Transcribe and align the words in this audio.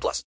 plus. 0.00 0.22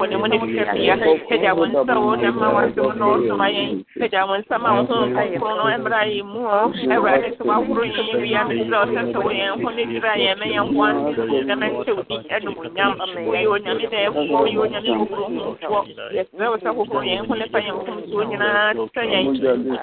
wahomɔbɔne 0.00 0.16
mu 0.20 0.26
ne 0.26 0.38
twitwabea 0.38 0.96
pagya 1.28 1.54
wo 1.54 1.66
nsa 1.66 1.94
wo 2.00 2.16
na 2.16 2.30
ma 2.32 2.48
wasɛm 2.54 2.96
no 2.98 3.06
ɔso 3.16 3.34
yɛn 3.36 3.84
pagya 4.00 4.26
wo 4.26 4.34
nsa 4.38 4.58
ma 4.58 4.70
wo 4.74 4.82
ho 4.88 4.94
kronkron 5.12 5.56
no 5.56 5.64
ɛmmra 5.76 6.00
yɛn 6.08 6.24
mu 6.24 6.40
o 6.48 6.72
awurade 6.94 7.28
sɛ 7.36 7.42
wahoro 7.44 7.82
yɛn 7.84 8.08
wia 8.22 8.42
mesrɛ 8.48 8.76
wo 8.80 8.86
sɛ 8.94 9.00
sɛ 9.12 9.18
wo 9.24 9.30
yɛn 9.30 9.62
ho 9.62 9.68
ne 9.70 9.84
dwira 9.84 10.14
yɛn 10.16 10.38
ma 10.40 10.46
yɛn 10.46 10.64
nko 10.70 10.82
ansensirɛ 10.88 11.54
ma 11.60 11.66
nkyɛ 11.68 11.92
wo 11.96 12.02
din 12.08 12.22
ɛnomunyam 12.34 12.92
woyɛ 13.28 13.48
onyame 13.54 13.86
da 13.90 13.98
ɛfo 14.08 14.20
woyɛ 14.30 14.58
onyame 14.64 14.90
hohoro 14.98 15.24
hofoɔ 15.36 15.80
yɛsrɛ 16.16 16.46
wo 16.50 16.56
sɛ 16.56 16.70
hohoro 16.76 17.00
yɛn 17.04 17.26
ho 17.28 17.34
ne 17.34 17.46
fa 17.52 17.58
yɛn 17.60 17.74
mfomsoɔ 17.76 18.22
nyinaa 18.30 18.72
sɛ 18.94 19.02
yɛn 19.12 19.24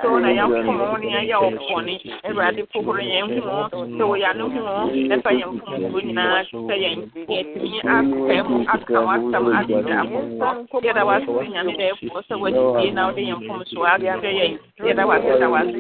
so 0.02 0.10
na 0.20 0.30
yɛafom 0.34 0.78
wo 0.82 0.98
ne 0.98 1.08
yɛyɛ 1.14 1.38
wo 1.42 1.50
bɔne 1.70 1.94
awurade 2.26 2.62
fohoro 2.74 3.02
yɛn 3.02 3.26
ho 3.46 3.70
sɛ 3.98 4.04
woyɛ 4.10 4.28
ano 4.34 4.50
ho 4.50 4.90
ne 4.92 5.16
fa 5.22 5.30
yɛn 5.30 5.50
mfomsoɔ 5.58 6.00
nyinaa 6.08 6.42
sɛ 6.52 6.76
yɛn 6.84 6.98
yɛtumi 7.30 7.80
apɛ 7.86 8.36
mu 8.50 8.58
aka 8.68 9.00
w'asɛm 9.06 9.46
akyerɛ 9.60 9.94
afoforɔ 9.94 10.07
yɛda 10.10 11.06
wase 11.06 11.50
nyame 11.50 11.78
da 11.78 11.84
ɛfoɔ 11.92 12.22
sɛ 12.28 12.36
woadidie 12.42 12.94
na 12.94 13.08
wode 13.08 13.22
yɛn 13.22 13.40
mfomsoɔ 13.42 13.86
akyerɛ 13.94 14.32
yɛn 14.40 14.60
yɛda 14.80 15.04
wase 15.08 15.40
da 15.40 15.48
wase 15.50 15.78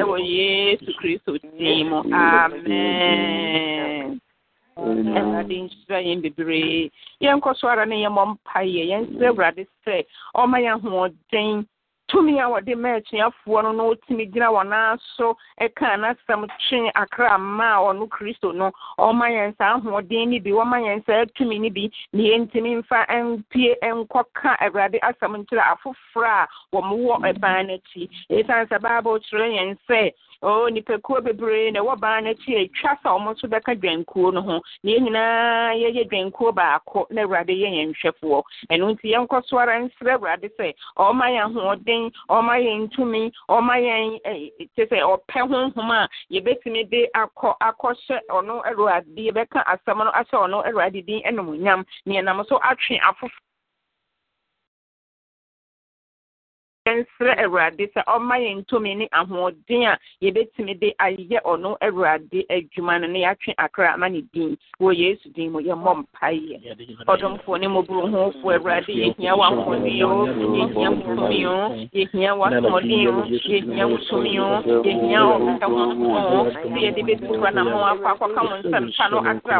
ɛwɔ 0.00 0.16
yesu 0.24 0.92
kristo 0.98 1.38
din 1.58 1.88
mu 1.88 1.98
amen 2.12 4.20
awurade 4.76 5.56
nhyira 5.56 5.98
yɛn 6.06 6.20
bebree 6.22 6.90
yɛnkɔ 7.22 7.56
so 7.56 7.68
ara 7.68 7.86
ne 7.86 7.96
yɛmmɔ 8.04 8.22
mpayɛ 8.36 8.82
yɛnsrɛ 8.90 9.26
awurade 9.28 9.66
sɛ 9.86 10.04
ɔma 10.34 10.58
yɛn 10.60 10.80
ahoɔden 10.80 11.66
tumi 12.08 12.38
a 12.40 12.46
wɔde 12.48 12.74
ma 12.76 12.88
atuafoɔ 12.98 13.62
no 13.62 13.72
na 13.72 13.82
ɔtumi 13.82 14.30
gyina 14.32 14.48
wɔn 14.50 14.68
nan 14.68 14.98
so 15.16 15.36
ɛka 15.60 15.96
n'asɛm 15.98 16.46
twe 16.68 16.90
akra 16.94 17.34
a 17.34 17.38
ɔno 17.38 18.08
kristo 18.08 18.52
no. 18.54 18.70
Ɔma 18.98 19.26
yɛn 19.30 19.56
saa 19.58 19.78
ahoɔden 19.78 20.28
no 20.30 20.38
bi 20.40 20.50
wɔma 20.50 20.78
yɛn 20.86 21.04
saa 21.06 21.24
tumi 21.36 21.58
no 21.60 21.70
bi 21.70 21.90
na 22.12 22.22
yɛntumi 22.22 22.82
mfa 22.82 23.06
mpie 23.08 23.74
nkɔka 23.82 24.56
awurade 24.60 24.98
asɛm 25.02 25.36
nkyerɛ 25.44 25.62
afoforɔ 25.74 26.24
a 26.26 26.48
wɔn 26.72 26.90
wɔ 27.04 27.14
ɛban 27.32 27.66
n'akyi 27.68 28.08
ɛsiane 28.30 28.68
sɛ 28.68 28.80
bible 28.80 29.18
kyerɛ 29.20 29.46
yɛn 29.56 29.78
sɛ 29.88 30.12
o 30.42 30.68
nipakuo 30.70 31.20
bebree 31.20 31.70
na 31.72 31.80
ɛwɔ 31.80 32.00
ban 32.00 32.24
n'akyi 32.24 32.54
a 32.56 32.64
atwa 32.66 32.92
sɛ 33.02 33.08
wɔn 33.10 33.34
nso 33.34 33.46
bɛka 33.48 33.72
dwankuo 33.80 34.32
no 34.32 34.40
ho. 34.42 34.60
Na 34.82 34.90
yɛn 34.92 35.02
nyinaa 35.04 35.72
yɛyɛ 35.74 36.08
dwankuo 36.10 36.52
baako 36.54 37.06
na 37.10 37.22
awurade 37.22 37.54
yɛ 37.54 37.68
yɛn 37.76 37.92
nhwɛfoɔ 37.92 38.42
ɛno 38.70 38.84
nti 38.92 39.12
yɛnkɔ 39.12 39.44
so 39.46 39.58
ara 39.58 39.78
nsrɛ 39.80 40.12
awurade 40.16 40.48
sɛ 40.58 40.74
ɔma 40.98 41.26
yɛn 41.34 41.46
ahoɔden 41.56 42.10
ɔma 42.30 42.54
yɛn 42.64 42.88
ntumi 42.88 43.32
ɔma 43.48 43.74
yɛn 43.86 44.20
te 44.76 44.82
sɛ 44.86 44.98
ɔpɛ 45.02 45.40
honhom 45.48 45.90
a 45.90 46.08
yɛbɛtumi 46.30 46.88
de 46.90 47.08
akɔ 47.14 47.56
akɔhyɛ 47.60 48.20
ɔno 48.30 48.62
awurade 48.66 49.16
yɛbɛka 49.16 49.64
asɛm 49.66 49.98
no 50.04 50.10
ahyɛ 50.12 50.36
ɔno 50.44 50.64
awurade 50.66 51.06
din 51.06 51.22
ɛnom 51.22 51.58
na 51.58 51.82
yɛnam 52.06 52.46
so 52.48 52.58
atwe 52.58 52.98
afoforɔ 53.00 53.45
yɛnsrɛ 56.86 57.32
awurade 57.44 57.84
sɛ 57.94 58.00
ɔma 58.06 58.38
ne 58.96 59.08
ahoɔden 59.12 59.82
a 59.90 59.98
yɛbɛtumi 60.22 60.78
de 60.80 60.94
ayɛ 61.00 61.40
ɔno 61.44 61.76
awurade 61.82 62.46
adwuma 62.48 63.00
no 63.00 63.06
na 63.08 63.18
yɛatwe 63.18 63.54
akra 63.58 63.92
ama 63.94 64.08
ne 64.08 64.22
din. 64.32 64.56
Wɔ 64.80 64.96
yesu 64.96 65.28
din 65.34 65.52
mu 65.52 65.60
yɛmmɔ 65.60 66.04
mpayɛ 66.06 66.76
ɔdomfoɔ 67.08 67.60
ne 67.60 67.66
awurade 67.66 68.86
yɛhia 68.86 69.34
o 69.34 69.42
yɛhia 69.74 70.06
wo 70.06 70.22
o 70.22 70.30
yɛhia 71.90 72.30
o 72.32 72.80
yɛhia 73.50 73.84
wo 73.86 73.96
o 73.96 74.62
yɛhia 74.82 75.20
ɔpɛ 75.26 75.66
honhom 75.66 76.50
sɛ 76.52 76.78
yɛde 76.84 77.02
anamo 77.46 77.78
akɔ 77.90 78.06
akɔka 78.14 78.40
wo 78.46 78.54
no 79.10 79.18
akra 79.26 79.56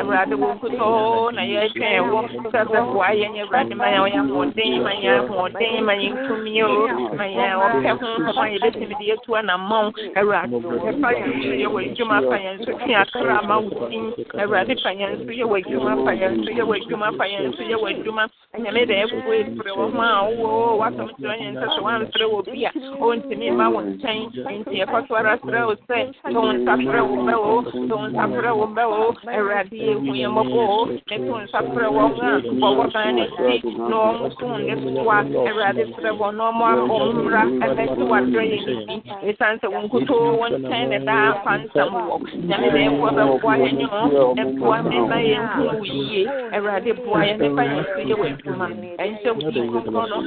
awurade 0.00 0.34
wo 0.34 1.30
na 1.30 1.42
sɛ 1.42 2.60
sɛ 2.66 2.78
boa 2.92 3.14
awurade 3.46 3.74
ma 3.76 3.86
ɔyɛ 3.86 4.18
ahoɔden 4.26 4.82
ma 4.82 4.90
yɛn 4.90 5.16
ahoɔden 5.28 5.84
ma 5.84 5.92
yɛn 5.94 6.15
ntumi 6.16 6.62
o 6.62 6.68
ma 7.16 7.26
yɛn 7.26 7.54
ɔpɛ 7.64 7.90
honhom 8.00 8.38
a 8.42 8.46
yɛbɛtumi 8.54 8.94
de 8.98 9.04
yɛtu 9.10 9.30
anammɔn 9.38 9.86
awurade 10.16 10.56
ɛfa 10.90 11.08
yɛn 11.18 11.32
so 11.42 11.52
yɛwɔ 11.62 11.78
adwuma 11.86 12.18
fa 12.28 12.36
yɛn 12.44 12.56
so 12.64 12.70
twe 12.78 12.94
akra 12.94 13.42
ma 13.48 13.56
wo 13.58 13.88
din 13.90 14.06
awurade 14.40 14.74
fa 14.82 14.90
yɛn 15.00 15.12
so 15.24 15.30
yɛwɔ 15.40 15.54
adwuma 15.60 15.92
fa 16.04 16.12
yɛn 16.20 16.34
so 16.44 16.50
yɛwɔ 16.58 16.74
adwuma 16.80 17.08
fa 17.18 17.24
yɛn 17.32 17.56
so 17.56 17.62
yɛwɔ 17.62 17.86
adwuma 17.92 18.24
anyame 18.54 18.82
da 18.88 18.94
ɛfoɔ 19.04 19.32
ɛfiri 19.40 19.72
wɔ 19.78 19.84
ho 19.92 20.00
a 20.00 20.22
wowɔ 20.36 20.78
wasɛm 20.80 21.08
kyerɛ 21.16 21.36
yɛn 21.42 21.54
sɛ 21.60 21.66
sɛ 21.74 21.80
woamfrɛ 21.84 22.24
wɔ 22.32 22.38
bi 22.46 22.64
a 22.64 22.70
ɔntumi 23.06 23.46
mma 23.52 23.66
wo 23.72 23.80
nkyɛn 23.80 24.20
nti 24.60 24.74
yɛkɔ 24.80 25.14
ara 25.16 25.38
serɛ 25.44 25.60
wo 25.66 25.74
sɛ 25.88 25.98
sɛ 26.24 26.34
wo 26.34 26.52
nsa 26.52 26.74
frɛ 26.86 27.00
wo 27.08 27.14
mbɛ 27.22 27.34
o 27.36 27.62
sɛ 27.62 27.94
wo 27.96 28.06
nsa 28.08 28.24
frɛ 28.36 28.50
wo 28.56 28.66
mbɛ 28.66 28.84
o 28.86 29.14
awurade 29.36 29.76
yɛhu 29.76 30.10
yɛn 30.20 30.30
mmɔbɔ 30.32 30.62
o. 30.66 30.86
Ne 30.86 31.16
to 31.18 31.32
nsa 31.44 31.60
frɛ 31.72 31.86
wɔn 31.96 32.10
a 32.20 32.30
wɔwɔ 32.62 32.84
ban 32.92 33.16
no 33.16 33.22
akyi 33.24 33.70
na 33.76 33.96
ɔmo 34.10 34.26
so 34.38 34.46
ne 34.56 34.74
soa 34.94 35.18
awurade 35.48 35.82
frɛ 35.96 36.05
wɔn 36.18 36.32
na 36.36 36.44
ɔmo 36.50 36.64
ɔmmra 36.96 37.42
ɛbɛsi 37.66 38.02
wadɔ 38.10 38.40
yɛ 38.50 38.58
ne 38.66 38.74
bi 38.86 39.10
ɛsiane 39.30 39.58
sɛ 39.60 39.66
wo 39.72 39.78
nkutoo 39.86 40.38
wo 40.38 40.46
nkyɛn 40.48 40.88
ne 40.90 40.98
daa 41.04 41.32
fa 41.44 41.52
nsɛm 41.58 41.92
wɔ 42.08 42.16
nyame 42.48 42.68
da 42.70 42.80
ɛfoɔ 42.88 43.10
bɛboa 43.16 43.54
yɛn 43.62 43.74
ne 43.78 43.84
ho 43.84 44.00
ɛboa 44.42 44.78
mema 44.88 45.16
yɛn 45.30 45.44
hu 45.54 45.62
wo 45.64 45.84
yie 45.84 46.26
awurade 46.54 46.92
boa 47.04 47.20
yɛn 47.26 47.36
mefa 47.40 47.62
yɛn 47.70 47.84
so 47.86 48.00
yɛ 48.08 48.14
wɔ 48.20 48.26
adwuma 48.32 48.66
ɛnhyɛ 49.02 49.30
wo 49.34 49.50
din 49.50 49.66
kronkron 49.70 50.06
no 50.10 50.18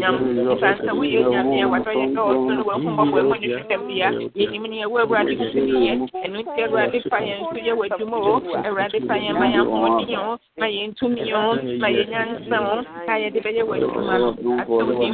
nyam 0.00 0.16
ɛsiane 0.52 0.80
sɛ 0.84 0.92
woyɛ 0.98 1.20
nyame 1.30 1.56
a 1.62 1.66
wadɔ 1.72 1.92
yɛ 2.00 2.06
dɔɔso 2.14 2.50
no 2.56 2.62
wahummɔbɔ 2.68 3.18
ɛmu 3.20 3.34
ne 3.40 3.48
twitwabea 3.48 4.08
yɛnim 4.36 4.64
ne 4.70 4.76
ɛwɔ 4.84 4.98
awurade 5.04 5.32
wotumi 5.38 5.74
yɛ 5.86 5.92
ɛno 6.24 6.36
nti 6.42 6.60
awurade 6.64 6.98
fa 7.10 7.18
yɛn 7.20 7.40
so 7.50 7.56
yɛ 7.66 7.72
wɔ 7.78 7.84
adwuma 7.90 8.16
o 8.16 8.34
awurade 8.66 8.98
fa 9.06 9.14
yɛn 9.14 9.34
ma 9.38 9.46
yɛn 9.54 9.64
ahoɔden 9.66 10.16
o 10.18 10.38
ma 10.58 10.66
yɛn 10.66 10.94
tumi 10.98 11.32
o 11.32 11.54
ma 11.80 11.88
yɛn 11.88 12.08
nyansa 12.10 12.56
o 12.60 12.76
a 13.10 13.14
yɛde 13.22 13.38
bɛyɛ 13.44 13.62
wɔ 13.68 13.74
adwuma 13.80 14.14
no 14.18 14.28
asɛ 14.60 14.82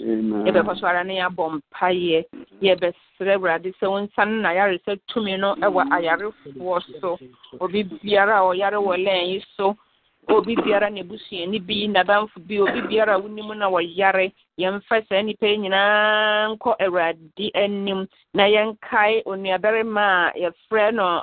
yɛbɛkɔ 0.00 1.04
ne 1.06 1.14
yɛabɔ 1.20 1.44
mpayɛ 1.56 2.24
yɛbɛsrɛ 2.62 3.32
awurade 3.36 3.72
sɛ 3.78 3.86
wo 3.90 3.98
nsa 4.00 4.24
no 4.26 4.42
nayaresɛ 4.42 4.98
tumi 5.08 5.36
no 5.38 5.54
wɔ 5.54 5.82
ayarefoɔ 5.96 6.80
so 7.00 7.18
obi 7.60 7.82
biara 7.84 8.38
a 8.38 8.46
ɔyare 8.52 8.78
wɔ 8.78 8.94
lɛn 9.04 9.42
so 9.56 9.76
obi 10.28 10.56
biara 10.56 10.90
na 10.90 11.00
ebusuani 11.00 11.58
bi 11.66 11.86
n'adamfo 11.88 12.38
bi 12.46 12.58
obi 12.58 12.80
biara 12.88 13.14
a 13.14 13.20
wonim 13.20 13.54
na 13.56 13.68
wɔyare 13.70 14.32
yɛmfa 14.58 15.06
saa 15.08 15.22
nnipa 15.22 15.46
yi 15.46 15.58
nyinaa 15.58 16.48
nkɔ 16.56 16.70
awurade 16.80 17.50
anim 17.54 18.06
na 18.34 18.44
yɛnkae 18.44 19.22
onuabarima 19.24 20.32
a 20.34 20.38
yɛfrɛ 20.38 20.94
no 20.94 21.22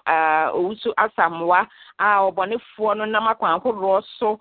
owusu 0.56 0.94
asamoa 0.98 1.68
a 2.04 2.20
ɔbɔnefoɔ 2.28 2.98
no 2.98 3.06
nam 3.06 3.28
akwan 3.28 3.60
ahoroɔ 3.60 4.04
so 4.20 4.40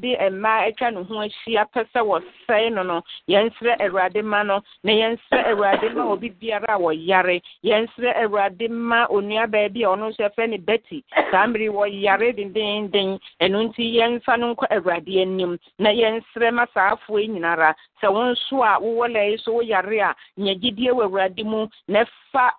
de 0.00 0.16
mmaa 0.30 0.68
atwa 0.68 0.90
ne 0.92 1.02
ho 1.04 1.14
ahyia 1.20 1.64
pɛ 1.72 1.84
sɛ 1.92 2.00
wɔsɛe 2.00 2.72
no 2.72 2.82
no 2.82 3.02
yɛnsrɛ 3.28 3.76
awurade 3.80 4.22
ma 4.24 4.42
no 4.42 4.60
na 4.82 4.92
yɛnsrɛ 4.92 5.40
awurade 5.52 5.94
ma 5.94 6.04
obi 6.12 6.30
biara 6.30 6.74
a 6.74 6.78
wɔyare 6.78 7.42
yɛnsrɛ 7.64 8.16
awurade 8.24 8.68
ma 8.70 9.06
onua 9.08 9.46
baabi 9.46 9.84
a 9.84 9.88
ɔno 9.88 10.08
nso 10.10 10.22
yɛfrɛ 10.24 10.48
ne 10.48 10.56
betty. 10.58 11.04
Saa 11.30 11.46
mmere 11.46 11.68
wɔyare 11.68 12.32
dendenden 12.36 13.18
ɛno 13.40 13.58
nti 13.68 13.94
yɛmfa 13.96 14.38
no 14.38 14.54
nkɔ 14.54 14.66
awurade 14.70 15.20
anim 15.22 15.58
na 15.78 15.90
yɛnsrɛ 15.90 16.52
ma 16.52 16.64
saafoɔ 16.74 17.20
yi 17.20 17.28
nyinara. 17.28 17.74
Sɛ 18.02 18.08
wo 18.12 18.22
nso 18.32 18.62
a 18.62 18.80
wowɔ 18.80 19.12
la 19.12 19.20
yi 19.22 19.36
so 19.38 19.52
woyare 19.52 20.00
a 20.00 20.14
nya 20.36 20.54
gyidie 20.54 20.90
wɔ 20.90 21.04
awurade 21.06 21.44
mu 21.44 21.66
na 21.88 22.04
fa 22.32 22.50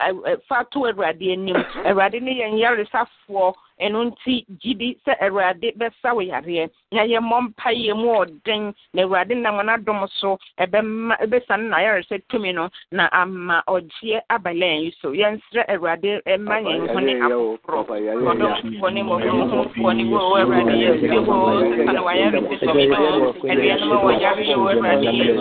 fa 0.48 0.64
to 0.72 0.80
awurade 0.86 1.22
anim. 1.34 1.56
Awurade 1.86 2.22
ne 2.22 2.32
yɛn 2.40 2.60
yaresafoɔ. 2.62 3.54
Ɛno 3.82 4.00
nti 4.14 4.46
gyidi 4.62 4.98
sɛ 5.06 5.18
awurade 5.20 5.74
bɛsa 5.76 6.14
wo 6.14 6.22
yareɛ. 6.22 6.70
Na 6.92 7.02
yɛmmɔ 7.04 7.38
mpayɛ 7.50 7.94
mu 7.98 8.10
ɔden. 8.22 8.74
Na 8.94 9.02
awurade 9.04 9.36
nam 9.36 9.58
n'adom 9.66 10.08
so 10.20 10.38
ɛbɛma 10.60 11.18
ɛbɛsane 11.26 11.70
n'ayaresa 11.70 12.22
tumi 12.30 12.54
no 12.54 12.70
na 12.92 13.10
ama 13.12 13.64
ɔgyeɛ 13.68 14.22
aba 14.30 14.52
lɛn 14.52 14.84
yi 14.84 14.96
so. 15.02 15.10
Yɛnsrɛ 15.12 15.66
awurade 15.70 16.22
ɛma 16.28 16.62
yɛn 16.62 16.88
ho 16.94 17.00
ne 17.00 17.14
afoforɔ 17.20 17.82
ɔdɔmfoɔ 18.30 18.94
ne 18.94 19.02
mmɔborɔhofoɔ 19.04 19.96
ne 19.98 20.04
wo 20.06 20.38
awurade 20.38 20.76
yɛsie 20.78 21.20
hɔ 21.26 21.86
sane 21.86 22.02
wayaresa 22.06 22.60
tumi 22.60 22.88
no 22.88 23.34
aduanom 23.50 23.92
a 23.92 23.98
wɔyare 24.06 24.44
yɛ 24.46 24.56
wo 24.56 24.68
awurade 24.70 25.10
yɛ 25.10 25.33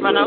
Mana 0.00 0.26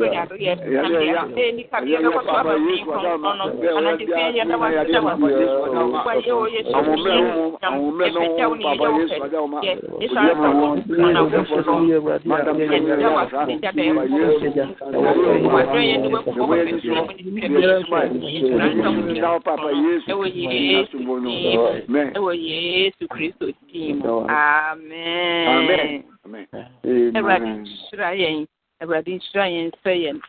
yesu 22.33 23.07
kristo 23.07 23.45
din 23.71 23.97
mu 24.01 24.25
amen 24.27 26.03
awurade 27.15 27.49
nhyira 27.63 28.09
yɛn 28.21 28.45
awurade 28.81 29.11
nhyira 29.17 29.45
yɛn 29.55 29.71
sɛ 29.83 29.91
yɛn 30.03 30.19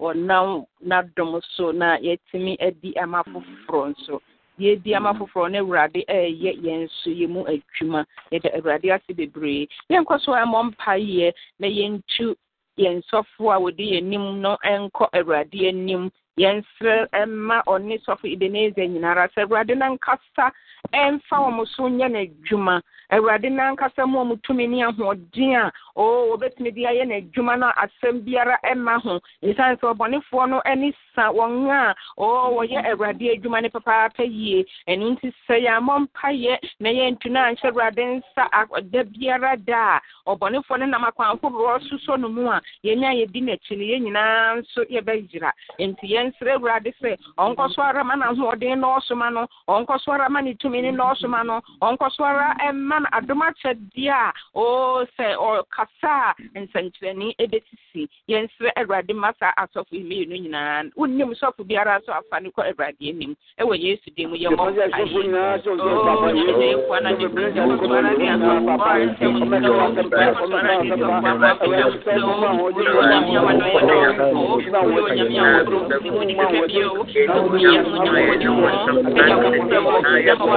ɔnam 0.00 0.64
n'adom 0.84 1.40
so 1.56 1.70
na 1.72 1.96
yɛtumi 1.98 2.56
adi 2.60 2.96
ama 2.98 3.22
foforɔ 3.24 3.94
nso. 3.94 4.20
Yɛdi 4.60 4.94
ama 4.94 5.14
foforɔ 5.14 5.50
no 5.52 5.58
awurade 5.64 6.04
ɛɛyɛ 6.08 6.52
yɛn 6.62 6.88
so 7.02 7.10
yɛ 7.10 7.28
mu 7.28 7.44
adwuma. 7.44 8.04
Yɛda 8.32 8.54
awurade 8.56 8.90
ase 8.94 9.14
bebree. 9.16 9.68
Yɛnkɔ 9.90 10.20
so 10.20 10.32
ɛmmɔ 10.32 10.72
mpayɛ 10.74 11.32
na 11.58 11.66
yɛntu 11.66 12.34
yɛn 12.78 13.02
sɔfo 13.10 13.50
a 13.54 13.58
wɔde 13.60 13.80
yɛn 13.92 14.04
nim 14.04 14.40
no 14.42 14.56
nkɔ 14.64 15.08
awurade 15.14 15.68
anim. 15.68 16.10
Yɛnsrɛ 16.38 17.08
ɛma 17.12 17.62
ɔne 17.66 18.02
sɔfo 18.04 18.24
ebenezer 18.32 18.86
nyinara 18.88 19.28
sɛ 19.32 19.44
awurade 19.46 19.74
nankasa 19.76 20.52
ɛmfa 20.92 21.36
wɔn 21.38 21.66
so 21.76 21.88
nyɛ 21.88 22.08
n'adwuma. 22.10 22.82
Awurade 23.12 23.48
nankasa 23.50 24.06
mu 24.08 24.18
wɔn 24.24 24.40
tumi 24.42 24.66
ne 24.68 24.82
ahoɔden 24.84 25.54
a 25.56 25.72
oo 25.96 26.32
wɔbɛtumi 26.36 26.74
de 26.74 26.82
ayɛ 26.86 27.04
n'adwuma 27.06 27.58
no 27.58 27.70
asɛm 27.76 28.20
biara 28.24 28.58
ɛma 28.64 29.00
ho. 29.02 29.20
Esiane 29.42 29.76
sɛ 29.78 29.94
ɔbɔnefoɔ 29.94 30.48
no 30.48 30.60
ani 30.64 30.92
sa 31.14 31.30
wɔn 31.30 31.68
a 31.70 31.94
oo 32.18 32.56
wɔyɛ 32.56 32.86
awurade 32.90 33.36
adwuma 33.36 33.62
ne 33.62 33.68
papaapa 33.68 34.24
yie. 34.24 34.64
Ɛno 34.88 35.12
nti 35.16 35.32
sɛ 35.48 35.60
yɛamɔ 35.66 36.08
mpayɛ 36.08 36.58
na 36.80 36.88
yɛntu 36.90 37.30
no 37.30 37.40
anhyɛ 37.40 37.68
awurade 37.70 37.98
nsa 37.98 38.90
da 38.90 39.02
biara 39.04 39.56
da 39.64 40.00
a 40.26 40.36
ɔbɔnefoɔ 40.36 40.78
no 40.80 40.86
nam 40.86 41.04
akwan 41.04 41.36
ahoroɔ 41.38 41.80
susɔ 41.88 42.18
no 42.20 42.28
mu 42.28 42.48
a 42.50 42.60
yɛnya 42.84 43.12
yɛdi 43.20 43.40
n'akyi 43.44 43.76
no 43.76 43.84
yɛn 43.84 44.02
nyinaa 44.08 44.56
nso 44.60 44.84
yɛbɛyera. 44.90 45.52
Nti 45.78 46.06
yɛnsrɛ 46.16 46.56
awurade 46.56 46.92
sɛ 47.00 47.16
ɔnkɔ 47.38 47.74
so 47.74 47.82
n'ahoɔden 47.82 48.80
nɔɔsoma 48.80 49.32
no 49.32 49.46
ɔnkɔ 49.68 50.00
so 50.00 50.12
ne 50.16 50.54
tumi 50.72 50.82
ne 50.82 50.90
nɔɔsoma 50.96 51.44
no 51.44 51.60
ɔnkɔ 51.82 52.10
so 52.16 52.24
ara 52.24 52.54
ɛma 52.66 53.00
no 53.02 53.08
adom 53.12 53.42
akyɛdeɛ 53.42 54.08
a 54.10 54.32
oo 54.56 55.04
sɛ 55.18 55.36
ɔkasa 55.36 56.32
a 56.32 56.34
nsɛnkyerɛnne 56.58 57.34
ɛbɛsisi 57.40 58.08
yɛnsrɛ 58.28 58.70
awurade 58.76 59.12
ma 59.14 59.32
saa 59.38 59.52
asɔfo 59.58 59.92
yi 59.92 60.02
mmienu 60.04 60.48
nyinaa 60.48 60.84
wonnim 60.96 61.34
sɔfo 61.36 61.64
biara 61.68 62.00
so 62.06 62.12
afa 62.12 62.40
ne 62.40 62.48
kɔ 62.50 62.72
awurade 62.72 62.96
anim 63.02 63.36
ɛwɔ 63.60 63.74
yesu 63.78 64.10
din 64.16 64.30
mu 64.30 64.36
yɛmmɔ 64.36 64.72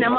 Nyɛ 0.00 0.08
mo 0.08 0.18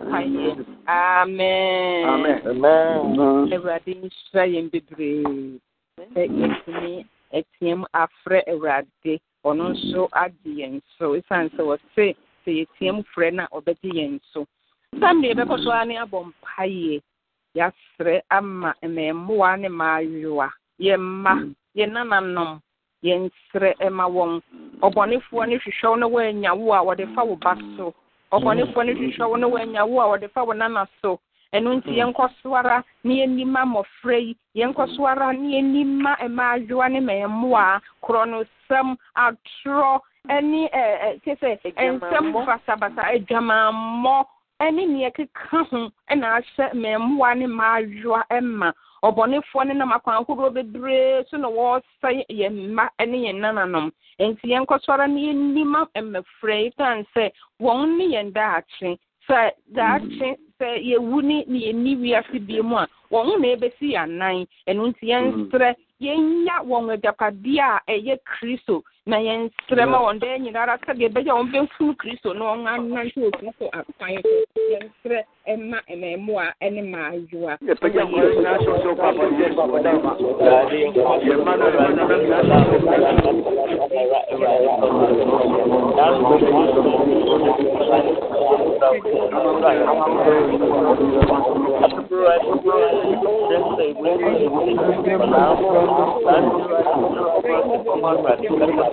ma 0.10 0.20
mo 0.22 0.56
ɛma 0.56 0.56
no 0.56 0.86
ɔsoma 1.16 1.36
no 1.36 1.36
ɛma 1.36 1.38
ne 1.38 1.64
mo 1.64 1.66
ɛnya 1.66 1.96
mo 2.66 3.06
ɛnya 3.06 3.16
ɛwɔ 3.16 3.16
yesu 3.16 3.16
din 3.16 3.18
mu 3.18 3.18
ne 3.18 3.26
yɛbɔ 3.26 3.26
mpaeɛ 3.26 3.26
amen 3.26 3.54
awurade 3.54 3.92
nhyira 3.96 4.44
yɛn 4.54 4.70
bebree 4.72 5.60
sɛ 6.14 6.22
yɛtumi 6.40 7.06
ɛteam 7.34 7.80
afrɛ 7.94 8.40
awurade 8.48 9.20
ɔno 9.46 9.64
nso 9.74 10.08
agye 10.14 10.52
yɛn 10.62 10.82
so 10.98 11.14
ɛsiane 11.16 11.50
sɛ 11.56 11.62
wɔse 11.64 12.16
sɛ 12.46 12.52
yɛteam 12.60 13.04
frɛ 13.16 13.34
no 13.34 13.44
a 13.44 13.62
ɔbɛgye 13.62 13.92
yɛn 13.94 14.20
so 14.34 14.46
sam 15.00 15.22
deɛ 15.22 15.34
yɛbɛkɔ 15.34 15.64
so 15.64 15.72
a 15.72 15.86
ne 15.86 15.96
abɔ 15.98 16.32
mpaeɛ 16.32 17.02
yɛasrɛ 17.56 18.22
ama 18.32 18.74
mmɛmmoa 18.84 19.60
ne 19.60 19.68
mmaayewa 19.70 20.50
yɛmma 20.80 21.54
yɛn 21.76 21.92
nananom 21.92 22.60
yɛnsrɛ 23.04 23.76
ɛma 23.80 24.06
wɔn 24.10 24.42
ɔbɔnefoɔ 24.82 25.50
no 25.50 25.56
hwehwɛ 25.58 26.10
wo 26.12 26.32
na 26.32 26.54
wo 26.56 26.74
a 26.74 26.84
wɔde 26.84 27.14
fa 27.16 27.24
wo 27.24 27.36
ba 27.36 27.56
so 27.78 27.94
ɔbɔnefoɔ 28.36 28.86
no 28.86 28.94
hwehwɛ 28.94 29.30
wo 29.30 29.36
na 29.38 29.48
woanya 29.48 29.88
wo 29.88 30.02
a 30.02 30.08
wɔde 30.18 30.30
fa 30.32 30.44
wo 30.44 30.54
nana 30.54 30.88
so. 31.02 31.20
Ɛno 31.54 31.76
nti 31.80 31.96
yɛnkɔ 31.96 32.30
so 32.44 32.54
ara 32.56 32.84
na 33.04 33.14
yɛnima 33.14 33.64
mmɔfra 33.64 34.20
yi 34.20 34.36
yɛnkɔ 34.56 34.96
so 34.96 35.06
ara 35.06 35.32
na 35.34 35.40
yɛnima 35.40 36.18
mmaayewa 36.28 36.92
ne 36.92 37.00
mmɛmmoa 37.00 37.82
korɔ 38.04 38.28
no 38.30 38.44
sɛm 38.70 38.98
atorɔ 39.16 40.00
ɛne 40.30 40.70
ɛɛ 40.72 41.22
kɛ 41.24 41.38
sɛ 41.40 41.74
nsɛm 41.76 42.34
basabasa 42.46 43.04
adwamammɔ 43.16 44.26
ɛne 44.60 44.84
neɛ 44.88 45.14
keka 45.16 45.64
ho 45.70 45.92
ɛna 46.12 46.40
ahyɛ 46.40 46.74
mmɛmmoa 46.74 47.38
ne 47.38 47.46
mmaayewa 47.48 48.24
ɛma 48.32 48.74
ɔbɔnefoɔ 49.08 49.68
no 49.68 49.74
nam 49.74 49.92
akwan 49.94 50.18
ahorow 50.22 50.50
bebree 50.50 51.24
so 51.30 51.38
na 51.38 51.48
wɔresɛe 51.48 52.26
yɛn 52.30 52.56
mma 52.72 52.90
ne 53.06 53.18
yɛn 53.26 53.40
nananom 53.40 53.92
nti 54.20 54.48
yɛnkɔ 54.50 54.82
so 54.82 54.94
ara 54.94 55.08
na 55.08 55.20
yɛnnim 55.20 55.76
mmɛfra 55.96 56.64
yi 56.64 56.72
tan 56.78 57.06
sɛ 57.16 57.32
wɔn 57.62 57.98
ne 57.98 58.06
yɛn 58.16 58.34
daakye 58.34 58.98
sɛ 59.30 59.52
daakye 59.76 60.30
mm. 60.32 60.38
sɛ 60.60 60.68
yɛwu 60.90 61.22
ne 61.24 61.44
ne 61.48 61.60
yɛnni 61.66 61.96
wiase 62.02 62.40
bie 62.48 62.62
mu 62.62 62.78
a 62.78 62.88
wɔn 63.12 63.40
na 63.42 63.48
ebesi 63.56 63.94
yɛn 63.94 64.10
anan 64.10 64.48
ɛno 64.68 64.88
nti 64.90 65.06
yɛnsrɛ 65.12 65.70
mm. 65.70 65.82
yɛnya 66.02 66.56
wɔn 66.66 66.94
agyapadeɛ 66.98 67.62
a 67.62 67.82
ɛyɛ 67.92 68.18
kristo 68.26 68.82
naye 69.08 69.38
nsire 69.38 69.86
ma 69.86 70.00
wonde 70.02 70.40
nyinara 70.40 70.78
bɛyɛ 71.14 71.34
kristo 71.98 72.34
na 72.34 72.46
akwan 73.72 74.16
yɛnsrɛ 74.72 75.20
ɛma 75.48 75.78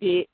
de 0.00 0.26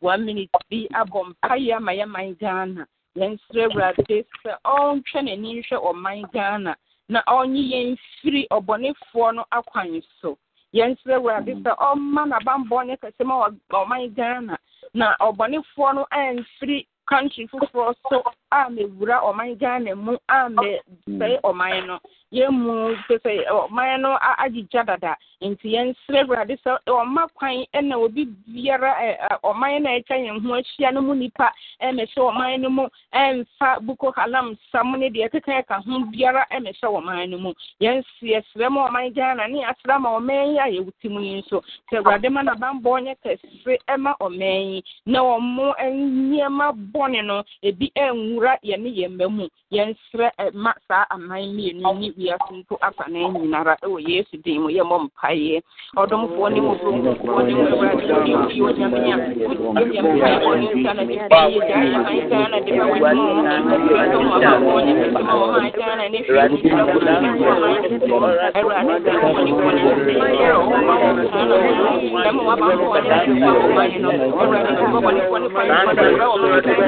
one 0.00 0.24
minute 0.24 0.50
bi 0.70 0.86
abɔ 0.94 1.20
mpaeɛ 1.28 1.72
ama 1.76 1.92
yɛman 1.92 2.36
ghana 2.40 2.86
yɛnsrɛ 3.18 3.62
awurade 3.66 4.24
sɛ 4.42 4.50
ɔntwɛ 4.64 5.18
n'ani 5.24 5.50
nhwɛ 5.58 5.76
ɔman 5.90 6.22
ghana 6.32 6.76
na 7.08 7.20
ɔnye 7.26 7.62
yɛn 7.72 7.96
firi 8.20 8.46
ɔbɔnefoɔ 8.52 9.34
no 9.34 9.44
akwan 9.50 10.02
so 10.20 10.38
yɛnsrɛ 10.76 11.14
awurade 11.16 11.52
sɛ 11.62 11.70
oh, 11.78 11.94
ɔmma 11.94 12.22
n'abammɔ 12.28 12.86
ne 12.86 12.96
kɛsɛ 12.96 13.24
ma 13.24 13.48
ɔman 13.72 14.14
ghana 14.14 14.58
na. 14.94 15.14
Ɔbɔnefoɔ 15.20 15.94
no 15.94 16.06
amfiri 16.12 16.86
country 17.08 17.46
foforɔ 17.48 17.94
so 18.10 18.22
a 18.52 18.70
mewura 18.70 19.20
ɔman 19.22 19.58
ghana 19.58 19.94
mu 19.96 20.16
a 20.28 20.48
mɛsɛe 20.48 21.40
ɔman 21.44 21.86
no. 21.86 21.98
Yɛn 22.32 22.50
mu 22.52 22.94
sɛ 23.08 23.46
ɔman 23.48 24.00
no 24.02 24.18
agyigya 24.38 24.84
dada 24.86 25.16
nti 25.42 25.72
yɛnsrɛ 25.74 26.24
awurade 26.24 26.56
sɛ 26.64 26.76
ɔma 26.86 27.26
kwan 27.34 27.64
na 27.88 27.96
obi 27.96 28.26
biara 28.26 28.92
ɔman 29.44 29.82
no 29.82 29.90
a 29.90 30.00
yɛn 30.02 30.42
ho 30.42 30.52
ahyia 30.54 30.92
no 30.92 31.00
mu 31.00 31.14
nipa 31.14 31.50
ɛmɛhyɛ 31.82 32.16
ɔman 32.18 32.60
no 32.60 32.68
mu 32.70 32.88
ɛmfa 33.14 33.80
buko 33.86 34.12
halam 34.14 34.56
sam 34.72 34.92
ne 34.98 35.08
deɛ 35.08 35.28
ɛkeka 35.30 35.62
ɛka 35.64 35.82
ho 35.84 36.04
biara 36.12 36.44
ɛmɛhyɛ 36.52 36.84
ɔman 36.84 37.30
no 37.30 37.38
mu 37.38 37.52
yɛnsrɛ 37.80 38.70
ma 38.70 38.88
ɔman 38.88 39.14
ghana 39.14 39.48
ne 39.48 39.62
yɛasrɛ 39.64 39.98
ma 40.00 40.18
ɔman 40.18 40.52
yi 40.52 40.58
a 40.58 40.66
yɛwoti 40.82 41.08
mu 41.10 41.20
yi 41.20 41.40
nso 41.42 41.62
sɛ 41.90 41.98
awurade 42.02 42.28
ma 42.30 42.42
n'abammɔ 42.42 43.00
nyɛ 43.04 43.14
kɛse 43.24 43.78
ɛma 43.88 44.14
ɔman 44.20 44.72
yi 44.74 44.82
na 45.06 45.20
ɔmo 45.20 45.74
nneɛma 45.80 46.72
bɔne 46.98 47.20
no 47.24 47.36
ebi 47.62 47.86
nwura 47.94 48.52
yɛne 48.68 48.88
yɛn 48.98 49.12
mma 49.14 49.26
mu 49.28 49.46
saa 50.88 51.04
aman 51.10 51.42
mmienu 51.48 51.92
ne 52.00 52.08
wiase 52.16 52.50
nso 52.58 52.74
afa 52.80 53.04
na 53.08 53.18
nyinara 53.28 53.76
yesu 54.08 54.36
mu 54.58 54.96
mpaeɛ 55.06 55.60
ɔdomfoɔ 55.96 56.46
ne 56.52 56.60
mu 56.60 56.74
ne 56.74 56.82
mu 56.82 57.42
ne 57.42 57.52
ne 57.54 57.62
ne 57.62 57.68
ne 57.68 58.88
ne 58.88 58.98
ne 58.98 59.14
ne 60.88 60.98
ne 60.98 60.98
ne 60.98 61.08
ne 61.08 61.44
ne 76.58 76.66
ne 76.66 76.86
ne 76.86 76.87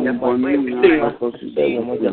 Ìyàpọ̀ 0.00 0.30
ní 0.42 0.50
ìlú 0.54 0.88
àkọsílẹ̀ 1.08 1.78
ọmọdé. 1.80 2.08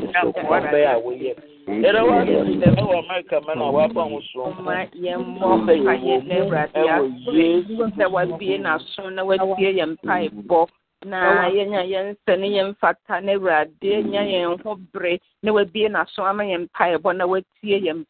Fɛ 1.65 1.71
ɔman 1.71 1.81
ghana 1.81 1.87
Era 1.87 2.03
wa 2.05 2.23
ɛwɔ 2.23 2.95
Amerika 3.05 3.39
mɛ 3.41 3.55
na 3.55 3.71
waba 3.71 4.01
ho 4.09 4.21
so. 4.33 4.53
ma 4.63 4.85
yɛmmɔ 4.93 5.47
mpaeɛ 5.63 6.23
na 6.27 6.35
awurade 6.35 6.83
ase 6.89 7.63
sɛ 7.97 8.05
wabie 8.11 8.57
n'aso 8.59 9.09
na 9.13 9.23
watie 9.23 9.71
yɛn 9.77 9.97
mpaebɔ 9.97 10.67
na 11.05 11.49
yɛnya 11.49 11.83
yɛn 11.83 12.15
nsa 12.15 12.35
ne 12.39 12.47
yɛn 12.47 12.67
mfata 12.75 13.21
na 13.23 13.31
awurade 13.33 14.03
nya 14.05 14.21
yɛn 14.21 14.61
ho 14.63 14.75
bere 14.93 15.19
na 15.43 15.51
wabie 15.51 15.89
n'aso 15.89 16.23
ama 16.23 16.43
yɛn 16.43 16.67
mpaebɔ 16.69 17.15
na 17.15 17.25
watie 17.25 17.79
yɛn 17.79 18.05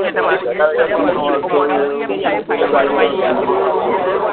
yɛda 0.04 0.22
wase 0.24 0.48
yɛda 0.80 1.02
wase 2.94 4.33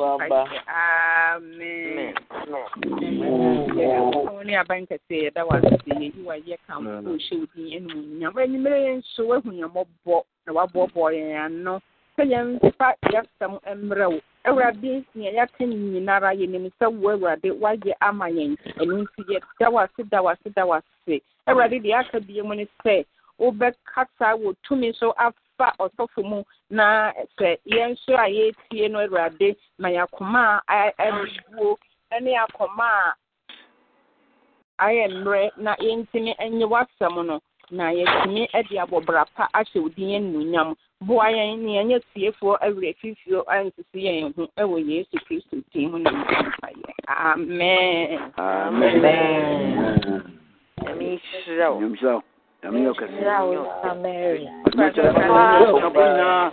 wayɛ 0.01 0.43
Amen. 0.67 2.13
ne 4.45 4.57
aban 4.57 4.85
kɛseɛ 4.85 5.29
yɛda 5.29 5.45
wase 5.45 5.77
yɛyi 5.85 6.23
wayɛ 6.25 6.57
kamfo 6.67 7.13
hyɛ 7.15 7.39
wo 7.39 7.45
din 7.55 7.67
animuonyam 7.77 8.35
anwummerɛ 8.41 8.77
yɛ 8.85 8.91
nso 8.97 9.21
woahu 9.29 9.51
yɛmmɔbɔ 9.61 10.23
na 10.45 10.53
waboaboa 10.53 11.09
yɛn 11.13 11.45
ano 11.45 11.81
sɛ 12.17 12.23
yɛmfa 12.31 12.87
yɛasɛm 13.13 13.53
mmerɛ 13.77 14.07
wo 14.11 14.19
awurade 14.45 15.05
nea 15.15 15.31
yɛaka 15.31 15.61
no 15.67 15.75
nyinara 15.75 16.33
yɛnim 16.35 16.71
sɛ 16.79 16.85
wo 16.91 17.11
awurade 17.15 17.49
woayɛ 17.61 17.93
ama 18.01 18.25
yɛn 18.25 18.57
ɛno 18.79 19.05
nti 19.05 19.21
yɛda 19.29 19.71
wase 19.71 20.09
da 20.09 20.21
wase 20.21 20.49
da 20.55 20.65
wase 20.65 21.21
awurade 21.47 21.77
deɛ 21.83 21.99
aka 21.99 22.19
bie 22.19 22.41
mu 22.41 22.55
ne 22.55 22.67
sɛ 22.83 23.05
wobɛkasa 23.39 24.35
wɔ 24.41 24.55
tumi 24.67 24.93
so 24.97 25.13
afa 25.17 25.37
ɔsɔfo 25.79 26.23
mu 26.23 26.43
na 26.69 27.11
sɛ 27.37 27.57
yɛn 27.65 27.91
nso 27.91 28.13
a 28.15 28.27
yɛretie 28.27 28.89
no 28.91 28.99
awurade 28.99 29.55
ma 29.77 29.87
yɛakoma 29.89 30.61
a 30.67 30.91
abuo 30.97 31.77
ne 32.21 32.35
akoma 32.37 32.87
a 34.77 34.85
ayɛ 34.85 35.07
mmerɛ 35.09 35.51
na 35.57 35.75
yɛntumi 35.75 36.33
nye 36.51 36.65
w'asɛm 36.65 37.25
no 37.25 37.39
na 37.71 37.91
yɛtumi 37.91 38.47
de 38.69 38.75
abɔbra 38.79 39.25
pa 39.35 39.47
ahyɛ 39.53 39.81
wo 39.81 39.89
din 39.89 40.15
animuonyam 40.15 40.75
boa 41.01 41.25
yɛn 41.31 41.59
ne 41.59 41.71
yɛnyɛ 41.77 42.01
tiefoɔ 42.13 42.57
awerɛ 42.61 42.95
fifio 42.99 43.43
ansisi 43.47 43.99
yɛn 44.05 44.33
ho 44.35 44.47
wɔ 44.57 44.77
yesu 44.85 45.17
kristo 45.25 45.57
din 45.73 45.91
mu 45.91 45.99
na 45.99 46.11
mpayɛ 46.11 46.91
amen. 47.07 48.31
Amen. 48.37 50.23
Nyame 50.81 51.19
nhyira 52.61 52.77
wo. 52.77 52.77
Nyamhyira 52.77 52.77
wo. 52.77 52.77
Nyame 52.77 52.79
yɛ 52.83 52.89
ɔkɛse. 52.91 53.11
Nhyira 53.11 53.37
wo, 53.45 53.53
Samaria. 53.81 54.51
Ɔtumi 54.65 54.87
kyerɛ 54.93 55.11
sɛ 55.13 55.23
nyame 55.27 55.57
yɛ 55.59 55.69
ɔkɛse 55.71 55.93
nyinaa. 55.93 56.51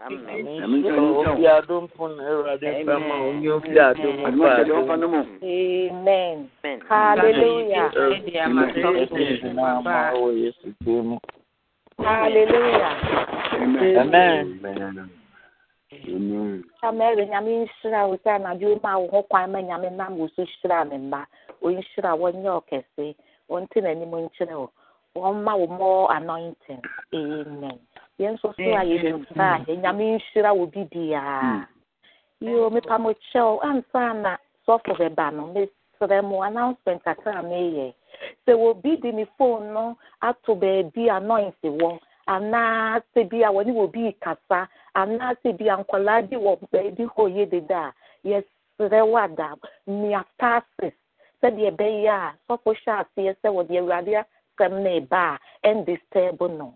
ofi 0.00 1.46
adom 1.46 1.88
fo 1.96 2.06
no 2.08 2.22
awurade 2.24 2.84
mfa 2.84 2.98
ma 2.98 3.14
onye 3.14 3.50
ofi 3.50 3.78
adom 3.78 4.16
fa 4.22 4.28
adom 4.56 5.26
Amen. 5.42 6.48
Hallelujah. 6.88 7.90
ma 9.54 10.12
wɔ 10.12 10.28
yesu 10.40 10.74
din 10.84 11.04
mu 11.04 11.18
Hallelujah. 11.98 12.96
amen 14.00 14.60
Chamere 16.80 17.26
nyame 17.26 17.66
nhyira 17.66 18.08
wo 18.08 18.16
sɛ 18.24 18.30
anadwo 18.40 18.82
ma 18.82 18.98
wo 18.98 19.08
ho 19.08 19.22
kwan 19.22 19.52
ma 19.52 19.58
nyame 19.60 19.90
nam 19.96 20.18
wo 20.18 20.28
so 20.34 20.44
hyira 20.44 20.84
me 20.88 20.96
mma 20.96 21.26
ɔnhyira 21.62 22.16
wɔnyɛ 22.16 22.50
ɔkɛse 22.62 23.14
ɔnte 23.50 23.76
n'anim 23.82 24.10
nkyerɛ 24.10 24.54
wo 24.56 24.70
wɔmma 25.16 25.58
wo 25.58 25.66
more 25.66 26.12
anointing. 26.14 26.82
Amen. 27.14 27.78
Yɛn 28.18 28.34
nso 28.36 28.54
so 28.54 28.62
a 28.62 28.84
yɛdumfa 28.84 29.68
a 29.68 29.76
nyame 29.76 30.18
nhyira 30.18 30.54
wo 30.56 30.66
bibiaa 30.66 31.66
yo 32.40 32.70
mepa 32.70 32.98
mo 33.00 33.12
kyɛw 33.32 33.58
ansa 33.62 34.14
na 34.22 34.36
sɔfo 34.66 34.92
bɛba 34.96 35.32
no 35.34 35.52
mesrɛ 35.54 36.22
mo 36.22 36.42
announcement 36.42 37.02
kakra 37.04 37.40
a 37.40 37.42
meyɛ 37.42 37.92
sɛ 38.46 38.52
obi 38.54 38.96
de 38.96 39.12
ne 39.12 39.24
phone 39.38 39.72
no 39.74 39.96
ato 40.22 40.54
baabi 40.54 41.08
anoint 41.10 41.54
wɔ 41.62 41.98
anaa 42.28 43.00
sɛ 43.14 43.28
bi 43.30 43.42
a 43.42 43.50
wɔne 43.50 43.72
wɔ 43.72 43.92
bi 43.92 44.12
kasa 44.20 44.68
anaa 44.94 45.34
sɛ 45.42 45.56
bi 45.58 45.66
a 45.68 45.76
nkwadaa 45.82 46.28
bi 46.30 46.36
wɔ 46.36 46.58
baabi 46.72 47.04
hɔ 47.04 47.24
yɛ 47.36 47.50
dede 47.50 47.70
a 47.70 47.92
yɛsrɛ 48.24 49.06
wada 49.10 49.54
mmea 49.88 50.24
passes 50.38 50.94
sɛdeɛ 51.42 51.70
ɛbɛyɛ 51.72 52.08
a 52.08 52.34
sɔfo 52.48 52.74
hyɛ 52.76 53.04
aseɛ 53.04 53.34
sɛ 53.42 53.48
wɔde 53.48 53.74
awurade 53.80 54.24
asɛm 54.58 54.82
no 54.82 54.90
ɛba 55.00 55.38
a 55.38 55.38
ɛndistɛbo 55.68 56.56
no. 56.58 56.74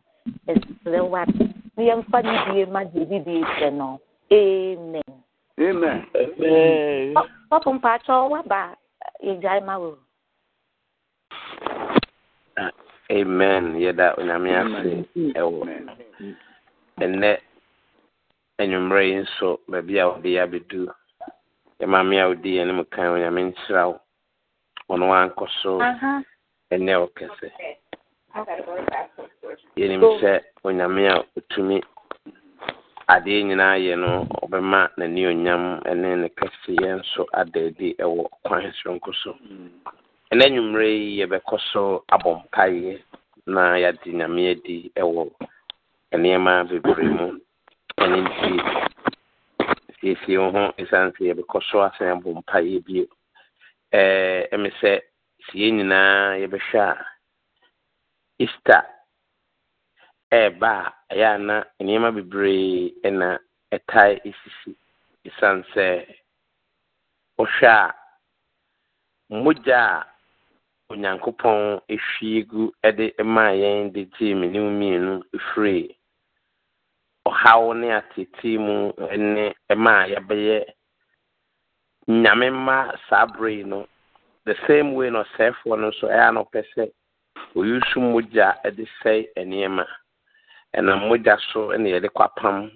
Ɛsrɛ 0.49 1.09
wada 1.09 1.33
na 1.77 1.83
yɛmfa 1.83 2.23
ne 2.23 2.53
bie 2.53 2.65
ma 2.67 2.85
deɛ 2.85 3.05
bibie 3.09 3.45
sɛ 3.59 3.73
no. 3.73 4.01
Amen. 4.33 5.03
Amen. 5.61 6.07
amen. 6.15 7.15
Sɔ- 7.15 7.29
sɔfo 7.51 7.79
mpaakyɛw 7.79 8.31
waba 8.31 8.77
yɛgyae 9.23 9.65
ma 9.65 9.79
wo. 9.79 9.99
Ah, 12.57 12.71
amen. 13.11 13.75
Yɛda 13.77 14.17
onyame 14.19 14.51
ase 14.55 15.05
ɛwɔ 15.35 15.61
ɛnɛ 17.01 17.39
anwummerɛ 18.59 19.03
yi 19.09 19.15
nso 19.23 19.61
baabi 19.69 19.99
a 19.99 20.09
wode 20.09 20.25
yɛ 20.25 20.43
abɛdu 20.47 20.87
yɛ 21.81 21.87
maame 21.87 22.21
a 22.21 22.29
wodi 22.29 22.55
yɛn 22.57 22.75
mu 22.75 22.85
kan 22.85 23.07
onyame 23.13 23.53
nhyira 23.53 23.89
wo. 23.89 24.01
Ɔno 24.91 25.13
ankɔ 25.13 25.49
so 25.63 25.81
ɛnɛ 26.73 26.93
ɔkɛsɛ 27.05 27.49
yɛnim 29.77 30.03
sɛ 30.21 30.33
onyame 30.65 31.03
a 31.09 31.17
ɔtumi 31.39 31.77
adeɛ 33.15 33.43
nyinaa 33.49 33.77
yɛ 33.85 33.95
no 33.99 34.11
ɔbɛma 34.43 34.81
n'ani 34.99 35.21
onyam 35.31 35.63
ne 36.01 36.11
ne 36.17 36.29
kɛseyɛ 36.29 36.91
nso 37.01 37.27
ada 37.33 37.61
adi 37.67 37.95
ɛwɔ 38.05 38.23
kwan 38.45 38.73
soronko 38.79 39.13
so 39.23 39.37
ɛnɛ 40.33 40.45
nwummerɛ 40.51 40.89
yi 40.89 41.21
yɛbɛkɔ 41.21 41.57
so 41.73 42.05
abɔ 42.11 42.31
mpaeɛ 42.45 42.99
na 43.47 43.63
yɛade 43.83 44.09
nyame 44.13 44.51
adi 44.51 44.91
ɛwɔ 44.97 45.31
nneɛma 46.13 46.65
bebree 46.69 47.09
mu 47.09 47.27
ɛno 48.01 48.17
nti 48.25 48.53
siesie 50.01 50.39
wo 50.39 50.51
ho 50.51 50.63
ɛsiane 50.79 51.13
sɛ 51.17 51.23
yɛbɛkɔ 51.29 51.59
so 51.71 51.83
asan 51.83 52.09
abɔ 52.19 52.29
mpaeɛ 52.41 52.85
bio. 52.85 53.05
Ɛɛ 53.93 54.49
ɛme 54.53 54.69
sɛ 54.81 55.01
sɛ 55.45 55.53
yɛn 55.61 55.77
nyinaa 55.77 56.37
yɛbɛhwɛ 56.43 56.81
a 56.91 56.95
easter 58.45 58.83
ɛɛba 60.33 60.71
a 61.11 61.15
ɛyɛ 61.15 61.27
a 61.35 61.39
nneɛma 61.83 62.09
bebree 62.17 62.95
ɛna 63.07 63.29
ɛtae 63.75 64.13
esisi 64.29 64.71
ɛsiane 65.27 65.63
sɛ 65.73 65.87
wohwɛ 67.39 67.69
a 67.69 67.95
mogya 69.43 69.81
a 69.97 70.07
onyankopɔn 70.91 71.59
ehwie 71.95 72.41
gu 72.51 72.63
ɛde 72.87 73.05
maa 73.35 73.51
yɛn 73.63 73.93
de 73.95 74.03
gyee 74.15 74.35
wo 74.35 74.71
mmienu 74.71 75.13
efiri 75.37 75.97
ɔhaw 77.29 77.63
ne 77.81 77.89
atetee 77.99 78.59
mu 78.67 78.75
ne 79.35 79.45
ɛmaa 79.73 80.03
yɛbɛyɛ 80.13 80.59
nyame 82.23 82.47
mma 82.51 82.77
saa 83.09 83.27
bere 83.27 83.63
no 83.65 83.87
the 84.47 84.55
same 84.69 84.95
way 84.95 85.11
na 85.11 85.25
ɔsɛefoɔ 85.25 85.79
no 85.81 85.91
nso 85.91 86.07
ɛyɛ 86.09 86.29
a 86.29 86.33
na 86.33 86.41
ɔpɛ 86.45 86.61
sɛ 86.75 86.93
oyusu 87.57 87.99
mogya 88.01 88.55
de 88.77 88.85
sɛe 89.03 89.29
nneɛma. 89.37 89.87
Ɛnam 90.77 91.09
mogya 91.09 91.39
so 91.53 91.71
na 91.71 91.89
yɛde 91.89 92.09
kwapam 92.11 92.71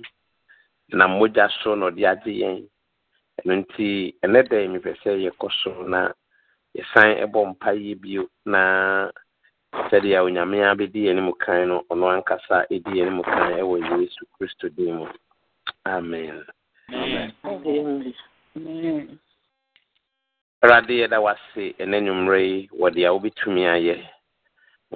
ɛnam 0.92 1.18
mogya 1.18 1.48
so 1.62 1.74
na 1.74 1.86
ɔde 1.90 2.02
agye 2.12 2.32
yɛn. 2.42 2.68
Ɛno 3.40 3.52
nti 3.62 4.14
ɛnɛ 4.24 4.38
yi 4.62 4.68
mepɛ 4.68 4.90
sɛ 5.02 5.10
yɛkɔ 5.24 5.48
so 5.62 5.82
na 5.82 6.10
yɛsan 6.76 7.20
ɛbɔ 7.24 7.40
mpaeɛ 7.54 8.00
bio? 8.00 8.28
Na 8.46 9.10
sɛdeɛ 9.90 10.24
onyame 10.24 10.58
abɛdi 10.70 11.04
yɛn 11.06 11.20
mu 11.22 11.32
kan 11.34 11.68
no 11.68 11.84
ɔno 11.90 12.06
ankasa 12.16 12.66
ɛdi 12.70 12.92
yɛn 12.98 13.12
mu 13.12 13.22
kan 13.22 13.52
ɛwɔ 13.60 14.00
yesu 14.00 14.24
kristo 14.34 14.68
din 14.74 14.96
mu. 14.96 15.06
Amen. 15.86 16.44
Awurade 20.62 20.94
yɛda 21.00 21.18
wase 21.22 21.62
ɛnɛ 21.82 21.96
nwummerɛ 22.02 22.40
yi 22.50 22.68
wɔde 22.80 23.00
a 23.06 23.12
wobɛtumi 23.14 23.62
ayɛ 23.74 23.94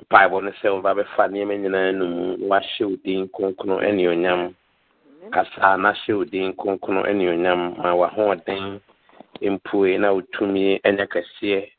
mpaebɔ 0.00 0.42
no 0.42 0.50
sɛ 0.58 0.66
woba 0.74 0.90
bɛfa 0.98 1.22
nneɛma 1.30 1.54
nyinaa 1.62 1.92
no 1.94 2.04
mu 2.06 2.36
na 2.36 2.46
wahyɛ 2.50 2.84
wo 2.90 2.96
din 3.04 3.28
kronkron 3.28 3.78
ɛne 3.86 4.02
onyam. 4.10 4.54
Kasa 5.30 5.76
na 5.78 5.92
hyɛ 5.92 6.16
wo 6.18 6.24
din 6.24 6.52
kronkron 6.54 7.06
ɛne 7.06 7.24
onyam 7.30 7.76
ma 7.78 7.94
w'ahoɔden 7.94 8.80
mpue 9.40 9.98
na 10.00 10.12
wo 10.12 10.20
tumi 10.34 10.80
ɛnyɛ 10.82 11.06
kɛseɛ 11.06 11.70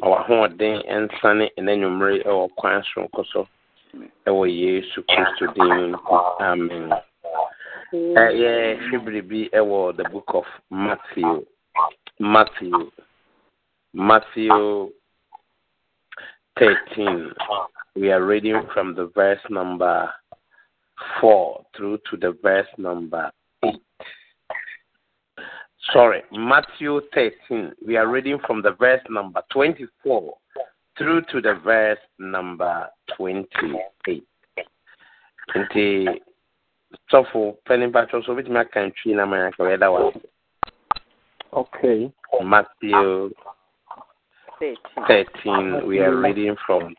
ma 0.00 0.06
w'ahoɔden 0.10 0.82
ɛnsane 0.90 1.46
ɛnɛ 1.58 1.72
nwummerɛ 1.78 2.24
ɛwɔ 2.26 2.48
kwan 2.56 2.82
soronko 2.82 3.22
so 3.30 3.46
ɛwɔ 4.26 4.44
yesu 4.50 5.02
kristo 5.06 5.46
din 5.54 5.68
mu 5.70 5.86
nti 5.94 6.42
amen. 6.42 6.90
Ɛyɛhwɛ 7.94 8.96
biribi 9.04 9.50
ɛwɔ 9.54 9.96
the 9.96 10.04
book 10.10 10.34
of 10.34 10.46
matthew. 10.70 11.46
Matthew 12.20 12.90
matthew 13.92 14.90
13 16.58 17.32
we 17.96 18.10
are 18.10 18.24
reading 18.24 18.62
from 18.72 18.94
the 18.94 19.10
verse 19.14 19.40
number 19.50 20.10
4 21.20 21.64
through 21.76 21.98
to 22.10 22.16
the 22.16 22.36
verse 22.42 22.68
number 22.78 23.30
8 23.64 23.74
sorry, 25.92 26.22
Matthew 26.32 27.00
13. 27.14 27.72
We 27.86 27.96
are 27.96 28.08
reading 28.08 28.38
from 28.46 28.62
the 28.62 28.72
verse 28.72 29.02
number 29.08 29.42
24 29.52 30.34
through 30.98 31.22
to 31.32 31.40
the 31.40 31.54
verse 31.64 31.98
number 32.18 32.88
28. 33.16 34.22
Nti 35.54 36.06
sɔfo 37.10 37.56
pɛni 37.66 37.90
mpatwɔ 37.90 38.24
so 38.24 38.32
obitumi 38.32 38.60
aka 38.60 38.80
ntwi 38.80 39.14
na 39.14 39.26
ma 39.26 39.36
yɛaka 39.36 39.58
wɔyɛda 39.58 39.92
wa 39.92 40.12
okay 41.54 42.12
Matthew 42.42 43.30
13. 45.06 45.86
We 45.86 45.98
are 46.00 46.16
reading 46.16 46.56
from 46.66 46.94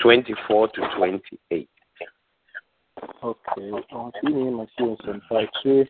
24 0.00 0.68
to 0.68 0.80
28. 0.96 1.68
okay 3.22 3.70
ɔhotini 3.92 4.44
matthew 4.56 4.86
nsɛmpakyerɛ 4.92 5.88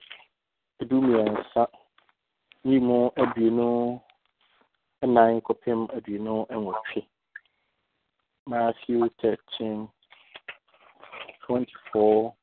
edu 0.80 0.96
mmiɛnsa 1.02 1.62
yi 2.68 2.76
mu 2.86 2.98
aduonu 3.22 3.68
nnan 5.06 5.40
kɔpem 5.46 5.80
aduonu 5.96 6.34
nwɔtwe 6.50 7.00
matthew 8.50 9.00
thirteen 9.20 9.88
twenty 11.46 11.72
four 11.92 12.34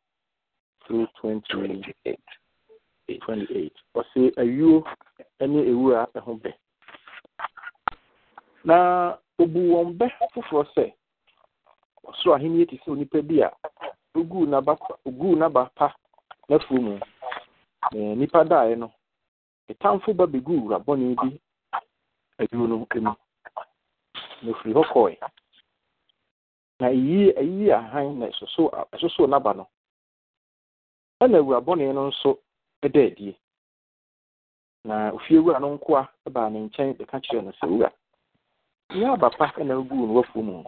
through 0.88 1.08
twenty 1.20 1.44
28. 1.54 2.20
twenty 3.26 3.48
eight 3.60 3.76
ɔsi 4.00 4.22
ayuo 4.42 4.76
ne 5.40 5.60
ewura 5.72 6.08
ho 6.26 6.34
bɛ. 6.44 6.52
Na 8.64 9.18
obu 9.40 9.60
wɔn 9.74 9.98
bɛ 9.98 10.06
foforɔ 10.34 10.64
sɛ 10.76 10.86
ɔsoro 12.08 12.36
ahenni 12.36 12.66
ti 12.68 12.78
sɛ 12.78 12.92
onipa 12.92 13.22
bi 13.28 13.42
a 13.42 13.50
oguu 14.16 14.46
n'aba 14.46 14.78
oguu 15.06 15.36
n'aba 15.36 15.70
pa 15.76 15.88
n'afuo 16.50 16.82
mu. 16.82 17.00
Nipa 17.94 18.44
daeɛ 18.46 18.78
no 18.78 18.92
ɛtamfo 19.70 20.14
ba 20.16 20.26
beguu 20.28 20.62
wura 20.64 20.80
bɔne 20.80 21.16
bi 21.16 21.40
aduo 22.40 22.68
no 22.68 22.78
mu 22.78 22.88
na 23.02 23.16
ofiri 24.52 24.74
hɔ 24.74 24.84
kɔe 24.92 25.18
na 26.80 26.88
eyi 26.90 27.32
eyi 27.42 27.72
ahan 27.72 28.20
na 28.20 28.26
ɛsoso 28.28 28.70
ɛsoso 28.94 29.28
n'aba 29.28 29.54
no. 29.56 29.68
Ɛna 31.22 31.44
wura 31.44 31.60
bɔne 31.62 31.94
no 31.94 32.08
nso 32.10 32.40
ɛda 32.84 33.08
adie. 33.08 33.36
Na 34.84 35.12
ofie 35.14 35.40
wura 35.40 35.60
no 35.60 35.74
nkoa 35.76 36.08
baa 36.32 36.50
ne 36.50 36.60
nkyɛn 36.60 36.94
bɛka 36.98 37.18
kyerɛ 37.24 37.42
no 37.44 37.52
sɛ 37.52 37.66
wura 37.72 37.90
nyɛ 38.96 39.08
aba 39.14 39.30
pa 39.38 39.46
ɛna 39.58 39.74
oguu 39.80 40.08
no 40.08 40.14
wafuo 40.14 40.42
mu 40.44 40.64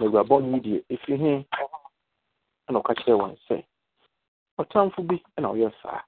na 0.00 0.06
wura 0.06 0.22
bɔne 0.24 0.46
yi 0.54 0.60
deɛ 0.60 0.78
efi 0.94 1.16
he? 1.22 1.32
Ɛna 2.68 2.78
ɔka 2.80 2.94
kyerɛ 3.00 3.18
wɔn 3.20 3.36
sɛ 3.46 3.56
ɔtamfo 4.60 5.00
bi 5.08 5.16
na 5.38 5.48
ɔyɛ 5.48 5.70
saa. 5.82 6.02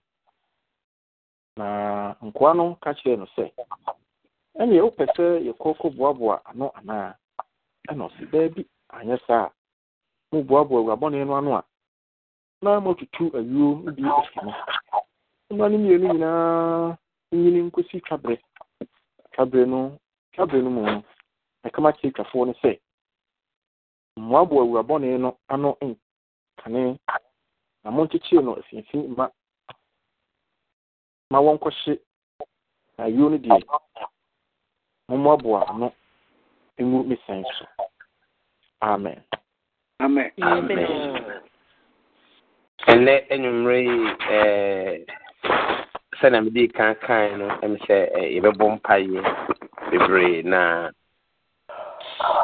Na 1.57 2.15
nkoa 2.23 2.55
no 2.57 2.75
ka 2.83 2.91
kyerɛ 2.95 3.19
no 3.19 3.27
sɛ 3.37 3.45
ɛneɛ 4.61 4.81
wopɛ 4.85 5.05
sɛ 5.17 5.25
yɛkɔ 5.47 5.97
boaboa 5.97 6.41
ano 6.45 6.71
anaa? 6.79 7.15
Ɛna 7.89 8.03
ɔsi 8.09 8.25
baabi 8.33 8.63
anyɛ 8.93 9.19
saa. 9.27 9.47
A 9.47 9.53
moboaboa 10.37 10.81
awurabɔne 10.81 11.27
no 11.27 11.35
ano 11.37 11.51
a 11.57 11.63
na 12.63 12.81
motutu 12.81 13.25
ayuo 13.37 13.75
bi 13.97 14.03
asi 14.09 14.39
no 14.45 14.53
mma 15.53 15.69
no 15.69 15.79
mmienu 15.79 16.09
nyinaa 16.13 16.97
nyini 17.33 17.61
nkosi 17.63 18.01
twaberɛ. 18.01 18.37
Twaberɛ 19.33 19.67
no 19.69 19.99
twaberɛ 20.33 20.63
no 20.65 20.71
mu 20.71 20.83
no 20.83 21.03
ɛkama 21.67 21.93
kyerɛ 21.97 22.13
twafoɔ 22.17 22.47
no 22.47 22.53
sɛ 22.63 22.79
mmoaboa 24.17 24.63
awurabɔne 24.65 25.19
no 25.21 25.37
ano 25.49 25.77
nkane 25.81 26.99
na 27.85 27.91
monkyekyere 27.91 28.43
no 28.45 28.57
afiafi 28.57 28.97
ma 29.17 29.29
ma 31.31 31.39
wɔnkɔhye 31.45 31.99
na 32.99 33.05
ayuo 33.05 33.29
no 33.31 33.37
deɛ 33.39 33.61
mommoaboa 35.09 35.69
ano 35.71 35.93
ngu 36.81 37.05
me 37.09 37.17
sɛn 37.27 37.45
so. 37.59 37.65
Amen. 38.83 39.23
Amen. 40.01 40.31
Ɛnɛ 42.89 43.13
anwummerɛ 43.33 43.79
yi 43.87 45.07
sɛnea 46.19 46.41
mede 46.45 46.63
kan 46.77 46.95
kan 47.07 47.39
no 47.39 47.47
ɛm 47.65 47.75
sɛ 47.87 47.97
yɛbɛbɔ 48.35 48.65
mpayɛ 48.77 49.21
bebree 49.91 50.43
na 50.53 50.91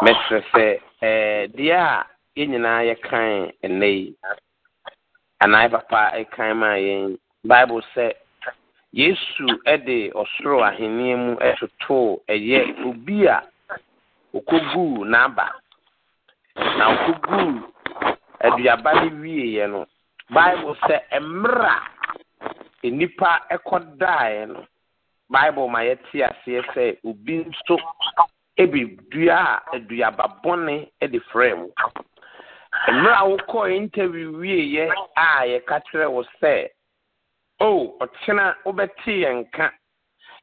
mɛkyerɛ 0.02 0.40
sɛ 0.52 0.64
deɛ 1.56 1.76
a 1.76 2.06
yɛn 2.36 2.48
nyinaa 2.50 2.80
yɛkan 2.88 3.52
ɛnɛ 3.64 3.86
yi 3.98 4.14
anaa 5.42 5.62
yɛ 5.64 5.70
papa 5.70 6.00
ɛkan 6.20 6.56
maa 6.56 6.76
yɛn 6.86 7.16
bible 7.44 7.82
sɛ 7.94 8.12
yesu 8.92 9.46
de 9.86 10.10
ɔsoro 10.10 10.62
ahenneɛ 10.68 11.16
mu 11.16 11.36
totoo 11.58 12.20
ɛyɛ 12.28 12.86
obi 12.88 13.26
a 13.26 13.42
okoguu 14.34 15.04
n'aba. 15.04 15.46
Na 16.78 16.84
okoguu 16.94 17.62
aduaba 18.40 18.90
no 18.94 19.08
wieeɛ 19.22 19.66
no 19.70 19.86
bible 20.30 20.74
sɛ 20.86 20.96
mmerɛ 21.20 21.68
a 21.68 21.97
nnipa 22.84 23.30
ɛkɔdaeɛ 23.50 24.48
no 24.48 24.66
bible 25.30 25.68
ma 25.68 25.80
yɛte 25.80 26.22
aseɛ 26.28 26.62
sɛ 26.74 26.98
obi 27.04 27.44
nso 27.44 27.76
ebi 28.56 28.96
dua 29.10 29.36
a 29.36 29.76
aduaba 29.76 30.40
bɔne 30.42 30.88
de 31.00 31.18
frɛ 31.30 31.56
mu 31.58 31.68
mmerɛ 32.88 33.14
a 33.64 33.70
interview 33.74 34.32
wieeɛ 34.38 34.92
a 35.16 35.46
yɛka 35.46 35.82
kyerɛ 35.86 36.10
wo 36.10 36.22
sɛ 36.40 36.68
o 37.60 37.96
ɔkyena 38.00 38.54
wobɛte 38.64 39.12
yɛn 39.22 39.44
nka. 39.44 39.72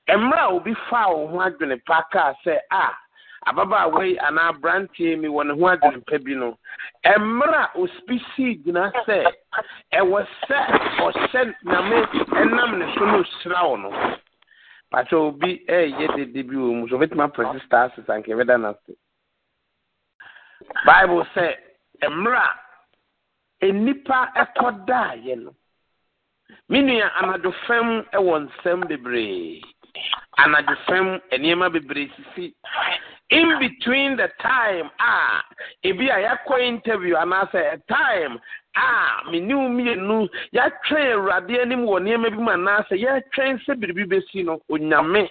Mmerɛ 0.09 0.41
a 0.41 0.51
obi 0.51 0.73
faa 0.89 1.09
wo 1.09 1.27
ho 1.27 1.37
adwene 1.39 1.77
pa 1.85 2.03
kaa 2.11 2.33
sɛ 2.43 2.59
a 2.71 2.93
ababaawa 3.45 4.05
yi 4.05 4.17
anaa 4.27 4.49
aberanteɛ 4.53 5.17
mi 5.21 5.27
wɔ 5.27 5.41
ne 5.45 5.53
ho 5.53 5.65
adwene 5.69 6.01
pa 6.07 6.17
bi 6.17 6.33
no 6.35 6.57
mmerɛ 7.05 7.59
a 7.63 7.71
ospipi 7.79 8.17
sii 8.35 8.55
gyina 8.63 8.91
sɛ 9.05 9.17
ɛwɔ 9.93 10.19
sɛ 10.47 10.57
ɔhyɛ 11.05 11.41
nyame 11.63 11.97
ɛnam 12.41 12.77
ne 12.79 12.85
so 12.95 13.05
no 13.05 13.21
ohyira 13.21 13.69
wo 13.69 13.75
no. 13.77 13.89
Pàṣẹ 14.91 15.13
obi 15.15 15.65
ɛyɛ 15.67 16.15
dede 16.15 16.41
bi 16.47 16.55
wɔ 16.55 16.73
mu 16.79 16.87
so 16.89 16.95
obetumi 16.97 17.23
apɛrɛsi 17.25 17.65
star 17.65 17.91
six 17.95 18.07
anka 18.09 18.31
ɛbɛda 18.33 18.57
n'ase. 18.59 18.93
Bible 20.85 21.25
sɛ 21.35 21.55
mmerɛ 22.09 22.41
a 23.61 23.65
nnipa 23.71 24.31
ɛkɔ 24.35 24.85
daayɛ 24.87 25.35
no. 25.43 25.53
Me 26.69 26.81
nua 26.81 27.09
anadwo 27.21 27.53
fam 27.67 28.01
wɔ 28.13 28.35
nsɛm 28.49 28.87
bebree. 28.89 29.61
Anadwo 30.39 30.75
fam 30.87 31.19
nneɛma 31.31 31.69
bebree 31.71 32.09
sisi 32.15 32.53
in 33.29 33.59
between 33.59 34.17
the 34.17 34.27
time 34.41 34.89
a 34.99 35.41
ebi 35.87 36.09
a 36.09 36.17
yɛakɔ 36.25 36.61
interview 36.67 37.15
anaasɛ 37.15 37.73
a 37.73 37.77
time 37.91 38.39
ah, 38.75 39.21
a 39.25 39.31
me 39.31 39.39
ne 39.39 39.53
wo 39.53 39.67
mmienu 39.69 40.29
yɛatwɛn 40.53 41.13
awurade 41.13 41.61
anim 41.61 41.85
wɔ 41.85 41.99
nneɛma 42.01 42.29
bi 42.29 42.37
mu 42.37 42.51
anaasɛ 42.51 42.95
yɛatwɛn 43.01 43.59
sɛ 43.65 43.73
biribi 43.81 44.05
bɛsi 44.05 44.45
no 44.45 44.59
onyame. 44.69 45.29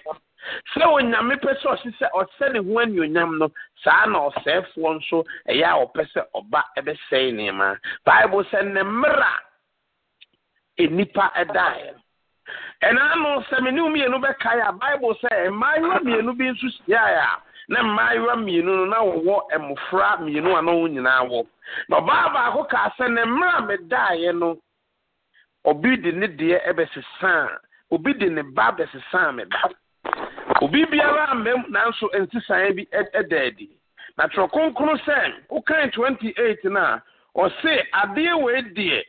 Sɛ 0.75 0.83
onyame 0.83 1.35
pɛ 1.39 1.55
sɛ 1.61 1.67
ɔse 1.71 1.91
sɛ 1.99 2.07
ɔsɛ 2.11 2.53
ne 2.53 2.59
ho 2.59 2.79
anuonyam 2.83 3.37
no 3.39 3.49
saa 3.83 4.05
na 4.07 4.29
ɔsɛefoɔ 4.29 4.95
nso 4.99 5.23
ɛyɛ 5.47 5.63
a 5.63 5.85
ɔpɛ 5.85 6.03
sɛ 6.13 6.21
ɔba 6.35 6.63
ɛbɛsɛe 6.77 7.31
nneɛma. 7.31 7.77
Bible 8.05 8.43
sɛ 8.51 8.73
ne 8.73 8.81
mmerɛ 8.81 9.31
a 10.79 10.83
nnipa 10.87 11.31
ɛdaeɛ. 11.33 11.93
No 11.93 12.89
ɛna 12.89 13.15
no 13.23 13.41
sɛ 13.49 13.63
me 13.63 13.71
ne 13.71 13.81
wo 13.81 13.89
mmienu 13.89 14.19
bɛkae 14.19 14.67
a 14.67 14.73
bible 14.73 15.15
sɛ 15.23 15.47
mmaayewa 15.49 15.99
mmienu 16.03 16.37
bi 16.37 16.45
nso 16.51 16.67
hyiaeɛ 16.87 17.23
a 17.23 17.41
na 17.67 17.83
mmaayewa 17.83 18.35
mmienu 18.35 18.75
no 18.75 18.85
na 18.85 18.97
wɔwɔ 18.97 19.37
mmɔfra 19.59 20.19
mmienu 20.19 20.57
a 20.57 20.61
na 20.61 20.71
wɔn 20.71 20.91
nyinaa 20.93 21.23
wɔ. 21.29 21.47
Na 21.89 21.97
ɔbaa 21.99 22.33
baako 22.33 22.63
kaa 22.69 22.89
sɛ 22.97 23.11
ne 23.11 23.21
mmerɛ 23.25 23.57
a 23.57 23.61
medaeɛ 23.61 24.39
no 24.39 24.57
obi 25.65 25.97
de 25.97 26.11
ne 26.11 26.27
deɛ 26.27 26.65
ɛbɛsesaa 26.69 27.57
obi 27.91 28.13
de 28.13 28.29
ne 28.29 28.41
ba 28.41 28.71
bɛsesaa 28.77 29.35
me 29.35 29.43
ba 29.45 29.69
obi 30.61 30.85
biara 30.85 31.33
mmam 31.35 31.65
nanso 31.69 32.09
nsesan 32.13 32.75
bi 32.75 32.85
ɛda 32.93 33.47
adi 33.47 33.69
na 34.17 34.27
twerɛ 34.27 34.51
kronkron 34.51 34.99
sɛ 35.05 35.33
wokan 35.49 35.91
28 35.91 36.63
no 36.65 36.79
a 36.79 37.01
ɔse 37.35 37.83
adeɛ 37.93 38.41
wei 38.41 38.61
deɛ 38.61 39.03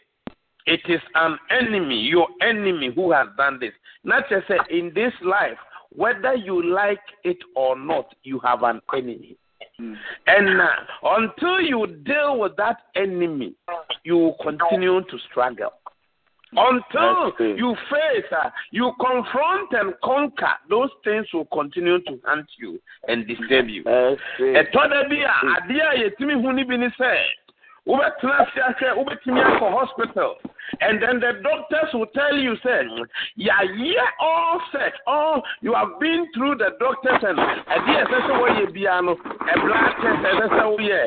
it 0.67 0.81
is 0.89 1.01
an 1.15 1.39
enemy 1.51 2.01
your 2.01 2.27
enemy 2.41 2.89
who 2.89 3.13
has 3.13 3.29
done 3.37 3.59
this. 3.61 3.73
Na 4.03 4.21
kyerɛ 4.23 4.47
sɛ 4.47 4.69
in 4.69 4.93
this 4.95 5.13
life 5.23 5.59
whether 5.91 6.35
you 6.35 6.63
like 6.73 7.01
it 7.25 7.39
or 7.55 7.79
not 7.79 8.15
you 8.23 8.41
have 8.41 8.63
an 8.63 8.81
enemy. 8.93 9.37
Mm. 9.81 9.95
and 10.27 10.61
uh, 10.61 10.67
until 11.03 11.61
you 11.61 11.87
deal 12.05 12.39
with 12.39 12.57
that 12.57 12.77
enemy 12.95 13.55
you 14.05 14.17
will 14.17 14.37
continue 14.43 15.01
to 15.03 15.19
struggle. 15.31 15.73
Until 16.53 17.33
you 17.57 17.75
face, 17.91 18.25
uh, 18.33 18.51
you 18.71 18.93
confront 19.01 19.73
and 19.73 19.95
conquer, 20.03 20.53
those 20.71 20.91
things 21.05 21.27
will 21.35 21.47
continue 21.47 21.99
to 22.05 22.19
haunt 22.25 22.47
you 22.59 22.81
and 23.09 23.27
disturb 23.27 23.69
you. 23.69 23.83
wobɛtena 27.87 28.41
ase 28.43 28.61
ahwɛ 28.61 28.97
wobɛtumi 28.99 29.41
akɔ 29.43 29.71
hospital. 29.71 30.39
And 30.81 31.01
then 31.01 31.21
the 31.21 31.41
doctors 31.43 31.95
will 31.95 32.07
tell 32.07 32.37
you 32.37 32.57
say 32.63 32.83
yɛayɛ 33.39 34.03
all 34.21 34.61
set. 34.73 34.95
All 35.07 35.43
you 35.61 35.73
have 35.75 35.99
been 36.01 36.27
through 36.35 36.57
the 36.57 36.71
doctors 36.81 37.23
and 37.23 37.39
ɛde 37.39 37.93
ɛsɛ 38.03 38.19
sɛ 38.27 38.35
wɔyɛ 38.43 38.75
biara 38.75 39.05
no 39.05 39.15
blood 39.15 39.93
test 40.03 40.23
ɛsɛ 40.27 40.47
sɛ 40.49 40.65
woyɛ 40.77 41.01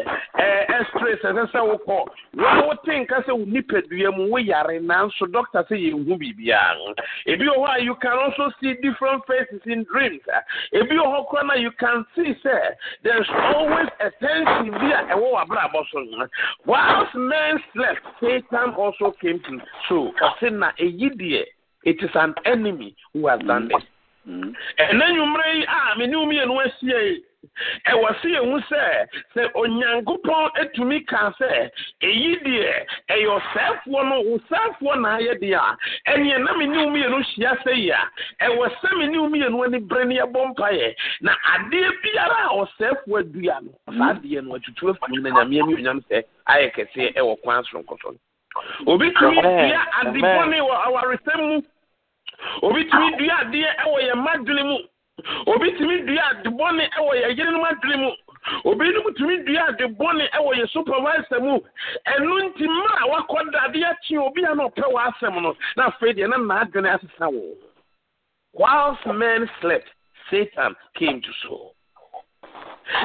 ɛstrays 0.70 1.22
ɛsɛ 1.22 1.52
sɛ 1.52 1.60
wokɔ 1.60 2.08
wa 2.36 2.68
wote 2.68 2.86
nka 2.86 3.26
sɛ 3.26 3.38
wo 3.38 3.46
nipadua 3.46 4.16
mu 4.16 4.30
woyare 4.32 4.80
nanso 4.80 5.30
doctor 5.32 5.64
sɛ 5.70 5.76
yɛnhu 5.76 6.18
biribiara 6.18 6.96
ebi 7.28 7.46
wɔ 7.46 7.58
hɔ 7.60 7.80
a 7.80 7.84
you 7.84 7.96
can 7.96 8.14
also 8.14 8.52
see 8.62 8.74
different 8.82 9.26
faces 9.28 9.62
in 9.66 9.84
dreams. 9.92 10.22
Ebi 10.74 10.96
wɔ 10.96 11.04
hɔ 11.06 11.30
koraa 11.30 11.48
na 11.48 11.54
you 11.56 11.72
can 11.72 12.06
see 12.16 12.34
sɛ 12.46 12.58
there's 13.04 13.30
always 13.54 13.88
a 14.00 14.10
tension 14.24 14.72
bi 14.72 14.92
a 14.92 15.04
ɛwɔ 15.16 15.34
wɔ 15.34 15.46
abrabɔ 15.46 15.84
so 15.92 16.00
whilst 16.70 17.16
men 17.16 17.58
slept 17.74 18.06
satan 18.22 18.70
also 18.78 19.12
came 19.22 19.40
to 19.48 19.58
so 19.88 20.12
ɔsi 20.22 20.52
na 20.54 20.70
eyi 20.78 21.10
deɛ 21.20 21.44
it 21.84 21.98
is 22.04 22.12
an 22.14 22.34
enemy 22.46 22.96
who 23.14 23.26
has 23.28 23.40
done 23.48 23.68
this. 23.70 23.84
ɛnna 24.28 25.06
nwumire 25.16 25.56
yi 25.58 25.66
a 25.66 25.98
me 25.98 26.06
ne 26.08 26.16
wo 26.18 26.26
mmienu 26.26 26.60
ahyia 26.62 27.00
yi 27.10 27.24
ɛwɔ 27.92 28.10
se 28.22 28.30
ehu 28.40 28.60
sɛ 28.70 28.82
sɛ 29.34 29.42
onyankopɔn 29.56 30.50
etumi 30.62 31.06
ka 31.08 31.32
sɛ 31.40 31.70
eyi 32.02 32.36
deɛ 32.44 32.86
ɛyɛ 33.10 33.28
ɔsɛɛfoɔ 33.38 34.02
no 34.10 34.96
na 34.96 35.18
ayɛ 35.18 35.34
deɛ 35.40 35.56
a 35.56 35.78
ɛneɛ 36.12 36.44
na 36.44 36.54
me 36.58 36.66
ne 36.68 36.78
wo 36.78 36.90
mmienu 36.92 37.24
hyia 37.24 37.56
sɛ 37.64 37.76
yi 37.76 37.92
a 37.92 38.02
ɛwɔ 38.42 38.66
sɛ 38.82 38.98
me 38.98 39.08
ne 39.08 39.18
wo 39.20 39.30
mmienu 39.30 39.64
ani 39.66 39.80
bere 39.80 40.06
ne 40.06 40.16
yɛbɔ 40.20 40.54
mpaeɛ 40.56 40.96
na 41.22 41.32
adeɛ 41.56 41.90
biara 42.04 42.38
a 42.48 42.56
ɔsɛɛfoɔ 42.64 43.20
adua 43.20 43.62
no 43.64 43.72
saa 43.98 44.14
adeɛ 44.14 44.44
no 44.44 44.56
atutu 44.58 44.90
afiri 44.94 45.22
na 45.22 45.30
nyame 45.30 45.62
ani 45.62 45.76
onyam 45.76 46.00
sɛ 46.10 46.24
ayɛ 46.48 46.72
kɛseɛ 46.76 47.14
ɛwɔ 47.16 47.42
kwan 47.42 47.64
soronko 47.64 47.98
so 48.02 48.10
no. 48.12 48.18
Obi 48.88 49.12
tumi 49.14 49.42
dua 49.42 49.82
ade 50.02 50.20
bɔne 50.20 50.58
wɔ 50.60 50.76
awaresɛm 50.88 51.40
mu. 51.50 51.62
Obi 52.64 52.84
tumi 52.90 53.18
dua 53.18 53.36
adeɛ 53.44 53.70
ɛwɔ 53.84 53.98
yɛn 54.08 54.18
mma 54.18 54.32
dwene 54.46 54.64
mu. 54.70 54.78
Obi 55.48 55.72
dua 56.06 56.34
bɔne 56.44 56.90
ɛwɔ 56.98 57.12
yɛn 57.22 57.38
yerenom 57.38 57.66
adwene 57.70 57.98
mu. 58.02 58.12
Obi 58.66 58.86
tumi 59.18 59.46
dua 59.46 59.72
bɔne 59.72 60.30
ɛwɔ 60.32 60.52
yɛn 60.58 60.70
supervisor 60.70 61.40
mu. 61.42 61.60
Ɛno 62.08 62.34
nti 62.50 62.66
a 62.66 63.70
akye 63.90 64.18
obi 64.18 64.44
a 64.44 64.56
na 64.56 64.68
ɔpɛ 64.70 65.42
no 65.42 65.56
na 65.78 65.90
afei 65.90 66.14
deɛ 66.14 66.30
na 66.30 66.98
asesa 66.98 67.32
wo. 67.32 67.56
Whilst 68.54 69.06
men 69.06 69.50
slept 69.62 69.90
satan 70.30 70.76
came 70.96 71.22
to 71.22 71.30
sow 71.44 71.74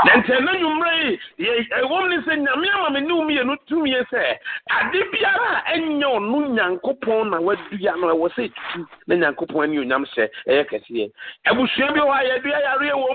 na 0.05 0.13
ntɛ 0.17 0.41
na 0.45 0.53
nwummerɛ 0.53 1.19
yi 1.39 1.49
ɛwɔm 1.81 2.09
ne 2.09 2.17
sɛ 2.25 2.33
nyame 2.37 2.69
ama 2.75 2.91
me 2.91 3.01
ne 3.01 3.15
mmienu 3.15 3.57
tumie 3.69 4.01
sɛ 4.11 4.39
ade 4.71 4.99
biara 5.13 5.63
a 5.67 5.77
ɛnyɛ 5.77 6.07
ɔno 6.17 6.39
nyankopɔn 6.57 7.31
na 7.31 7.39
wadua 7.41 7.97
no 8.01 8.07
ɛwɔ 8.15 8.29
sɛ 8.35 8.43
ɛtutu 8.49 8.87
na 9.07 9.15
nyankopɔn 9.17 9.63
ani 9.65 9.79
onyam 9.79 10.05
hyɛ 10.05 10.29
ɛyɛ 10.49 10.65
kɛseɛ. 10.71 11.11
Abusua 11.47 11.93
bi 11.95 12.01
hɔ 12.01 12.11
a 12.11 12.25
yɛdua 12.29 12.59
yareɛ 12.65 12.95
wɔ 12.95 13.11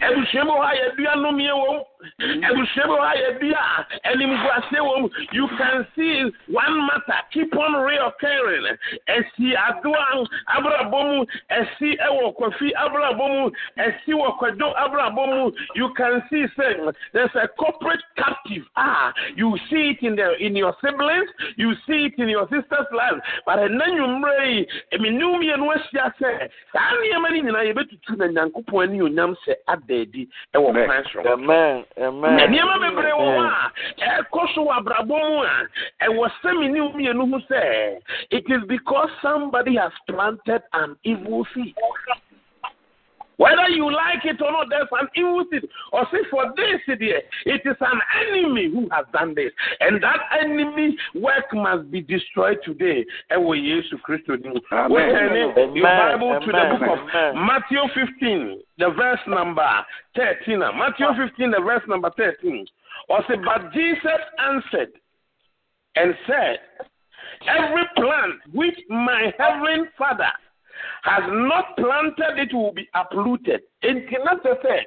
abusua 0.00 0.44
bi 0.44 0.50
hɔ 0.50 0.64
a 0.64 0.72
yɛdua 0.80 1.12
nnomeɛ 1.16 1.52
wɔ 1.52 1.70
m 2.18 2.42
abusua 2.44 2.84
bi 2.86 2.94
hɔ 2.94 3.06
a 3.06 3.14
yɛdua 3.22 3.64
animguaseɛ 4.04 4.80
wɔ 4.80 4.94
m 4.98 5.10
you 5.32 5.48
can 5.58 5.86
see 5.94 6.30
one 6.48 6.86
matter. 6.86 7.18
Keep 7.32 7.54
on 7.56 7.72
reoccurring. 7.72 8.76
Ɛsi 9.08 9.54
adoa 9.54 10.26
abrabɔ 10.56 10.90
mu 10.90 11.26
ɛsi 11.50 11.98
ɛwɔ 12.00 12.36
kwafi 12.36 12.72
abrabɔ 12.74 13.28
mu 13.28 13.50
ɛsi 13.78 14.12
wɔ 14.14 14.38
kwadwo 14.38 14.74
abrabɔ 14.76 15.26
mu 15.28 15.52
you 15.74 15.92
can 15.94 16.22
see 16.30 16.46
say 16.56 16.76
there's 17.12 17.34
a 17.34 17.48
corporate 17.48 18.02
captive. 18.16 18.64
Ah 18.76 19.12
you 19.36 19.56
see 19.68 19.90
it 19.90 20.02
in 20.02 20.16
the 20.16 20.36
in 20.44 20.56
your 20.56 20.74
siblings 20.82 21.28
you 21.56 21.74
see 21.86 22.06
it 22.06 22.14
in 22.18 22.28
your 22.28 22.48
sister's 22.48 22.86
life. 22.92 23.20
But 23.46 23.58
ɛnna 23.58 23.86
nwummerɛ 23.86 24.46
yi 24.46 24.66
eminu 24.92 25.36
mmienu 25.38 25.70
ahyia 25.74 26.12
sɛ 26.18 26.48
saa 26.72 26.90
nneɛma 26.96 27.30
no 27.30 27.36
nyinaa 27.36 27.72
yɛbɛtutu 27.72 28.16
na 28.16 28.26
nyankopɔn 28.26 28.88
ani 28.88 29.00
onyam 29.00 29.36
sɛ 29.46 29.54
ada 29.68 29.94
adi 30.00 30.28
ɛwɔ 30.54 30.84
kwan 30.86 31.04
soro 31.12 31.32
Amen. 31.32 31.84
Amen. 31.98 32.36
na 32.36 32.46
nneɛma 32.46 32.78
bebree 32.80 33.12
wɔ 33.12 33.26
hɔ 33.36 33.46
a 34.00 34.22
ɛkɔ 34.22 34.54
so 34.54 34.64
wɔ 34.66 34.72
abrabɔ 34.78 35.16
mu 35.28 35.42
a 35.42 35.68
ɛwɔ 36.06 36.30
sɛ 36.42 36.58
me 36.60 36.68
ne 36.68 36.80
mmienu 36.80 37.30
ho 37.30 37.38
sɛ 37.50 37.98
it 38.30 38.44
is 38.48 38.62
because 38.66 39.10
somebody 39.22 39.76
has 39.76 39.92
planted 40.06 40.62
an 40.72 40.96
evil 41.04 41.46
seed 41.54 41.74
whether 43.40 43.70
you 43.70 43.90
like 43.90 44.22
it 44.24 44.42
or 44.42 44.52
not, 44.52 44.66
there's 44.68 44.86
an 44.92 45.08
evil 45.16 45.42
seed. 45.50 45.64
Or 45.94 46.06
say 46.12 46.18
for 46.30 46.52
this, 46.56 46.98
dear, 46.98 47.22
it 47.46 47.62
is 47.64 47.76
an 47.80 48.00
enemy 48.20 48.70
who 48.70 48.86
has 48.92 49.06
done 49.14 49.34
this. 49.34 49.50
And 49.80 50.02
that 50.02 50.18
enemy 50.38 50.94
work 51.14 51.46
must 51.54 51.90
be 51.90 52.02
destroyed 52.02 52.58
today. 52.62 53.06
And 53.30 53.46
we 53.46 53.62
Jesus 53.62 53.98
Christ. 54.02 54.24
Your 55.74 55.84
Bible 55.88 56.38
to 56.38 56.52
the 56.52 56.76
book 56.78 56.98
of 56.98 57.08
Amen. 57.14 57.46
Matthew 57.46 57.80
15, 58.20 58.60
the 58.76 58.90
verse 58.90 59.20
number 59.26 59.86
13. 60.16 60.58
Matthew 60.58 61.06
15, 61.16 61.50
the 61.50 61.60
verse 61.64 61.82
number 61.88 62.10
13. 62.18 62.66
Or 63.08 63.24
say, 63.26 63.36
but 63.42 63.72
Jesus 63.72 64.20
answered 64.38 64.92
and 65.96 66.14
said, 66.26 66.58
Every 67.48 67.84
plant 67.96 68.34
which 68.52 68.78
my 68.90 69.32
heavenly 69.38 69.88
Father 69.96 70.28
has 71.02 71.24
not 71.28 71.76
planted, 71.76 72.38
it 72.38 72.52
will 72.52 72.72
be 72.72 72.88
uprooted. 72.94 73.62
Enti 73.82 74.16
na 74.24 74.34
sɛ 74.44 74.60
sɛ 74.62 74.84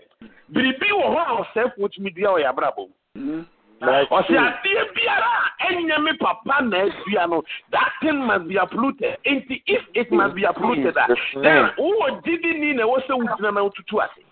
biribi 0.54 0.90
wɔ 0.92 1.06
hɔ 1.14 1.20
a 1.20 1.44
ɔsɛfo 1.44 1.90
tumi 1.94 2.14
dua 2.16 2.34
wɔ 2.34 2.44
yɛabrabɔ 2.44 2.88
mu. 3.16 3.44
Ɔsɛ 3.82 4.36
adeɛ 4.38 4.94
biara 4.96 5.32
a 5.60 5.74
ɛnyɛ 5.74 6.04
me 6.04 6.12
papa 6.20 6.64
na 6.64 6.78
adua 6.86 7.30
no, 7.30 7.44
that 7.72 7.92
thing 8.02 8.26
must 8.26 8.48
be 8.48 8.56
uprooted. 8.56 9.18
Enti 9.26 9.62
if 9.68 9.82
it 9.94 10.12
must 10.12 10.36
be 10.36 10.44
uprooted 10.44 10.96
a, 10.96 11.08
then 11.42 11.70
wowɔ 11.78 12.24
gyidi 12.24 12.60
ni 12.60 12.74
na 12.74 12.84
ɛwɔ 12.84 13.06
sɛ 13.06 13.20
wogyina 13.20 13.54
na 13.54 13.62
wotutu 13.62 14.02
ase. 14.04 14.24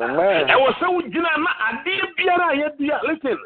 Ɛwɔ 0.00 0.68
sɛ 0.80 0.86
wogyina 0.88 1.30
na 1.36 1.50
adeɛ 1.68 2.14
biara 2.16 2.46
a 2.50 2.54
yɛdua 2.56 3.02
listen 3.08 3.38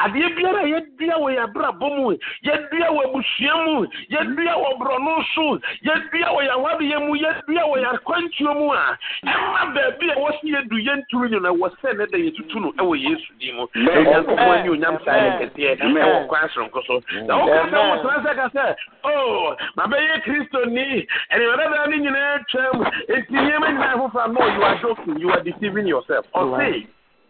adeɛ 0.00 0.28
biara 0.36 0.60
a 0.62 0.66
yɛdua 0.72 1.14
wɔ 1.20 1.28
yɛabrabɔ 1.36 1.86
mu 1.96 2.16
yɛdua 2.44 2.88
wɔ 2.96 3.02
abusua 3.04 3.54
mu 3.64 3.86
yɛdua 4.08 4.54
wɔ 4.56 4.70
borɔno 4.78 5.24
so 5.34 5.58
yɛdua 5.84 6.28
wɔ 6.32 6.40
yɛawadeɛ 6.48 6.98
mu 7.06 7.14
yɛdua 7.16 7.62
wɔ 7.68 7.76
yɛakwantuo 7.84 8.54
mu 8.56 8.72
a 8.72 8.98
ɛma 9.26 9.74
baabi 9.74 10.10
a 10.10 10.14
ɛwɔ 10.16 10.30
sɛ 10.40 10.46
yɛdu 10.48 10.76
yɛnturu 10.86 11.28
no 11.30 11.38
no 11.38 11.54
ɛwɔ 11.54 11.68
sɛ 11.82 11.96
ne 11.98 12.06
da 12.06 12.18
yɛtutu 12.18 12.56
no 12.60 12.72
ɛwɔ 12.72 12.94
yesu 12.96 13.32
din 13.38 13.56
mu. 13.56 13.66
Onyankopɔn 13.76 14.58
ani 14.58 14.68
onyam 14.68 14.98
saa 15.04 15.20
ne 15.20 15.44
kɛseɛ 15.44 15.76
ɛwɔ 15.76 16.26
kwan 16.28 16.48
soronko 16.48 16.80
so. 16.86 17.00
Na 17.26 17.36
woka 17.36 17.68
sɛ 17.68 17.78
wotena 17.84 18.18
sɛ 18.24 18.34
ka 18.34 18.48
sɛ 18.48 18.76
o 19.04 19.56
mabɛyɛ 19.76 20.22
kristoni 20.24 21.06
ɛnewɛdɛdaa 21.32 21.86
ne 21.90 21.96
nyinaa 21.96 22.38
twam 22.48 22.80
enti 23.12 23.32
nneɛma 23.36 23.68
nyinaa 23.76 23.96
foforɔ 24.00 24.32
no 24.32 24.46
you 24.56 24.62
are 24.62 24.78
joking 24.80 25.18
you 25.20 25.30
are 25.30 25.40
deceiving 25.42 25.86
yourself. 25.98 26.26
Ɔse 26.34 26.86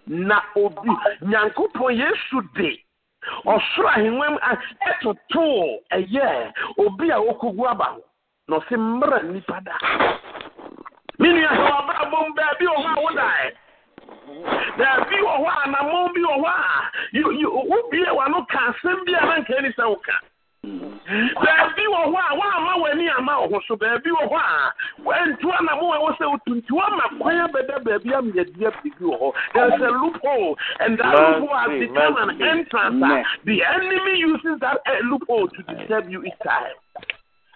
na 0.06 0.40
obi 0.56 0.90
nyankopɔn 1.22 1.96
yesu 1.96 2.42
de 2.54 2.80
ɔsoro 3.44 3.88
ahengua 3.88 4.30
mu 4.30 4.38
ɛtotoo 4.90 5.80
ɛyɛ 5.92 6.52
obi 6.78 7.10
a 7.10 7.16
wɔkɔgu 7.16 7.70
aba 7.70 7.84
ho 7.84 8.02
na 8.48 8.56
ɔse 8.58 8.76
mmra 8.76 9.20
nnipa 9.22 9.60
da. 9.64 9.74
Me 11.18 11.28
nua 11.28 11.48
sɛ 11.48 11.70
wabrabɔ 11.70 12.28
mu 12.28 12.34
baabi 12.34 12.66
wɔ 12.66 12.76
hɔ 12.84 12.90
a 12.96 13.02
wodaeɛ. 13.04 13.52
Baabi 14.78 15.16
wɔ 15.16 15.34
hɔ 15.36 15.46
a 15.46 15.62
anammɔn 15.64 16.12
bi 16.14 16.20
wɔ 16.20 16.36
hɔ 16.42 16.48
a 16.48 16.82
wobie 17.68 18.10
w'ano 18.16 18.46
ka 18.48 18.58
asɛm 18.72 19.04
bi 19.04 19.12
a 19.12 19.26
na 19.26 19.36
nka 19.40 19.58
ani 19.58 19.68
sɛ 19.70 19.84
woka. 19.88 20.16
Baabi 21.42 21.84
wɔ 21.92 22.00
hɔ 22.12 22.18
a 22.30 22.34
woama 22.36 22.72
w'ani 22.82 23.08
ama 23.16 23.40
wo 23.40 23.48
ho 23.48 23.60
so. 23.66 23.76
Baabi 23.76 24.10
wɔ 24.10 24.24
hɔ 24.28 24.38
a 24.38 24.72
wantu 25.02 25.46
anamo 25.58 25.92
a 25.92 25.98
ɛwɔ 25.98 26.10
sɛ 26.18 26.24
wotu 26.32 26.54
nti 26.56 26.70
woama 26.70 27.18
kwan 27.18 27.48
abɛda 27.48 27.84
baabi 27.84 28.10
amyɛdua 28.12 28.70
biribi 28.82 29.04
wɔ 29.04 29.18
hɔ. 29.20 29.32
There's 29.54 29.80
a 29.80 29.90
loophole 29.90 30.56
and 30.80 30.98
that 30.98 31.14
loophole 31.14 31.56
has 31.56 31.80
become 31.80 32.16
an 32.16 32.42
entrance. 32.42 33.02
a 33.02 33.24
the 33.44 33.64
enemy 33.64 34.18
uses 34.18 34.60
that 34.60 34.78
uh, 34.86 35.00
loophole 35.04 35.48
to 35.48 35.62
disturb 35.74 36.08
you 36.10 36.22
each 36.24 36.38
time. 36.44 36.74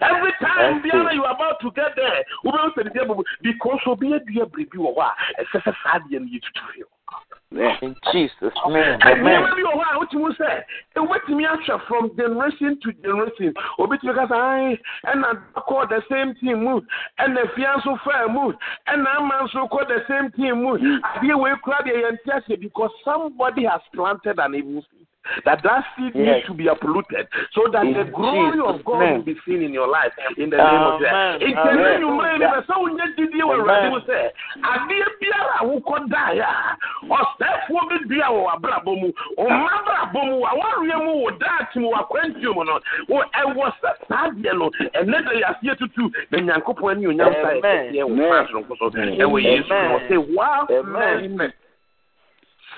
Every 0.01 0.33
time 0.41 0.83
biara 0.83 1.15
you 1.15 1.25
are 1.25 1.35
about 1.35 1.61
to 1.61 1.71
get 1.73 1.95
there, 1.97 2.25
wobɛhu 2.45 2.75
sɛ 2.75 2.91
deɛ 2.95 3.07
bɛbu 3.07 3.23
because 3.43 3.81
obi 3.87 4.09
adua 4.09 4.47
biribi 4.51 4.79
wɔ 4.79 4.95
hɔ 4.97 5.03
a 5.03 5.45
ɛsɛ 5.45 5.63
sɛ 5.63 5.75
saa 5.83 5.99
deɛ 5.99 6.21
no 6.21 6.27
yɛtutu 6.27 6.85
hwɛ 7.53 7.83
In 7.83 7.95
Jesus' 8.13 8.55
name. 8.69 8.99
Amen. 9.03 9.43
bi 9.55 9.63
wɔ 9.63 9.73
hɔ 9.73 9.85
a 9.93 9.99
wotumi 9.99 10.37
sɛ 10.37 10.65
wobɛtumi 10.97 11.45
ahwɛ 11.47 11.87
from 11.87 12.17
generation 12.17 12.79
to 12.81 12.93
generation 13.03 13.53
obɛtumi 13.79 14.15
ka 14.15 14.27
sɛ 14.27 14.37
ae 14.37 14.79
ɛna 15.07 15.43
kɔ 15.57 15.89
the 15.89 16.03
same 16.09 16.35
team 16.37 16.65
mu 16.65 16.81
ɛna 17.21 17.55
fia 17.55 17.75
nso 17.77 17.99
faa 18.05 18.27
mu 18.29 18.53
ɛna 18.89 19.17
ama 19.17 19.35
nso 19.43 19.69
kɔ 19.69 19.89
the 19.89 20.05
same 20.09 20.31
team 20.33 20.65
adeɛ 20.65 21.39
wei 21.41 21.55
kora 21.63 21.83
deɛ 21.85 22.03
yɛnte 22.03 22.31
aseɛ 22.37 22.61
because 22.61 22.91
somebody 23.05 23.65
has 23.65 23.81
planted 23.93 24.39
an 24.39 24.55
evil 24.55 24.83
seed 24.91 25.02
that 25.45 25.63
that 25.63 25.85
seed 25.97 26.13
Yes. 26.15 26.27
needs 26.27 26.47
to 26.47 26.55
be 26.55 26.67
uprooted 26.69 27.27
so 27.53 27.69
that 27.73 27.85
In 27.87 27.95
the 27.95 28.05
glory 28.05 28.53
Jesus' 28.59 28.67
of 28.67 28.85
God 28.85 28.99
name. 29.01 29.17
will 29.17 29.23
be 29.23 29.37
seen 29.47 29.63
in 29.63 29.73
your 29.73 29.87
life 29.89 30.13
in 30.37 30.51
the 30.51 30.57
name 30.57 30.83
of 30.83 31.01
Amen. 31.03 31.41
Jesus. 31.41 31.55
Ìtẹ̀lé 31.55 31.81
Amen. 31.81 32.01
nwumire 32.03 32.39
ni 32.39 32.45
bẹ̀ 32.47 32.63
sẹ́ 32.67 32.77
wọ́n 32.77 32.93
nyẹ 32.97 33.07
didi 33.17 33.43
wọ 33.43 33.53
Awurade 33.55 33.89
mu 33.91 33.97
Amen. 33.97 34.07
sẹ́ 34.09 34.31
adeɛ 34.63 35.07
biara 35.21 35.55
a 35.61 35.65
wokɔ 35.65 35.97
daeɛ 36.11 36.43
a 36.43 36.77
ɔsɛefoɔ 37.07 37.89
bi 37.89 37.97
dua 38.09 38.27
wɔ 38.35 38.41
w'abrabɔ 38.47 38.93
mu 39.01 39.09
ɔma 39.39 39.69
abrabɔ 39.79 40.21
mu 40.27 40.35
w'awareɛ 40.43 40.97
mu 41.05 41.13
wɔ 41.23 41.39
daakye 41.39 41.79
mu 41.83 41.89
w'akwantuo 41.95 42.55
mu 42.55 42.65
no 42.65 42.81
wɔ 43.09 43.23
ɛwɔ 43.43 43.65
sɛ 43.81 43.91
saa 44.09 44.29
adeɛ 44.29 44.53
no 44.59 44.71
ɛnɛ 44.95 45.25
da 45.25 45.31
yɛ 45.31 45.45
aseɛ 45.55 45.79
tutu 45.79 46.11
na 46.31 46.39
nyankopɔn 46.39 46.91
ani 46.97 47.07
onyam 47.07 47.33
sa 47.43 47.49
yɛ 47.55 47.59
Amen. 47.59 47.95
wɔ 47.95 48.29
kwan 48.29 48.47
soronko 48.49 48.77
so 48.79 48.91
ɛwɔ 48.91 49.39
yesu 49.43 49.73
Amen. 49.73 50.01
ɔsɛ 50.01 50.17
while 50.35 50.67
Amen. 50.71 51.53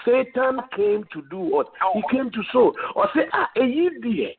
Satan 0.05 0.61
came 0.77 1.05
to 1.13 1.23
do 1.31 1.39
what? 1.39 1.69
He 1.95 2.03
came 2.11 2.31
to 2.31 2.43
sow. 2.53 2.75
Or 2.95 3.09
say, 3.15 3.23
ah, 3.33 3.49
eyi 3.57 3.89
deɛ, 4.03 4.37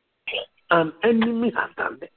an 0.70 0.92
enemy 1.04 1.52
has 1.56 1.70
done 1.76 1.98
it. 2.02 2.12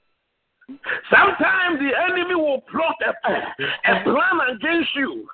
Sometimes 1.10 1.80
the 1.80 1.92
enemy 2.10 2.36
will 2.36 2.62
plot 2.62 2.96
a, 3.06 3.92
a 3.92 4.04
plan 4.04 4.56
against 4.56 4.90
you. 4.96 5.28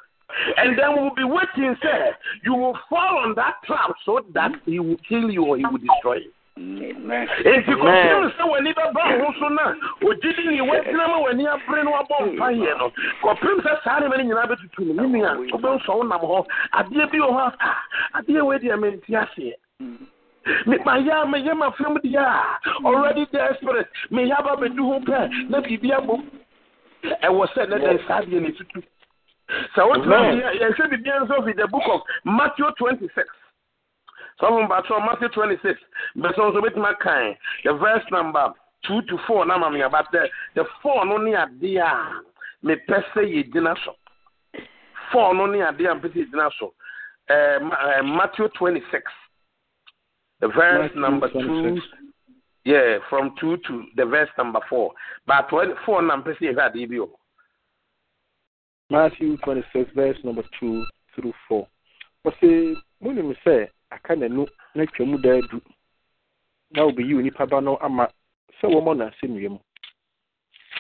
And 0.57 0.77
then 0.77 0.95
we'll 0.95 1.15
be 1.15 1.23
waiting, 1.23 1.75
sir. 1.81 2.15
You 2.43 2.55
will 2.55 2.77
fall 2.89 3.19
on 3.19 3.35
that 3.35 3.55
trap 3.65 3.91
so 4.05 4.21
that 4.33 4.51
he 4.65 4.79
will 4.79 4.97
kill 5.07 5.29
you 5.29 5.45
or 5.45 5.57
he 5.57 5.65
will 5.65 5.77
destroy 5.77 6.15
you. 6.15 6.31
Enti 6.57 7.73
kɔpem 7.81 8.31
sɛ 8.37 8.43
w'ani 8.49 8.71
bɛba 8.73 9.01
wo 9.19 9.25
ho 9.25 9.33
so 9.39 9.47
na? 9.49 9.75
Ogyidi 10.07 10.43
ne 10.47 10.61
woagyina 10.61 11.07
ma 11.07 11.17
w'ani 11.19 11.43
abere 11.47 11.83
no 11.83 11.91
wabɔ 11.91 12.15
mpayɛ 12.31 12.77
no. 12.79 12.91
Kɔpem 13.21 13.59
sɛ 13.59 13.83
saa 13.83 13.99
nneɛma 13.99 14.17
no 14.17 14.23
nyinaa 14.23 14.47
bɛtutu 14.47 14.95
no 14.95 15.03
me 15.07 15.19
nua 15.19 15.35
wobɛhu 15.51 15.83
sɛ 15.83 15.91
wonam 15.99 16.23
hɔ. 16.23 16.45
Adeɛ 16.79 17.11
bi 17.11 17.17
wɔ 17.19 17.27
hɔ 17.27 17.41
a 17.43 17.53
ah, 17.59 17.77
adeɛ 18.15 18.45
wei 18.45 18.57
deɛ 18.59 18.79
mente 18.79 19.03
aseɛ 19.03 19.53
me 20.65 20.77
mayɛ 20.77 21.11
a 21.11 21.25
meyɛ 21.27 21.53
mafam 21.59 21.97
deɛ 21.99 22.23
a 22.23 22.87
already 22.87 23.25
desperate. 23.33 23.89
Meyɛ 24.11 24.39
aba 24.39 24.55
bɛdu 24.55 24.79
ho 24.79 24.99
pɛ 25.01 25.49
na 25.49 25.59
biribi 25.59 25.91
abom 25.91 26.23
ɛwɔ 27.03 27.47
sɛ 27.51 27.67
ne 27.67 27.75
dɛn 27.83 28.07
saa 28.07 28.21
deɛ 28.21 28.41
ne 28.41 28.51
tutu. 28.53 28.81
Sɛ 29.75 29.83
wotena 29.83 30.39
yɛhwɛ 30.55 30.87
biribia 30.87 31.19
nso 31.19 31.43
fi 31.43 31.51
the 31.51 31.67
book 31.67 31.83
of 31.91 32.01
matthew 32.23 32.71
26 32.77 33.27
Some 34.39 34.65
about 34.65 34.83
Matthew 34.89 35.29
26, 35.29 35.79
but 36.17 36.35
so 36.35 36.51
bit 36.61 36.75
my 36.75 36.93
kind. 37.01 37.35
The 37.63 37.73
verse 37.73 38.03
number 38.11 38.53
2 38.87 39.01
to 39.03 39.17
4, 39.27 39.45
now 39.45 39.63
I'm 39.63 39.75
about 39.81 40.11
the, 40.11 40.27
the 40.55 40.63
4 40.81 41.05
no 41.05 41.17
near 41.17 41.47
dear. 41.61 41.89
Me 42.61 42.75
pese 42.87 43.27
ye 43.27 43.43
dinaso. 43.43 43.95
4 45.11 45.35
no 45.35 45.45
near 45.45 45.71
dear, 45.71 45.95
petit 45.99 46.25
dinaso. 46.33 46.73
Uh, 47.29 48.03
Matthew 48.03 48.49
26, 48.57 49.03
the 50.41 50.47
verse 50.49 50.91
Matthew 50.95 51.01
number 51.01 51.29
26. 51.29 51.81
2. 52.65 52.71
Yeah, 52.71 52.97
from 53.09 53.35
2 53.39 53.57
to 53.67 53.83
the 53.95 54.05
verse 54.05 54.29
number 54.37 54.59
4. 54.69 54.91
But 55.25 55.49
4 55.49 56.01
number 56.01 56.33
pese 56.33 56.41
ye 56.41 56.53
had 56.53 56.73
Matthew 58.89 59.37
26, 59.37 59.91
verse 59.95 60.17
number 60.25 60.43
2 60.59 60.85
through 61.15 61.33
4. 61.47 61.67
wɔsɛ 62.25 62.75
monim 63.01 63.35
sɛ 63.45 63.69
aka 63.95 64.15
n'anu 64.15 64.45
na 64.75 64.85
twa 64.87 65.05
mu 65.05 65.17
daa 65.17 65.41
du. 65.49 65.61
Na 66.71 66.83
wobɛyi 66.85 67.15
onipa 67.15 67.45
ba 67.49 67.61
no 67.61 67.77
ama 67.81 68.07
sɛ 68.59 68.67
wɔmmɔ 68.67 68.97
no 68.97 69.05
asɛnnua 69.07 69.49
mu. 69.49 69.59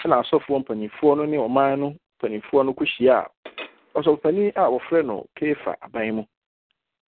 Ɛna 0.03 0.19
asɔfoɔ 0.21 0.59
mpanimfoɔ 0.63 1.17
no 1.17 1.25
ne 1.25 1.37
ɔman 1.37 1.79
no 1.79 1.95
mpanimfoɔ 2.19 2.65
no 2.65 2.73
kɔhyia 2.73 3.15
a 3.23 3.29
ɔsɔfopanin 3.99 4.51
a 4.55 4.69
wɔfrɛ 4.73 5.05
no 5.05 5.25
kefa 5.35 5.75
aban 5.81 6.15
mu. 6.15 6.23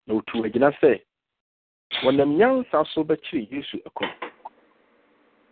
Na 0.08 0.14
otu 0.16 0.44
agyina 0.46 0.72
sɛ 0.80 1.02
wɔnam 2.04 2.38
nyansa 2.38 2.86
so 2.94 3.04
bɛkyere 3.04 3.52
yesu 3.52 3.78
ɛkɔm. 3.88 4.10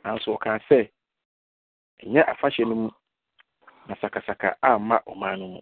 Nanso 0.03 0.37
ɔkaa 0.37 0.59
sɛ 0.69 0.89
ɛnyɛ 2.03 2.21
afahyɛ 2.31 2.65
no 2.67 2.75
mu 2.75 2.89
na 3.87 3.95
sakasaka 3.95 4.55
amma 4.61 5.01
ɔman 5.07 5.39
no 5.39 5.47
mu 5.47 5.59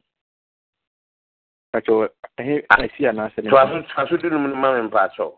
kakyɛ 1.74 2.10
ɛhe 2.40 2.64
asi 2.70 3.08
anaasɛ 3.08 3.44
ne 3.44 3.50
toaso 3.50 4.18
du 4.22 4.30
nom 4.30 4.48
no 4.50 4.56
ma 4.56 4.74
me 4.74 4.88
mpakyɛw 4.90 5.32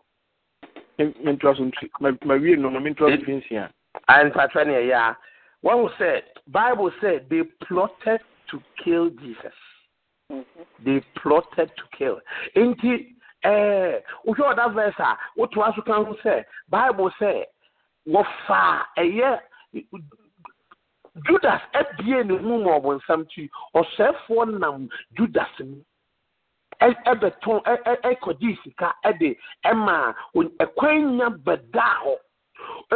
mentoa 1.24 1.56
so 1.56 1.64
ntu 1.64 1.88
mawie 2.24 2.56
no 2.58 2.68
no 2.70 2.80
mentoa 2.80 3.08
so 3.08 3.14
eh? 3.14 3.24
finsia 3.24 3.70
mpakyɛ 4.08 4.66
ne 4.66 4.72
ɛyɛ 4.82 4.94
a 4.94 5.16
wɔhu 5.64 5.88
sɛ 5.98 6.22
bible 6.48 6.90
sɛ 7.00 7.28
they 7.28 7.42
plotted 7.66 8.20
to 8.48 8.62
kill 8.82 9.10
jesus. 9.10 9.54
Mm-hmm. 10.32 10.62
They 10.84 11.00
plotted 11.16 11.70
to 11.76 11.84
kill. 11.96 12.20
Nti 12.56 13.14
eh, 13.44 14.00
wohwɛ 14.26 14.54
ɔda 14.54 14.74
verse 14.74 14.94
a 14.98 15.16
wotoa 15.38 15.74
so 15.74 15.82
ka 15.82 16.04
ho 16.04 16.14
sɛ 16.24 16.44
bible 16.68 17.10
sɛ 17.20 17.44
wɔfaa 18.08 18.82
ɛyɛ 18.98 19.40
judas 21.26 21.62
abie 21.74 22.24
ne 22.24 22.38
mu 22.38 22.62
ma 22.64 22.78
ɔbɔnsam 22.78 23.26
kyi 23.30 23.48
ɔsɛefoɔ 23.74 24.58
nam 24.58 24.88
judas. 25.16 25.48
mu 25.60 25.82
ɛbɛtɔn 26.80 27.60
ɛkɔgye 28.10 28.58
sika 28.62 28.94
ɛde 29.04 29.36
ɛma 29.64 30.14
ɛkwan 30.34 31.16
nya 31.16 31.28
bɛdaa 31.30 31.96
hɔ. 32.04 32.16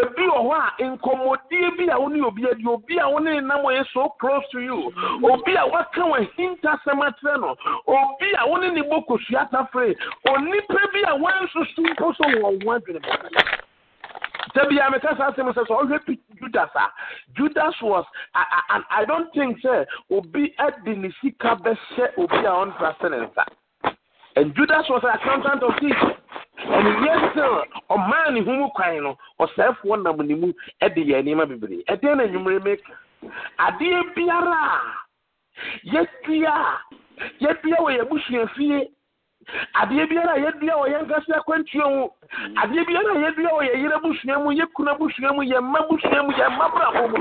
Ebi 0.00 0.24
wɔ 0.32 0.40
hɔ 0.48 0.54
a 0.56 0.84
nkɔmmɔdie 0.90 1.76
bi 1.76 1.84
a 1.90 2.00
wo 2.00 2.08
ne 2.08 2.20
obi 2.22 2.46
adi 2.48 2.64
obi 2.66 2.98
a 2.98 3.08
wo 3.10 3.18
ne 3.18 3.40
nam 3.40 3.62
yɛ 3.64 3.84
so 3.92 4.08
close 4.20 4.44
to 4.52 4.60
you 4.60 4.92
obi 5.22 5.54
a 5.56 5.66
waka 5.66 6.00
wɔ 6.00 6.16
ahintasɛm 6.20 7.00
akyerɛ 7.06 7.40
no 7.40 7.56
obi 7.86 8.28
a 8.38 8.48
wo 8.48 8.56
ne 8.56 8.82
bɔ 8.82 9.06
kosua 9.06 9.50
tafere 9.50 9.94
onipa 10.28 10.80
bi 10.92 11.00
a 11.10 11.14
wansusu 11.18 11.82
mpo 11.90 12.14
so 12.16 12.24
wɔ 12.24 12.64
wo 12.64 12.78
adwene 12.78 13.00
bɔ 13.02 13.12
sɛbi 14.54 14.78
a 14.78 14.90
meka 14.90 15.16
saa 15.16 15.30
asɛm 15.30 15.52
sɛ 15.52 15.62
sɛ 15.66 15.74
ɔhwɛ 15.82 16.18
judas 16.38 16.70
a 16.74 16.86
judas 17.34 17.74
was 17.82 18.06
I, 18.34 18.62
I, 18.70 18.82
I 19.00 19.04
don't 19.04 19.32
think 19.34 19.58
sɛ 19.60 19.86
obi 20.10 20.54
de 20.84 20.94
ne 20.94 21.10
sika 21.20 21.56
bɛhyɛ 21.56 22.16
obi 22.16 22.38
a 22.46 22.52
ɔntra 22.62 22.96
sɛ 22.98 23.10
ne 23.10 23.26
nsa 23.26 23.44
And 24.36 24.54
Judas 24.54 24.86
was 24.88 25.02
an 25.04 25.18
accountant 25.18 25.62
of 25.62 25.72
this. 25.80 25.92
And 26.62 27.04
yes, 27.04 27.18
sir, 27.34 27.62
a 27.90 27.96
man 27.98 28.36
in 28.36 28.44
whom 28.44 28.70
no 28.78 29.16
or 29.38 29.48
self 29.56 29.76
one 29.82 30.02
number 30.02 30.22
in 30.22 30.28
the 30.28 30.34
moon 30.34 30.54
at 30.80 30.94
the 30.94 31.14
anima 31.14 31.46
bibri. 31.46 31.80
And 31.88 31.98
then 32.02 32.20
you 32.30 32.38
may 32.38 32.58
make 32.58 32.80
a 33.22 33.78
dear 33.78 34.02
Piara. 34.16 34.78
yet 35.84 36.06
Pia. 36.26 36.78
yet 37.40 37.62
Pia, 37.62 37.76
we 37.84 37.94
you 37.94 38.04
bush 38.04 38.22
your 38.28 38.44
e 38.44 38.48
fear. 38.56 38.84
Adeɛ 39.74 40.06
biara 40.08 40.32
a 40.34 40.38
yɛdua 40.38 40.74
wɔ 40.80 40.86
yɛn 40.92 41.02
nkasa 41.06 41.36
akwantuo 41.40 41.88
mu 41.90 42.08
adeɛ 42.62 42.84
biara 42.86 43.10
a 43.14 43.18
yɛdua 43.24 43.50
wɔ 43.56 43.62
yɛ 43.68 43.74
yere 43.82 43.98
busua 44.02 44.38
mu 44.44 44.50
yɛ 44.52 44.64
kuna 44.74 44.94
busua 44.94 45.32
mu 45.34 45.42
yɛ 45.42 45.58
mma 45.60 45.80
busua 45.88 46.22
mu 46.26 46.32
yɛ 46.32 46.46
mma 46.50 46.68
brabɔ 46.70 47.02
mu. 47.10 47.16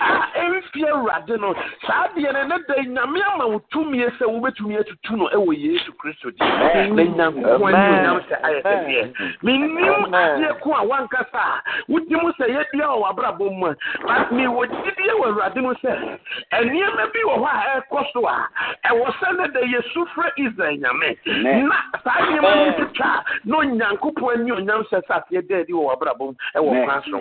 A 0.00 0.40
ɛmfie 0.40 0.88
awurade 0.90 1.36
no 1.40 1.54
saa 1.86 2.08
adeɛ 2.08 2.32
no 2.32 2.42
ne 2.42 2.56
da 2.66 2.74
nyame 2.82 3.20
ama 3.32 3.46
wo 3.48 3.60
tumi 3.70 4.02
sɛ 4.18 4.24
wobɛtumi 4.26 4.78
atutu 4.80 5.16
no 5.16 5.28
ɛwɔ 5.28 5.52
yesu 5.56 5.92
kristo 6.00 6.30
di 6.30 6.38
na 6.40 7.02
nyankopɔn 7.04 7.74
anuonyam 7.74 8.20
sɛ 8.28 8.36
ayɛ 8.42 8.62
kɛseɛ 8.62 9.12
mennim 9.42 10.14
adeɛ 10.14 10.60
ko 10.60 10.72
a 10.74 10.82
wankasa 10.86 11.38
a 11.38 11.62
wodi 11.88 12.14
mu 12.16 12.32
sɛ 12.38 12.48
yɛdua 12.48 12.86
wɔ 12.88 12.98
w'abrabɔ 13.04 13.58
mu 13.58 13.66
a 13.66 13.76
but 14.06 14.30
mewɔ 14.32 14.66
gyidie 14.66 15.14
wɔ 15.20 15.26
awurade 15.30 15.60
mu 15.62 15.74
sɛ 15.84 16.18
nneɛma 16.52 17.04
bi 17.12 17.20
wɔ 17.28 17.36
hɔ 17.36 17.46
a 17.46 17.62
ɛrekɔ 17.68 18.04
so 18.12 18.26
a 18.26 18.48
ɛwɔ 18.88 19.06
sɛ 19.20 19.36
ne 19.38 19.46
da 19.52 19.60
yɛsu 19.60 20.06
frɛ 20.14 20.30
israel 20.38 20.76
nyame. 20.78 21.16
Na 21.62 21.76
saa 22.04 22.20
nneɛma 22.22 22.50
no 22.54 22.64
ntwitwa 22.70 23.24
na 23.44 23.56
onyankopɔn 23.58 24.32
ani 24.40 24.50
onyam 24.52 24.82
hyɛ 24.90 25.00
sɛ 25.06 25.14
aseɛ 25.18 25.48
da 25.48 25.56
adi 25.58 25.72
wɔ 25.72 25.84
w'abrabɔ 25.88 26.24
mu 26.26 26.34
ɛwɔ 26.56 26.70
kwan 26.84 27.02
so. 27.10 27.18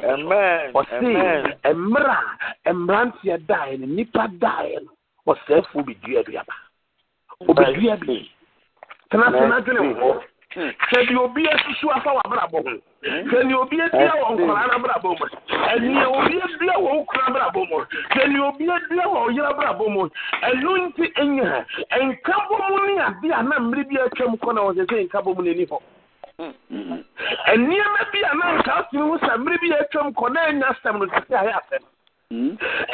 Ɔse 0.78 0.96
mmerɛ 1.74 2.18
a 2.66 2.74
mmeranteɛ 2.74 3.38
daeɛ 3.48 3.80
no 3.80 3.86
nnipa 3.88 4.28
daeɛ 4.40 4.80
no 4.84 4.92
ɔsɛefoɔ 5.34 5.82
bɛdua 5.86 6.20
aduaba 6.24 6.56
ɔbɛdua 7.48 7.96
bi. 8.06 8.30
Tenatena 9.12 9.62
dwene 9.64 9.82
wo 10.00 10.22
hwɛ 10.58 11.00
deɛ 11.08 11.18
obi 11.24 11.48
asusu 11.48 11.92
afa 11.94 12.10
w'abrabɔ 12.18 12.58
ho 12.66 12.72
hwɛ 13.30 13.42
deɛ 13.46 13.56
obi 13.62 13.82
adua 13.82 14.14
wɔ 14.22 14.28
nkwaraa 14.34 14.68
n'abrabɔ 14.68 15.10
mu 15.20 15.26
ɛneɛ 15.74 16.06
obi 16.18 16.36
adua 16.42 16.76
wɔ 16.82 16.90
wo 16.98 17.04
kura 17.06 17.24
abrabɔ 17.28 17.62
mu 17.70 17.76
hwɛ 17.78 18.24
deɛ 18.26 18.40
obi 18.48 18.66
adua 18.66 19.04
wɔ 19.06 19.20
wo 19.22 19.30
yere 19.30 19.50
abrabɔ 19.54 19.86
mu 19.94 20.10
ɛno 20.42 20.70
nti 20.88 21.06
enya 21.22 21.66
nkabɔ 21.94 22.56
mu 22.70 22.80
ne 22.88 22.94
ade 23.06 23.30
a 23.38 23.44
na 23.44 23.60
mmere 23.60 23.84
bi 23.88 23.96
atwam 24.02 24.34
kɔ 24.38 24.54
na 24.54 24.62
wɔsɛ 24.62 24.84
sɛ 24.90 25.06
nkabɔ 25.08 25.36
mu 25.36 25.42
n'ani 25.44 25.66
hɔ. 25.70 25.78
Nneɛma 27.58 28.02
bi 28.12 28.20
a 28.26 28.34
na 28.36 28.46
nka 28.58 28.72
asene 28.82 29.02
ho 29.06 29.18
sɛ 29.18 29.38
mmere 29.38 29.58
bi 29.62 29.70
atwam 29.78 30.10
kɔ 30.14 30.34
na 30.34 30.42
anya 30.50 30.66
asɛm 30.74 30.98
no 31.00 31.06
sɛ 31.06 31.22
sɛ 31.30 31.34
ayɛ 31.38 31.54
asɛm. 31.60 31.84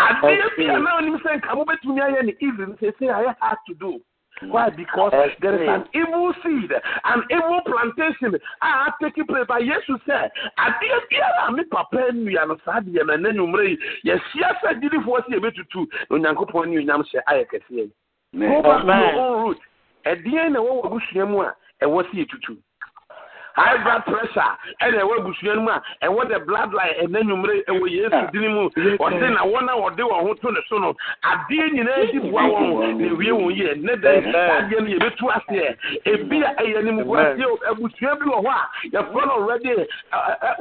Adeɛ 0.03 0.47
bi 0.57 0.64
a 0.68 0.80
na 0.80 0.97
onim 0.99 1.18
sɛ 1.24 1.30
nka 1.39 1.55
mobɛtumi 1.55 2.01
ayɛ 2.03 2.24
ne 2.26 2.34
easy 2.39 2.64
no 2.68 2.76
sɛ 2.76 2.91
sɛ 2.99 3.05
ayɛ 3.07 3.36
hard 3.39 3.57
to 3.68 3.74
do 3.76 4.01
Why? 4.41 4.69
Because 4.69 5.11
there 5.41 5.61
is 5.61 5.69
an 5.69 5.86
evil 5.93 6.34
seed, 6.43 6.71
an 7.05 7.23
evil 7.29 7.61
plantation. 7.65 8.39
I 8.61 8.86
have 8.86 8.93
taken 9.01 9.25
place. 9.27 9.45
But 9.47 9.61
Jesus 9.61 10.01
said, 10.05 10.31
I 10.57 10.69
"Adeɛ 10.69 10.99
biara 11.11 11.55
me 11.55 11.63
papa 11.65 11.97
nnua 12.11 12.47
no 12.47 12.57
saa 12.65 12.79
deɛ 12.81 13.05
na 13.05 13.15
n'anwummerɛ 13.17 13.69
yi 13.69 13.77
yɛhyia 14.05 14.49
sɛ 14.61 14.81
gyinifoɔ 14.81 15.19
sɛ 15.25 15.38
yɛbɛtutu 15.38 15.88
na 16.09 16.17
onyankopɔn 16.17 16.67
ne 16.69 16.77
onyam 16.81 17.03
hyɛ 17.03 17.21
ayɛ 17.29 17.45
kɛseɛ 17.51 17.77
yi. 17.77 17.91
Go 18.39 18.61
back 18.63 18.81
to 18.81 18.88
your 18.88 19.21
own 19.21 19.45
root. 19.47 19.59
Ɛdeɛn 20.05 20.51
na 20.51 20.59
ɛwɔ 20.59 20.71
wɔ 20.81 20.86
abusua 20.86 21.25
mu 21.29 21.41
a 21.41 21.55
ɛwɔ 21.81 22.03
sɛ 22.09 22.13
yɛtutu. 22.25 22.57
High 23.55 23.77
blood 23.83 24.03
pressure. 24.05 24.51
Ɛna 24.81 25.01
ɛwɔ 25.03 25.13
abusua 25.19 25.55
no 25.55 25.61
mu 25.61 25.69
a 25.69 25.81
ɛwɔ 26.03 26.29
the 26.29 26.39
blood 26.45 26.73
line 26.73 26.93
ɛna 27.03 27.19
nwumere 27.23 27.63
ɛwɔ 27.65 27.85
yesu 27.89 28.21
dini 28.33 28.47
mu 28.53 28.69
ɔde 28.69 29.29
na 29.33 29.43
wɔn 29.45 29.69
a 29.69 29.75
wɔde 29.77 29.99
wɔn 30.01 30.21
ho 30.27 30.33
to 30.33 30.51
ne 30.51 30.59
so 30.69 30.77
no. 30.77 30.93
Adeɛ 31.23 31.69
nyinaa 31.73 32.11
di 32.11 32.19
bua 32.19 32.41
wɔn 32.41 32.97
na 32.97 33.05
ewie 33.09 33.31
wɔn 33.31 33.55
yie 33.55 33.75
ne 33.77 33.93
dɛ 33.95 34.33
adeɛ 34.33 34.79
no 34.79 34.89
yɛbɛtu 34.89 35.25
aseɛ 35.37 35.77
ebi 36.05 36.41
a 36.43 36.53
ɛyɛ 36.61 36.83
nimu 36.83 37.03
bu 37.05 37.13
aseɛ 37.13 37.45
abusua 37.69 38.15
bi 38.19 38.25
wɔ 38.25 38.39
hɔ 38.41 38.49
a 38.49 38.87
yɛfrɛ 38.89 39.25
no 39.25 39.33
already 39.33 39.75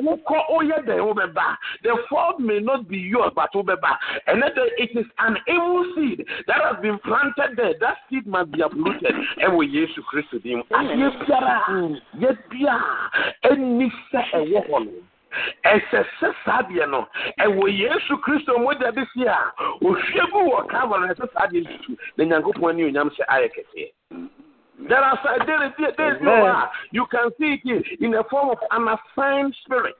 wokɔ 0.03 0.37
oyɛ 0.51 0.85
dɛ 0.85 0.97
wobɛba 1.01 1.57
the 1.83 1.97
fault 2.09 2.39
may 2.41 2.61
not 2.61 2.87
be 2.89 2.99
yours 2.99 3.33
but 3.35 3.53
wobɛba 3.55 3.97
ɛnɛ 4.29 4.55
dɛ 4.55 4.63
it 4.79 4.91
is 4.97 5.07
an 5.19 5.37
evil 5.49 5.85
seed 5.95 6.25
that 6.47 6.61
has 6.63 6.77
been 6.83 6.99
planted 6.99 7.57
there. 7.57 7.75
That 7.81 7.99
seed 8.11 8.27
must 8.27 8.51
be 8.53 8.61
uprooted. 8.61 9.15
Ɛwɔ 9.41 9.63
yesu 9.73 10.03
kristo 10.11 10.43
dim 10.43 10.63
adeɛ 10.71 11.11
biara 11.27 11.57
yɛ 12.19 12.37
biara 12.51 12.82
ɛni 13.45 13.91
sɛ 14.11 14.21
ɛwɔ 14.33 14.67
hɔ 14.69 14.85
no. 14.85 14.93
Ɛsɛ 15.65 16.05
sɛ 16.21 16.35
saa 16.45 16.63
deɛ 16.63 16.91
no. 16.91 17.09
Ɛwɔ 17.41 17.79
yesu 17.79 18.17
kristo 18.19 18.59
mogya 18.59 18.93
de 18.95 19.07
si 19.15 19.25
a 19.27 19.53
ohwie 19.83 20.31
gu 20.33 20.39
wɔ 20.51 20.69
calvary 20.71 21.09
ɛsɛ 21.15 21.33
saa 21.33 21.47
deɛ 21.47 21.97
na 22.17 22.25
nyankopɔn 22.25 22.71
ani 22.71 22.83
onyam 22.91 23.11
hyɛ 23.11 23.25
ayɛ 23.29 23.49
kɛseɛ. 23.55 24.29
There 24.89 24.99
are 24.99 25.19
some 25.23 25.47
days, 25.47 25.95
days 25.97 26.17
no, 26.23 26.65
you 26.91 27.07
can 27.07 27.31
see 27.39 27.61
it 27.65 28.01
in 28.01 28.11
the 28.11 28.25
form 28.29 28.51
of 28.51 28.59
an 28.73 28.89
assigned 28.89 29.55
spirit. 29.65 29.95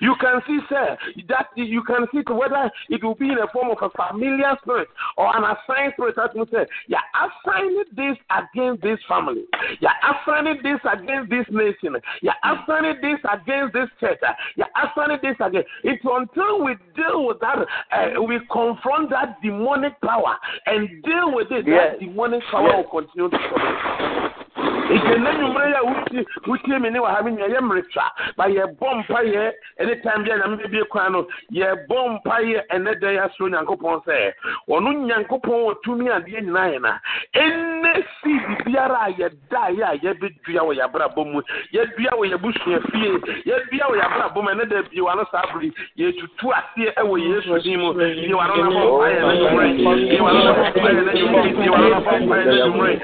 You 0.00 0.14
can 0.20 0.40
see, 0.46 0.58
sir, 0.68 0.96
that 1.28 1.46
you 1.56 1.82
can 1.82 2.06
see 2.12 2.22
whether 2.32 2.70
it 2.88 3.02
will 3.04 3.14
be 3.14 3.28
in 3.28 3.36
the 3.36 3.48
form 3.52 3.70
of 3.70 3.78
a 3.82 3.90
familiar 3.90 4.56
spirit 4.62 4.88
or 5.16 5.34
an 5.36 5.44
assigned 5.44 5.92
spirit. 5.94 6.16
That 6.16 6.34
means, 6.34 6.48
say, 6.50 6.66
you're 6.86 7.00
assigning 7.14 7.84
this 7.96 8.16
against 8.30 8.82
this 8.82 8.98
family. 9.08 9.44
You're 9.80 9.90
assigning 10.02 10.60
this 10.62 10.80
against 10.90 11.30
this 11.30 11.46
nation. 11.50 11.96
You're 12.22 12.34
assigning 12.44 13.00
this 13.00 13.18
against 13.30 13.74
this 13.74 13.88
church. 14.00 14.18
You're 14.56 14.66
assigning 14.82 15.18
this 15.22 15.36
against. 15.40 15.68
It's 15.84 16.04
until 16.04 16.64
we 16.64 16.74
deal 16.96 17.26
with 17.26 17.38
that, 17.40 17.58
uh, 17.92 18.22
we 18.22 18.40
confront 18.50 19.10
that 19.10 19.40
demonic 19.42 20.00
power 20.00 20.36
and 20.66 21.02
deal 21.02 21.34
with 21.34 21.50
it. 21.50 21.66
Yes. 21.66 21.92
That 21.92 22.00
demonic 22.00 22.42
power 22.50 22.68
Yes. 22.68 22.84
will 22.92 23.02
continue 23.02 23.30
to 23.30 23.38
come. 23.38 24.77
nti 24.88 25.18
ne 25.20 25.30
nwumere 25.38 25.70
yɛ 25.76 25.80
wuti 25.88 26.26
wuti 26.46 26.70
mi 26.80 26.90
ne 26.90 26.98
wɔ 26.98 27.08
ha 27.14 27.22
mi 27.22 27.32
nyɛ 27.32 27.46
yɛ 27.52 27.60
mmeretwa 27.60 28.04
ba 28.36 28.44
yɛ 28.48 28.64
bɔ 28.80 28.88
mpa 28.98 29.20
yɛ 29.24 29.52
ɛne 29.80 30.02
time 30.02 30.24
bi 30.24 30.30
a 30.30 30.36
nyame 30.38 30.56
bebie 30.62 30.84
kwan 30.88 31.12
no. 31.12 31.26
Yɛ 31.52 31.86
bɔ 31.88 31.96
mpa 32.14 32.36
yɛ 32.42 32.60
ɛnɛ 32.72 32.92
dɛ 33.00 33.08
yɛ 33.16 33.20
asoro 33.28 33.48
nyankopɔn 33.50 34.00
sɛ 34.06 34.32
ɔno 34.68 34.92
nyankopɔn 35.06 35.60
wɔ 35.66 35.74
tumi 35.84 36.08
adeɛ 36.08 36.40
nyinaa 36.40 36.68
yɛ 36.72 36.80
na. 36.80 36.98
Ɛnɛ 37.34 38.04
si 38.22 38.32
biara 38.64 38.98
a 39.06 39.10
yɛda 39.12 39.62
yɛ 39.76 39.84
a 39.84 39.96
yɛbɛdua 39.98 40.62
wɔ 40.64 40.72
yɛabrabɔ 40.78 41.24
mu 41.32 41.42
yɛdua 41.72 42.12
wɔ 42.16 42.24
yɛbusua 42.32 42.80
fie. 42.90 43.12
Yɛdua 43.44 43.84
wɔ 43.90 43.96
yɛabrabɔ 44.00 44.42
mu 44.42 44.48
ɛnɛ 44.50 44.64
dɛ 44.72 44.88
bie 44.90 45.00
wa 45.02 45.14
no 45.14 45.24
saa 45.30 45.42
bere 45.52 45.70
yɛtutu 45.98 46.46
aseɛ 46.48 46.94
ɛwɔ 46.96 47.18
e 47.18 47.28
yesu 47.28 47.58
din 47.62 47.80
mu. 47.80 47.92
Bie 47.92 48.34
wa 48.34 48.46
no 48.46 48.54
na 48.56 48.70
bɔ 48.72 48.80
mpa 48.88 49.06
yɛ 49.12 49.20
ne 49.20 49.34
nwumere 49.36 50.08
bie 50.08 50.20
wa 50.20 50.32
no 50.32 50.40
na 50.44 50.52
bɔ 50.52 50.62
mpa 50.72 50.88
yɛ 50.88 51.02
ne 51.04 51.12
nwumere 51.12 51.52
bie 51.58 51.68
wa 51.68 51.78
no 51.78 51.88
na 51.88 52.00
bɔ 52.00 52.12
mpa 52.24 52.34
yɛ 52.36 52.44
ne 52.46 52.56
nwumere 52.64 52.98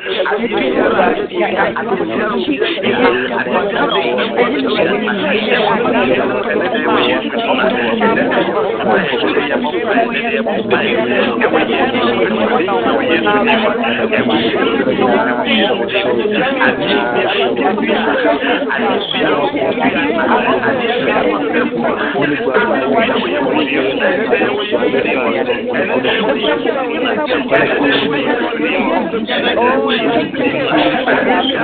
Oh, 29.57 31.64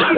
I'm 0.00 0.17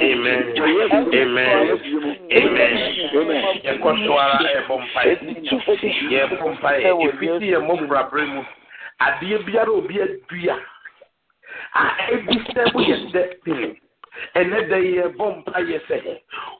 Amen. 0.00 0.52
Amen. 1.14 1.51
yɛkɔ 3.64 3.90
so 4.04 4.12
adeɛ 9.06 9.38
biara 9.46 9.70
obi 9.72 10.00
adua 10.02 10.56
a 11.74 11.82
ɛgu 12.12 12.34
sɛ 12.52 12.62
mo 12.72 12.80
yɛ 12.80 12.96
dɛ 13.12 13.22
pene 13.44 13.68
ɛnɛ 14.38 14.58
dɛ 14.70 14.78
yɛbɔ 14.96 15.24
mpae 15.36 15.62
yɛ 15.70 15.78
sɛ 15.88 15.96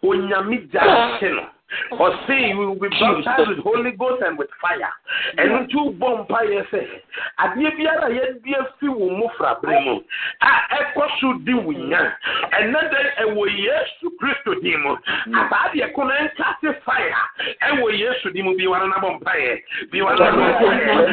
onyame 0.02 0.56
gya 0.70 0.80
ahye 0.82 1.28
no 1.36 1.44
or 1.98 2.12
see 2.26 2.52
we 2.54 2.66
will 2.66 2.74
be 2.74 2.88
baptized 2.88 3.48
with 3.48 3.58
Holy 3.58 3.92
Ghost 3.92 4.22
and 4.24 4.38
with 4.38 4.48
fire. 4.60 4.92
And 5.38 5.68
two 5.70 5.96
bomb 5.98 6.26
pie 6.26 6.46
say, 6.70 6.86
Adiabiara 7.38 8.14
yet 8.14 8.42
be 8.42 8.52
a 8.52 8.66
few 8.78 8.92
mufra 8.92 9.60
bremo. 9.62 10.02
I 10.40 10.60
echo 10.80 11.06
should 11.20 11.44
do 11.46 11.58
we 11.60 11.76
yan. 11.76 12.12
And 12.52 12.74
then 12.74 12.84
a 13.28 13.34
way 13.34 13.50
yes 13.58 13.88
to 14.02 14.10
Christo 14.18 14.54
demo. 14.60 14.98
About 15.28 15.74
your 15.74 15.90
comment 15.94 16.30
cast 16.36 16.64
fire. 16.84 17.14
And 17.60 17.82
we 17.84 17.96
yes 17.96 18.14
to 18.24 18.32
demo 18.32 18.56
be 18.56 18.66
one 18.66 18.82
another 18.82 19.00
bomb 19.00 19.20
pie. 19.20 19.62
Be 19.90 20.02
one 20.02 20.16
another 20.16 20.42
bomb 20.42 20.58
pie. 20.58 21.12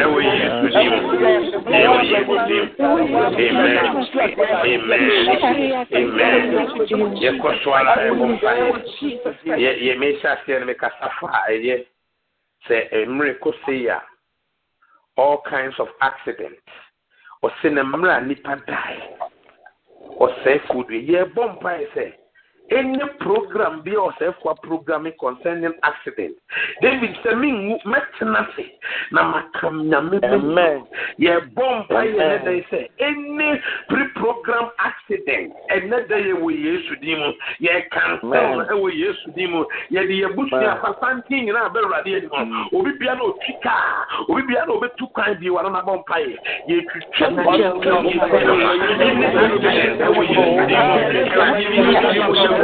Ẹ̀wọ̀n 0.00 0.24
yìí 0.26 0.48
ti 0.50 0.66
dìbò. 0.74 1.43
Yɛkɔ 7.22 7.48
so 7.62 7.72
ara 7.74 7.94
ɛbɔ 8.08 8.24
mpaeɛ 8.32 8.66
yɛ 9.62 9.70
yɛ 9.84 9.92
mehyɛ 9.98 10.28
aseɛ 10.34 10.60
no 10.60 10.66
mekasa 10.66 11.06
fa 11.20 11.26
ɛyɛ 11.48 11.84
sɛ 12.66 12.76
mmerɛ 13.06 13.32
kɔ 13.40 13.50
sei 13.66 13.86
a 13.88 14.02
all 15.16 15.38
kinds 15.42 15.78
of 15.78 15.88
accidents 16.00 16.70
ɔsɛ 17.42 17.72
na 17.72 17.82
mmerɛ 17.82 18.16
a 18.16 18.20
nipa 18.26 18.56
dae 18.66 19.00
ɔsɛe 20.20 20.60
food 20.68 20.88
yɛbɔ 20.88 21.42
any 22.74 22.98
program 23.20 23.82
bi 23.84 23.92
a 23.92 24.00
ɔsɛefoɔ 24.08 24.54
programming 24.62 25.14
concerning 25.20 25.72
accident. 25.82 26.34
David 26.82 27.14
sɛ 27.24 27.34
menwu 27.34 27.78
mɛtena 27.84 28.46
se 28.56 28.64
na 29.12 29.22
makam 29.32 29.88
nyame 29.90 30.18
bɛmu 30.20 30.86
yɛbɔ 31.18 31.64
mpa 31.78 32.00
yɛ 32.04 32.28
ne 32.28 32.38
dɛn 32.44 32.64
sɛ 32.70 32.88
any 32.98 33.60
pre-program 33.88 34.70
accident 34.78 35.52
ɛnɛ 35.70 36.08
da 36.08 36.16
yɛ 36.16 36.32
wɔ 36.42 36.50
yesu 36.64 36.96
din 37.00 37.18
mu. 37.18 37.32
Yɛkansɛl 37.60 38.56
no 38.56 38.64
ɛwɔ 38.74 38.90
yesu 38.94 39.30
din 39.36 39.50
mu. 39.50 39.64
Yɛde 39.90 40.14
yɛbusua 40.22 40.80
fasanten 40.82 41.44
nyinaa 41.46 41.68
bɛwurade 41.72 42.16
anim 42.16 42.68
obi 42.72 42.92
bia 42.98 43.14
na 43.14 43.22
ɔtwi 43.22 43.60
kaa. 43.62 44.04
Obi 44.28 44.42
bia 44.42 44.66
na 44.66 44.72
ɔbɛtu 44.74 45.12
kwan 45.12 45.34
bi 45.40 45.46
wano 45.50 45.70
nabɔ 45.70 45.98
mpa 46.02 46.16
yɛ 46.20 46.36
yɛtwitwa 46.68 47.30
no 47.30 47.42
ɛwɔ 50.04 50.22
yesu 50.28 50.58
din 50.58 52.24
mu 52.26 52.63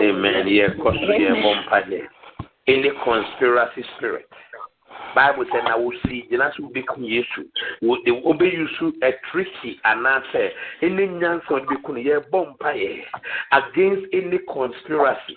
Amen. 0.00 0.46
Yeah, 0.48 0.68
because 0.76 0.96
yeah, 1.18 2.00
Any 2.66 2.90
conspiracy 3.04 3.84
spirit. 3.96 4.26
Bible 5.14 5.44
sɛ 5.50 5.64
na 5.64 5.76
wosi 5.76 6.26
gyina 6.28 6.52
so 6.56 6.62
wobɛku 6.62 7.00
yesu. 7.02 7.44
Wobɛyi 7.82 8.68
so 8.78 8.92
atriki 9.02 9.78
anaasɛ 9.84 10.52
ɛne 10.82 11.20
nyansa 11.20 11.50
wode 11.50 11.66
bɛku 11.66 11.88
no 11.94 12.00
yɛbɔ 12.00 12.56
mpayɛ 12.56 13.04
against 13.52 14.06
any 14.12 14.38
conspiracy 14.38 15.36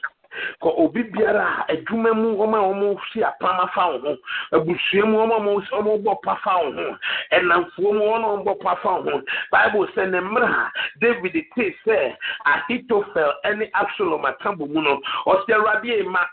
kɔ 0.62 0.70
obi 0.78 1.04
biara 1.04 1.46
a 1.68 1.74
adwuma 1.74 2.14
mu 2.16 2.36
wɔn 2.38 2.54
a 2.56 2.60
wɔn 2.68 2.98
si 3.14 3.22
apam 3.22 3.60
afa 3.60 3.88
wo 3.92 4.00
ho. 4.00 4.18
Abusua 4.54 5.06
mu 5.06 5.18
wɔn 5.18 5.32
a 5.32 5.82
wɔn 5.82 6.04
bɔ 6.04 6.22
pa 6.24 6.36
fa 6.44 6.58
wo 6.64 6.72
ho. 6.72 6.98
Ɛnamfuo 7.32 7.94
mu 7.94 8.04
wɔn 8.10 8.24
a 8.24 8.28
wɔn 8.28 8.44
bɔ 8.46 8.60
pa 8.64 8.76
fa 8.82 8.90
wo 9.02 9.12
ho. 9.12 9.22
Bible 9.52 9.88
sɛ 9.96 10.10
ne 10.10 10.20
mmerɛ 10.20 10.70
david 11.02 11.46
te 11.56 11.76
sɛ 11.86 12.16
ahitofel 12.46 13.32
ɛne 13.46 13.70
absalom 13.74 14.26
atambo 14.26 14.68
mu 14.68 14.82
no 14.82 15.00
ɔsɛ 15.28 15.54
awurade 15.54 16.06
ma 16.08 16.26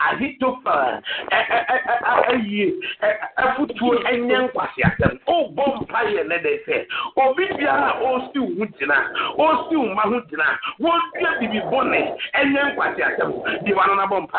ahitofel 0.00 1.02
ɛyie 2.28 2.72
ɛfutuo 3.38 3.98
ɛnyɛ 4.04 4.48
nkwaseasɛm. 4.48 5.18
Ɔbɔ 5.26 5.64
mpa 5.82 6.00
yɛ 6.12 6.26
ne 6.28 6.38
de 6.38 6.58
sɛ 6.66 6.86
obi 7.16 7.46
biara 7.58 7.90
a 7.90 8.00
ɔsi 8.00 8.38
wo 8.38 8.54
ho 8.58 8.66
gyina 8.78 8.98
ɔsi 9.38 9.76
wo 9.76 9.94
ma 9.94 10.02
ho 10.02 10.20
gyina 10.30 10.58
wɔn 10.80 11.00
dua 11.18 11.30
bibi 11.40 11.60
bɔne 11.60 12.16
ɛnyɛ 12.34 12.62
nkwaseasɛm. 12.74 13.32
di 13.44 13.51
diwa 13.64 13.84
nana 13.86 14.04
bɔ 14.10 14.16
npa 14.24 14.38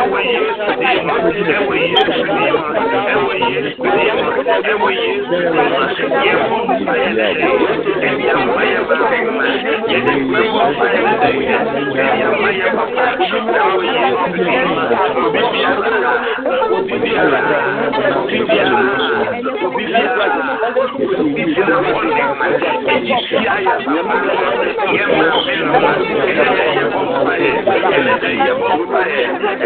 ẹwọ 0.00 0.18
Jésù 0.32 0.72
ní 0.80 0.86
ìmọ̀ 0.96 1.16
ẹwọ 1.56 1.72
Jésù 1.92 2.22
ní 2.26 2.44
ìmọ̀ 2.48 2.70
ẹwọ 3.12 3.30
Jésù 3.40 3.82
ní 3.84 4.02
ìmọ̀ 4.10 4.30
ẹwọ 4.72 4.88
Jésù 4.96 5.26
ní 5.26 5.44
ìmọ̀ 5.46 5.74
yẹ 6.24 6.34
fún 6.48 6.62
ìfàyẹlẹ 6.76 7.28
ẹbí 8.08 8.24
àwọn 8.34 8.58
ẹyẹ 8.64 8.80
bá 8.88 8.96
fún 9.08 9.26
mi 9.38 9.48
yẹ 9.64 9.98
dẹ 10.06 10.14
pé 10.32 10.40
wọn 10.54 10.70
fà 10.78 10.86
yẹ 10.94 11.02
dẹ 11.20 11.30
yẹ 11.46 11.56
ẹbí 11.80 12.04
àwọn 12.26 12.48
ẹyẹ 12.50 12.68
bá 12.76 12.84
fún 12.86 13.42
mi 13.46 13.54
ẹwọ 13.58 13.80
Jésù 13.94 14.26
ní 14.34 14.54
ìmọ̀ 14.62 14.84
òbí 16.76 16.94
bí 17.02 17.10
ara 17.20 17.40
òbí 18.16 18.38
bí 18.48 18.58
ara 18.58 18.80
òbí 19.66 19.82
bí 19.84 19.84
ara 19.84 19.84
òbí 19.84 19.84
bí 19.86 20.02
ara 20.06 20.26
òbí 21.20 21.42
bí 21.46 21.60
ara 21.62 21.76
fún 21.86 22.04
mi 22.06 22.14
èyí 22.92 23.14
sí 23.28 23.36
ayé 23.54 23.72
yẹ 23.76 23.84
fún 23.84 24.00
mi 24.08 24.28
ẹyẹ 24.86 25.04
yẹ 25.06 25.34
fún 26.92 27.06
mi 27.06 27.34
ẹyẹ 27.36 27.56
yẹ 27.56 28.54
fún 28.60 28.78
mi. 28.92 29.65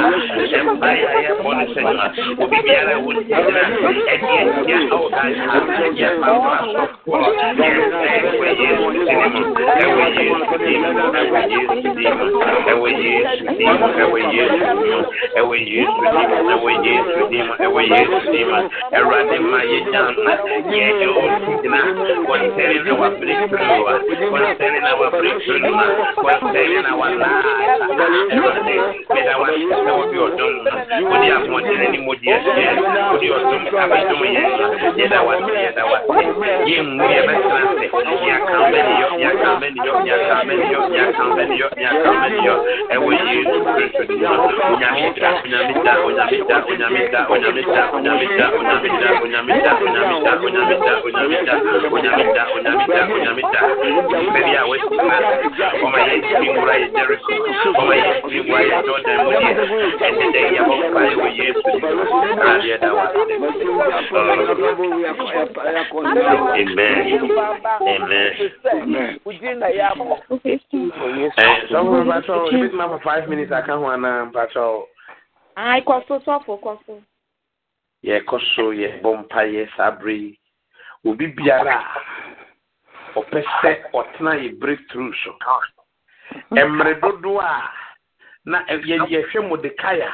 olùsèlè 0.00 0.58
báyà 0.80 1.10
yẹ 1.24 1.32
bọ́ 1.44 1.52
ɛwɔ 29.88 30.02
bi 30.10 30.18
ɔdɔm 30.26 30.52
no 30.64 31.08
wode 31.10 31.28
ahoɔdene 31.36 31.86
ne 31.92 31.98
mɔdeɛ 32.06 32.36
hyɛ 32.42 32.72
wode 33.10 33.28
ɔdɔm 33.36 33.62
abɛdom 33.82 34.22
yɛ 34.36 34.42
yɛda 34.98 35.18
wase 35.26 35.52
yɛda 35.64 35.82
wase 35.90 36.22
yɛmmu 36.70 37.04
yɛbɛtena 37.14 37.62
sɛ 37.78 37.86
yɛakam 38.26 38.62
bɛneyɔ 38.72 39.08
yɛakam 39.22 39.54
bɛneyɔ 39.62 39.96
yɛakam 40.06 40.38
bɛneyɔ 40.48 40.80
yɛakam 40.96 41.28
bɛneyɔ 41.36 41.68
yɛakam 41.82 42.14
bɛneyɔ 42.22 42.56
ɛwɔ 42.94 43.08
yesu 43.32 43.58
kristo 43.74 44.02
ne 44.08 44.14
mu 44.22 44.48
onyame 44.72 45.06
da 45.20 45.28
onyame 45.42 45.74
da 45.84 45.92
onyame 46.06 46.30
da 46.48 46.56
onyame 46.72 47.02
da 47.12 47.20
onyame 47.32 47.62
da 47.62 47.82
onyame 47.94 48.26
da 48.28 48.48
onyame 48.52 48.76
da 49.00 49.10
onyame 49.22 49.54
da 49.62 49.62
onyame 49.62 49.62
da 49.62 49.82
onyame 50.52 50.76
da 50.82 50.92
onyame 51.06 51.38
da 51.46 51.62
onyame 51.92 52.26
da 52.34 52.44
onyame 52.54 52.84
da 52.86 53.02
onyame 53.14 53.42
da 53.52 53.60
baabi 54.32 54.54
a 54.56 54.62
wasi 54.66 54.96
ma 54.96 55.16
ɔma 55.84 55.98
yɛ 56.06 56.14
tumi 56.28 56.48
wura 56.56 56.74
yɛ 56.80 56.86
jeriko 56.94 57.32
ɔma 57.80 57.94
yɛ 57.96 58.10
tumi 58.22 58.40
wura 58.48 58.62
yɛ 58.68 58.76
jordan 58.86 59.16
mu 59.24 59.30
deɛ 59.32 59.61
ɛne 59.62 59.86
amen 66.58 66.96
amen 67.88 68.32
yɛkɔ 78.04 78.36
so 78.56 78.72
yɛbɔ 78.72 79.10
mpayɛ 79.22 79.68
saa 79.76 79.90
bere 79.90 80.12
yi 80.14 80.38
obi 81.06 81.26
biara 81.26 81.76
a 81.78 83.18
ɔpɛ 83.20 83.44
sɛ 83.60 83.70
ɔtena 83.94 84.32
yɛ 84.42 84.58
breakthrough 84.58 85.12
so 85.22 85.30
mmerɛ 86.50 87.00
dodoɔ 87.00 87.40
a 87.40 87.81
na 88.44 88.64
eh, 88.68 88.78
yɛhwɛ 88.84 89.48
modekaya 89.48 90.10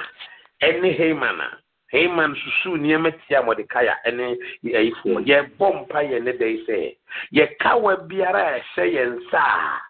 ne 0.61 0.93
haman 0.93 1.41
a. 1.41 1.49
Haman 1.93 2.35
susuu 2.35 2.76
nneɛma 2.76 3.11
tia 3.26 3.43
modekaya 3.43 3.95
ne 4.12 4.37
ayifoɔ. 4.64 5.16
Hmm. 5.18 5.24
Yɛbɔ 5.24 5.66
mpa 5.81 6.01
yɛn 6.05 6.22
ne 6.24 6.33
dɛn 6.33 6.66
sɛ 6.66 6.97
yɛkawa 7.33 8.09
biara 8.09 8.57
a 8.57 8.61
ɛhyɛ 8.61 8.85
yɛn 8.95 9.18
nsa 9.18 9.39
a 9.39 9.81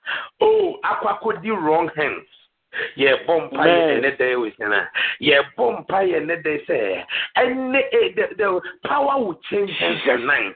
o 0.40 0.80
akɔ 0.84 1.06
akɔdi 1.18 1.50
wrong 1.50 1.88
hands. 1.96 2.37
Yeah, 2.96 3.16
mpa 3.26 3.64
yɛ 3.64 4.00
ne 4.02 4.10
dɛ 4.18 4.36
wosana 4.36 4.88
yɛbɔ 5.20 5.64
mpa 5.80 5.98
yɛ 6.04 6.26
ne 6.26 6.36
dɛ 6.36 6.66
sɛ 6.66 7.04
ɛne 7.36 7.80
the 8.14 8.28
the 8.36 8.60
power 8.84 9.24
will 9.24 9.40
change 9.48 9.70
hands 9.78 10.02
tonight. 10.04 10.54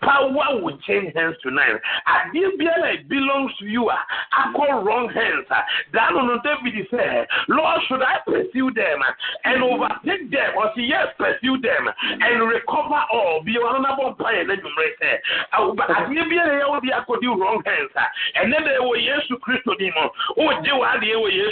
Power 0.00 0.58
will 0.60 0.76
change 0.78 1.14
hands 1.14 1.36
tonight. 1.42 1.78
Adeɛ 2.08 2.58
biara 2.58 2.94
it 2.94 3.08
belongs 3.08 3.52
to 3.58 3.66
you. 3.66 3.88
I 3.88 4.00
akɔ 4.32 4.84
wrong 4.84 5.08
hands. 5.10 5.46
A 5.50 5.62
daano 5.94 6.26
no 6.26 6.40
david 6.42 6.88
sɛ 6.90 7.26
lord 7.48 7.80
should 7.86 8.02
i 8.02 8.18
pursue 8.26 8.72
them 8.72 8.98
and 9.44 9.62
overtake 9.62 10.30
them? 10.30 10.52
Ɔsi 10.56 10.88
yes 10.88 11.14
pursue 11.16 11.58
them 11.58 11.88
and 12.00 12.42
recover 12.42 13.04
all? 13.12 13.40
Bi 13.44 13.52
wɔn 13.52 13.84
anabɔ 13.84 14.16
mpa 14.16 14.28
yɛ 14.34 14.46
ne 14.48 14.56
dwumire 14.56 14.96
sɛ 14.98 15.20
adeɛ 15.52 16.28
biara 16.28 16.58
yɛ 16.58 16.66
wɔ 16.68 16.80
de 16.82 16.90
akɔdi 16.90 17.38
wrong 17.38 17.62
hands. 17.64 17.92
A 17.94 18.40
ɛne 18.40 18.58
dɛ 18.58 18.78
wɔ 18.80 18.98
yesu 18.98 19.38
kristo 19.38 19.78
di 19.78 19.92
mu 19.94 20.08
o 20.42 20.62
gye 20.62 20.72
wɔ 20.72 20.86
adeɛ 20.96 21.14
wɔ 21.14 21.30
yesu. 21.32 21.51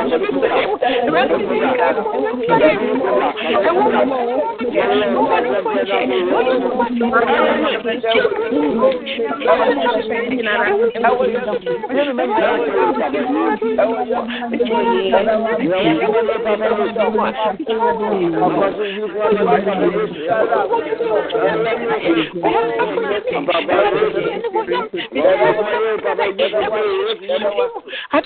I 28.13 28.19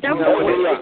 don't 0.00 0.62
know. 0.62 0.81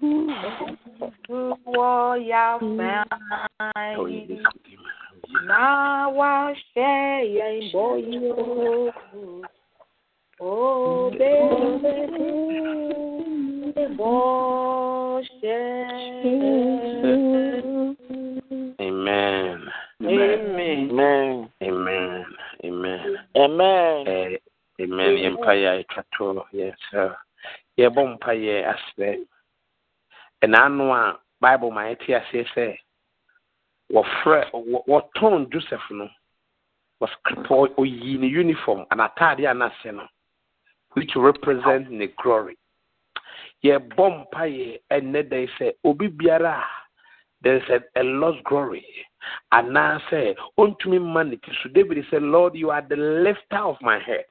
Who 0.00 1.54
will 1.66 2.16
ya 2.18 2.58
find? 2.58 3.06
Na 5.46 6.08
wa 6.08 6.52
she 6.54 7.34
ya 7.36 7.48
boyo. 7.72 8.92
Oh 10.40 11.10
baby, 11.10 11.96
bo 13.96 15.22
she. 15.40 15.56
Amen. 18.80 19.60
Amen. 20.02 20.38
Amen. 20.60 21.50
Amen. 21.62 22.24
Amen. 22.64 23.00
Amen. 23.36 24.36
Amen. 24.78 25.16
Empire, 25.24 25.84
yes, 26.52 26.76
sir. 26.90 27.16
Yeah, 27.76 27.88
bumpire, 27.88 28.68
I 28.68 28.74
said 28.96 29.18
ɛna 30.42 30.58
ano 30.66 30.92
a 30.92 31.18
bible 31.40 31.70
ma 31.70 31.82
yɛte 31.88 32.10
aseɛ 32.20 32.44
sɛ 32.54 32.78
wɔfrɛ 33.92 34.50
wɔtɔn 34.88 35.50
joseph 35.52 35.90
no 35.90 36.08
wɔskripɔ 37.00 37.74
oyi 37.78 38.18
ne 38.18 38.26
uniform 38.26 38.84
anataade 38.90 39.44
anase 39.46 39.92
no 39.94 40.06
which 40.94 41.14
represent 41.14 41.90
ne 41.90 42.06
glory. 42.22 42.56
Yɛbɔ 43.64 44.04
mpa 44.18 44.42
yɛ 44.48 44.80
ɛnɛ 44.90 45.20
dɛn 45.30 45.48
sɛ 45.58 45.72
obi 45.84 46.08
biara 46.08 46.54
a 46.60 46.66
there 47.42 47.56
is 47.56 47.68
a, 47.68 48.00
a 48.00 48.02
lost 48.02 48.42
glory 48.44 48.84
anaasɛ 49.52 50.36
ɔntumi 50.58 50.98
mma 51.00 51.28
ne 51.28 51.36
ti 51.36 51.52
so. 51.62 51.68
David 51.68 52.04
sɛ 52.10 52.18
lord 52.20 52.54
you 52.54 52.70
are 52.70 52.82
the 52.82 52.96
lifter 52.96 53.58
of 53.58 53.76
my 53.82 53.98
head 53.98 54.24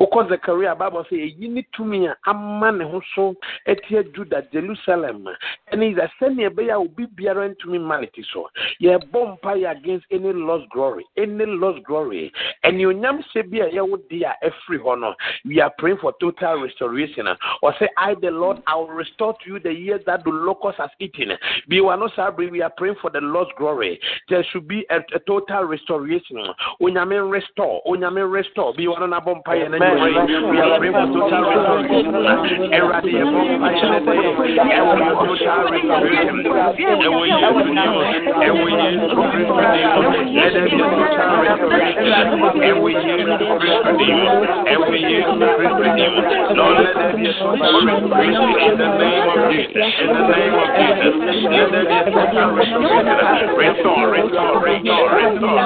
wokɔ 0.00 0.28
zakaria 0.28 0.74
bible 0.78 1.04
sɛ 1.10 1.16
ɛyi 1.16 1.48
ne 1.50 1.62
tumi 1.74 2.06
a 2.06 2.16
ama 2.26 2.72
ne 2.72 2.84
ho 2.84 3.00
so 3.14 3.34
atia 3.66 4.02
juda 4.14 4.42
jerusalem. 4.52 5.28
Ɛne 5.72 5.92
isa 5.92 6.10
sɛnea 6.20 6.50
ɛbɛyɛ 6.50 6.72
a 6.72 6.78
obi 6.78 7.06
biara 7.06 7.48
ntumi 7.54 7.80
mality 7.80 8.24
so. 8.32 8.48
Yɛbɔ 8.80 9.38
mpa 9.40 9.56
yɛ 9.56 9.70
against 9.78 10.06
any 10.10 10.32
lost 10.32 10.68
glory 10.70 11.04
any 11.16 11.46
lost 11.46 11.82
glory. 11.84 12.32
Ɛneonyam 12.64 13.22
hyɛ 13.32 13.50
bi 13.50 13.58
a 13.58 13.70
yɛwo 13.70 13.98
de 14.08 14.24
a 14.24 14.34
ɛfiri 14.42 14.78
hɔ 14.78 15.00
no 15.00 15.14
we 15.44 15.60
are 15.60 15.72
praying 15.78 15.98
for 15.98 16.12
total 16.20 16.60
restoration. 16.62 17.26
Ɔsɛ 17.62 17.88
i 17.96 18.14
the 18.14 18.30
lord 18.30 18.62
i 18.66 18.74
will 18.74 18.88
restore 18.88 19.34
to 19.44 19.50
you 19.52 19.58
the 19.58 19.72
year 19.72 19.98
that 20.06 20.24
the 20.24 20.30
locust 20.30 20.78
has 20.78 20.90
eaten. 21.00 21.32
Biwa 21.70 21.98
no 21.98 22.08
saa 22.14 22.30
bere 22.30 22.50
we 22.50 22.62
are 22.62 22.72
praying 22.76 22.96
for 23.00 23.10
the 23.10 23.20
lost 23.20 23.50
glory. 23.58 23.98
There 24.28 24.44
should 24.52 24.68
be 24.68 24.86
a, 24.90 24.98
a 25.14 25.18
total 25.26 25.64
restoration. 25.64 26.38
Onyame 26.80 27.30
restore 27.30 27.82
onyame 27.86 28.30
restore. 28.30 28.74
Biwa 28.74 29.00
no 29.00 29.06
nabɔ 29.06 29.42
mpa 29.42 29.54
yɛ 29.56 29.65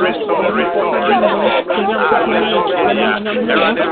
Restore, 0.01 0.53
restore. 0.55 1.01
Let 3.81 3.89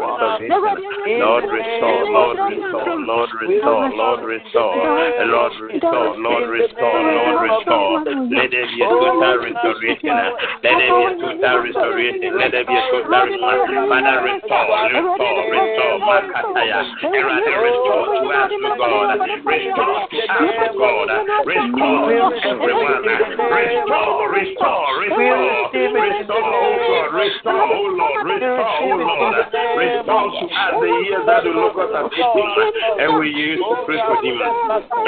restore, 0.81 1.15
Lord 1.21 1.45
restore, 1.51 2.05
Lord 2.11 2.39
restore, 2.41 2.99
Lord 2.99 3.29
restore, 3.41 3.89
Lord 3.91 4.23
restore 4.23 5.20
lord 5.25 5.53
restore 5.61 6.17
lord 6.17 6.49
restore 6.49 6.99
lord 7.01 7.35
oh, 7.35 7.45
restore. 7.45 7.99
Let 8.31 8.47
there 8.51 8.65
be 8.65 8.81
a 8.81 8.87
total 8.87 9.37
restoration 9.41 10.13
let 10.13 10.75
there 10.79 10.87
be 10.87 11.03
a 11.03 11.13
total 11.19 11.61
restoration 11.61 12.29
let 12.37 12.51
there 12.51 12.65
be 12.65 12.73
a 12.73 12.83
total 12.89 13.11
restoration 13.11 13.91
father 13.91 14.17
restore. 14.23 14.81
restore 14.87 15.51
restore 15.51 15.97
makataya. 16.01 16.79
Awurade 17.01 17.53
restore. 17.61 18.05
to 18.11 18.29
us 18.31 18.49
to 18.49 18.69
god. 18.77 19.19
Restore 19.45 19.99
to 20.01 20.21
us 20.21 20.39
to 20.41 20.67
god. 20.79 21.07
Restore 21.45 21.99
to 22.01 22.39
everyone. 22.45 23.03
Restore 23.05 24.31
restore. 24.31 24.91
Restore 25.01 25.51
restore 25.91 26.41
oh 26.41 26.77
god 26.87 27.09
restore 27.13 27.61
oh 27.61 27.87
lord. 27.99 28.25
Restore 28.25 28.61
oh 28.71 29.01
lord. 29.01 29.35
Restore 29.75 30.29
to 30.31 30.45
us 30.45 30.73
the 30.81 30.89
years 31.05 31.23
that 31.27 31.43
the 31.43 31.51
locusts 31.51 31.93
have 31.93 32.09
eaten 32.09 32.71
and 33.01 33.19
we 33.19 33.29
use 33.29 33.59
to 33.59 33.75
pray 33.85 33.99
for 34.01 34.17
him 34.23 34.37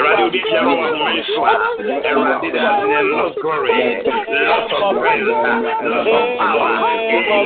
awurade 0.04 0.22
obi 0.24 0.40
biara 0.44 0.68
wɔ 0.68 0.86
homa 0.90 1.10
yi 1.16 1.22
so 1.24 1.40
a 1.44 1.52
awurade 2.12 2.48
de 2.52 2.58
asene 2.60 2.98
lost 3.10 3.36
glory 3.40 3.70
lost 4.48 4.72
of 4.76 4.82
praise 5.00 5.24
lost 5.24 6.10
of 6.18 6.26
power 6.38 6.72
in 7.14 7.22
the 7.24 7.38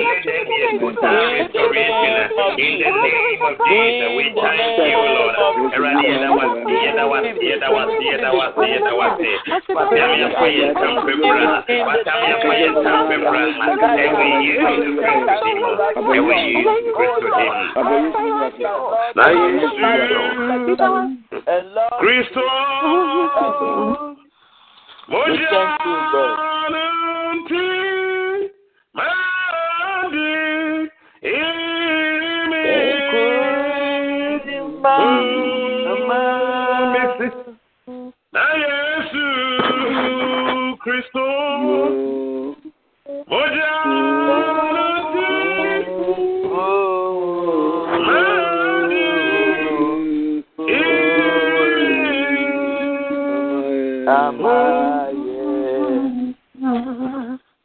total 0.80 1.18
restoration 1.38 2.14
in 2.58 2.72
the 2.82 2.90
name 3.04 3.42
of 3.46 3.54
Jesus 3.66 4.10
we 4.16 4.24
thank 4.34 4.78
you 4.90 4.98
lord 5.14 5.38
nanti 21.48 22.36
madi 25.08 27.77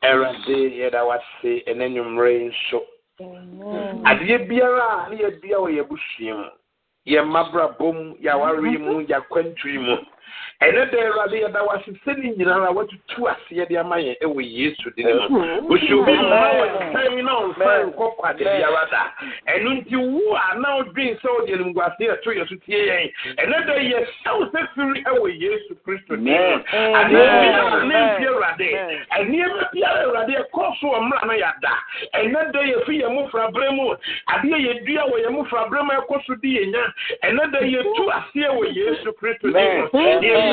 Awurade 0.04 0.58
yɛda 0.80 1.02
wase 1.06 1.52
ɛna 1.70 1.86
nnwummerɛ 1.88 2.50
nso. 2.50 2.80
Adeɛ 4.10 4.38
biara 4.48 5.06
a 5.06 5.10
ne 5.10 5.16
yɛdua 5.22 5.58
wɔ 5.62 5.70
yɛabusua 5.78 6.34
mu 6.38 6.50
yɛ 7.06 7.22
mmabrabɔ 7.24 7.94
mu 7.94 8.16
yɛawareɛ 8.22 8.78
mu 8.80 9.02
yɛakwantui 9.06 9.78
mu 9.86 9.96
ɛnɛ 10.64 10.92
da 10.92 10.98
awurade 11.04 11.38
yɛda 11.44 11.62
wase 11.68 11.92
sɛne 12.06 12.38
nyinara 12.38 12.72
watutu 12.72 13.28
aseɛ 13.28 13.68
de 13.68 13.78
ama 13.78 13.96
yɛn 13.98 14.16
ɛwɔ 14.24 14.40
yesu 14.42 14.90
de 14.96 15.04
ne 15.04 15.14
mu 15.30 15.40
ɔhyɛ 15.76 15.94
obi 16.00 16.12
mma 16.14 16.48
wɔsɛn 16.60 17.24
na 17.24 17.32
ɔmfa 17.44 17.72
nkɔ 17.92 18.06
kwade 18.18 18.44
biara 18.44 18.88
da. 18.92 19.04
Ɛno 19.52 19.70
nti 19.82 19.96
wo 19.96 20.36
a 20.36 20.58
na 20.60 20.78
wodwen 20.78 21.18
sɛ 21.20 21.28
wode 21.36 21.50
animguase 21.50 22.00
ɛto 22.00 22.30
yɛ 22.32 22.48
so 22.48 22.56
tie 22.66 22.80
yɛn 22.88 23.12
ɛnɛ 23.44 23.66
da 23.68 23.74
yɛhyɛw 23.74 24.40
sɛ 24.52 24.60
firi 24.76 25.04
ɛwɔ 25.04 25.28
yesu 25.42 25.76
kristo 25.86 26.16
din 26.16 26.24
mu. 26.24 26.64
Adeɛ 26.72 27.84
ne 27.84 27.96
mfi 28.00 28.26
awurade. 28.32 28.70
Ɛnneɛma 29.20 29.72
biara 29.74 30.00
awurade 30.08 30.34
ɛkɔ 30.44 30.64
so 30.80 30.88
wɔ 30.88 31.00
mmara 31.04 31.26
no 31.28 31.34
yɛada. 31.34 31.74
Ɛnɛ 32.16 32.52
da 32.54 32.60
yɛfi 32.60 33.02
yɛn 33.02 33.12
mofraberɛ 33.12 33.70
mu. 33.76 33.96
Adeɛ 34.30 34.58
yɛdua 34.64 35.04
wɔ 35.12 35.18
yɛn 35.26 35.34
mofraberɛ 35.36 35.82
mu 35.84 35.92
ɛkɔ 36.00 36.26
so 36.26 36.36
di 36.36 36.58
yɛnya 36.60 36.84
ɛnɛ 37.24 37.52
da 37.52 37.60
yɛtu 37.60 38.04
aseɛ 38.16 38.50
wɔ 38.56 38.64
yesu 38.76 39.12
kristo 39.20 39.52
din 39.52 39.82
mu 39.82 40.53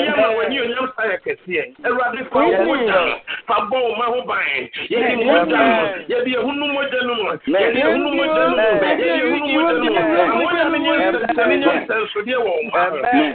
wobɛyɛ 0.00 0.16
ma 0.16 0.28
w'ani 0.36 0.60
onyam 0.60 0.88
sa 0.96 1.02
yɛ 1.04 1.16
kɛseɛ 1.24 1.62
awurade 1.84 2.24
fa 2.30 2.38
wo 2.38 2.64
mogya 2.64 3.20
fa 3.46 3.54
bɔ 3.70 3.76
wo 3.82 3.94
ma 3.96 4.04
ho 4.06 4.22
ban 4.22 4.44
yɛde 4.88 5.16
mogya 5.16 5.44
no 5.44 5.82
yɛde 6.08 6.28
yɛhunu 6.34 6.64
mogya 6.72 7.00
no 7.06 7.14
mu 7.14 7.24
yɛde 7.46 7.78
yɛhunu 7.80 8.10
mogya 8.16 8.42
no 8.48 8.56
mu 8.56 8.62
yɛde 8.86 9.04
yɛhunu 9.20 9.48
mogya 9.52 9.72
no 9.72 9.84
mu 9.84 10.20
amogya 10.20 10.64
no 10.70 10.76
nyɛ 10.78 10.92
nsɛnsɛne 11.12 11.56
nyɛ 11.60 11.72
nsɛnsodeɛ 11.84 12.36
wɔ 12.36 12.50
wo 12.50 12.62
ma 12.72 12.82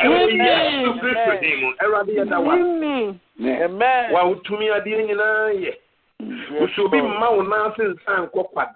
ɛwɔ 0.03 0.19
yesu 0.31 0.89
kristo 0.99 1.31
din 1.41 1.55
mu 1.61 1.67
awurade 1.83 2.11
yɛda 2.17 2.37
wa 2.39 2.55
wa 4.13 4.25
wo 4.27 4.35
tumi 4.45 4.69
adeɛ 4.69 5.05
nyinaa 5.07 5.49
yɛ 5.53 5.73
wohyɛ 6.59 6.79
obi 6.85 6.97
mma 7.01 7.29
wo 7.35 7.41
nan 7.43 7.71
ase 7.71 7.83
nsa 7.83 8.13
nkɔ 8.25 8.41
kwada 8.51 8.75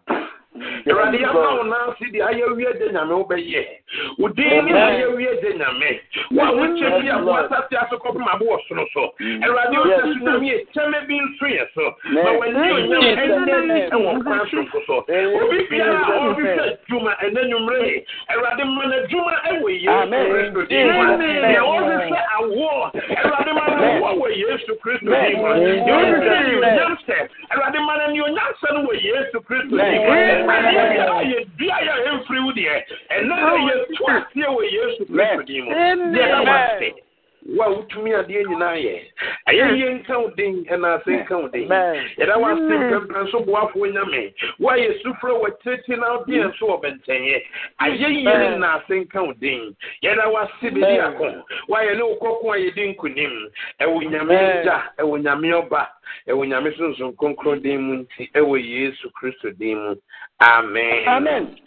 awurade 0.88 1.18
yɛma 1.18 1.58
wo 1.58 1.64
nan 1.64 1.82
ase 1.90 2.06
deɛ 2.12 2.22
ayɛ 2.30 2.56
wie 2.56 2.74
gye 2.78 2.92
nyame 2.92 3.14
wobɛyɛ 3.14 3.62
wo 4.18 4.28
din 4.30 4.66
ne 4.66 4.72
ayɛ 4.74 5.16
wie 5.16 5.32
gye 5.42 5.54
nyame. 5.60 6.00
Wo 6.32 6.44
a 6.44 6.52
wokyɛ 6.52 7.02
bi 7.02 7.08
a 7.10 7.18
wo 7.24 7.34
asase 7.38 7.76
ase 7.76 7.96
kɔpem 8.02 8.28
abo 8.34 8.46
wɔ 8.46 8.58
soro 8.68 8.86
so. 8.94 9.14
Awurade 9.20 9.76
wohyɛ 9.76 10.02
so 10.02 10.14
nyame 10.26 10.46
yɛ 10.50 10.58
kyɛmɛ 10.74 11.08
bi 11.08 11.20
nso 11.20 11.46
yɛ 11.46 11.66
so. 11.74 11.96
Ma 12.10 12.32
w'ani 12.32 12.72
onyam 12.72 13.04
ɛnɛ 13.20 13.90
ɛwɔ 13.92 14.24
kwan 14.24 14.40
sonko 14.50 14.80
so 14.88 14.96
obi 15.00 15.58
biara 15.70 16.00
a 16.00 16.10
ɔrehwehwɛ 16.10 16.64
adwuma 16.70 17.12
ɛnɛ 17.24 17.42
nwummerɛ 17.50 17.86
yi 17.86 18.06
awurade 18.30 18.64
ma 18.66 18.84
no 18.86 18.96
adwuma 19.00 19.34
ɛwɔ 19.50 19.70
yesu 19.84 20.08
kristo 20.30 20.62
din 20.70 20.88
mu 20.88 21.04
deɛ 21.18 21.60
ɔrehwehwɛ 21.60 22.22
awoɔ 22.36 22.92
awurade 23.20 23.52
ma 23.54 23.64
no 23.68 23.82
awoɔ 23.90 24.12
wɔ 24.20 24.28
yesu 24.38 24.72
kristo 24.82 25.10
din 25.10 25.38
mu 25.38 25.48
deɛ 25.54 25.92
ɔrehwehwɛ 25.94 26.34
anuonyam 26.40 26.94
sɛ 27.08 27.18
awurade 27.52 27.80
ma 27.86 27.94
no 27.98 28.04
anuonyam 28.10 28.52
sɛ 28.62 28.68
no 28.74 28.80
wɔ 28.88 28.94
yesu 29.04 29.38
kristo 29.48 29.76
din 29.78 30.02
mu 30.06 30.50
adeɛ 34.08 34.26
biara 34.34 34.64
yɛ 34.64 35.06
dua 35.08 35.24
yɛ 35.24 35.36
ɛmfiri 35.36 35.36
wo 35.36 35.40
deɛ 35.40 35.40
ɛnɛ 35.40 35.40
yɛtu 35.40 35.40
aseɛ 35.40 35.40
wɔ 35.40 35.40
yesu 35.40 35.40
kristo 35.40 35.44
din 35.46 35.66
mu 35.66 35.72
deɛ 35.72 36.24
ɛda 36.26 36.40
wase 36.48 36.94
wo 37.46 37.64
a 37.64 37.70
wotumi 37.70 38.12
adeɛ 38.14 38.44
nyinaa 38.48 38.76
yɛ 38.78 38.96
ɛyɛ 39.50 39.78
yie 39.78 39.90
nka 39.94 40.20
wo 40.20 40.30
den. 40.36 40.66
Ɛna 40.66 41.00
ase 41.00 41.10
nka 41.10 41.36
wo 41.42 41.48
den 41.48 41.68
yɛda 42.18 42.36
wase 42.38 42.60
mpɛmpɛ 42.60 43.24
nso 43.24 43.40
boafoɔ 43.46 43.92
nyame 43.94 44.34
wo 44.60 44.70
a 44.70 44.76
yɛsufrɛ 44.78 45.34
wɔ 45.42 45.48
tiritiri 45.64 45.98
na 46.00 46.18
wodeɛ 46.18 46.46
nso 46.50 46.66
wɔ 46.68 46.82
bɛntɛnyɛ 46.84 47.44
ayɛ 47.82 48.08
yie 48.10 48.24
ne 48.24 48.58
na 48.58 48.76
ase 48.78 48.94
nka 48.94 49.24
wo 49.26 49.34
den. 49.34 49.76
Yɛda 50.04 50.26
wase 50.32 50.68
bɛdi 50.70 51.00
ako 51.00 51.44
wo 51.68 51.76
a 51.76 51.84
yɛne 51.84 52.02
wo 52.02 52.16
kɔko 52.22 52.54
a 52.54 52.58
yɛdi 52.60 52.96
nkonim. 52.96 53.52
Ɛwɔ 53.82 54.10
nyame 54.12 54.36
agya 54.36 54.84
ɛwɔ 55.00 55.22
nyame 55.24 55.50
ɔba. 55.64 55.88
Ɛwɔ 56.28 56.48
nyame 56.48 56.72
sonson 56.78 57.16
kronkron 57.18 57.62
den 57.62 57.82
mu 57.82 57.94
nti 58.04 58.30
ɛwɔ 58.36 58.56
yesu 58.64 59.10
kristo 59.12 59.50
den 59.58 59.78
mu 59.78 59.96
amen 60.40 61.08
Amen. 61.08 61.58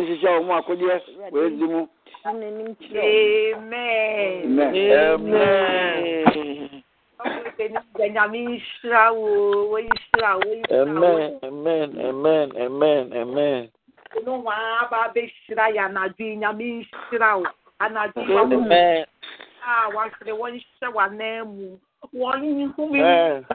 nhyehyɛ 0.00 0.30
wɔ 0.36 0.40
mu 0.46 0.52
akodeɛ 0.58 0.96
wɔadi 1.32 1.66
mu 1.72 1.80
Amen. 1.80 2.03
Amen. 2.26 2.76
Amen. 3.52 3.84
Amen. 10.72 11.40
Amen. 11.42 12.00
Amen. 12.00 12.52
Amen. 12.56 13.12
Amen. 13.12 13.68
yi 18.20 18.34
wɔn 18.34 18.52
Amen. 18.54 19.04
a 19.66 19.90
wɔahwere 19.92 20.32
wɔnhyɛ 20.40 20.88
w'anan 20.94 21.40
mu 21.46 21.78
wɔnhome 22.14 23.00
Amen. 23.00 23.46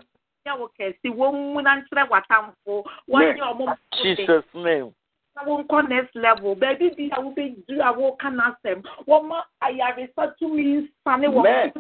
nyɛ 0.46 0.60
wo 0.60 0.70
kɛse 0.80 1.08
wɔmmu 1.10 1.64
na 1.64 1.82
nkyerɛ 1.82 2.04
w'atamfo 2.10 2.84
wɔnyɛ 3.10 3.40
ɔmo 3.40 3.66
mfode 3.66 4.16
Jesus' 4.18 4.54
name. 4.54 4.94
Na 5.40 5.46
wonkɔ 5.46 5.90
next 5.90 6.16
level. 6.16 6.56
Baabi 6.56 6.96
bi 6.96 7.10
a 7.12 7.22
wobɛduru 7.22 7.82
a 7.82 7.92
woka 7.94 8.30
n'asɛm 8.30 8.84
wɔma 9.08 9.44
ayaresa 9.62 10.36
tumi 10.40 10.88
nsane 10.88 11.28
Amen. 11.28 11.72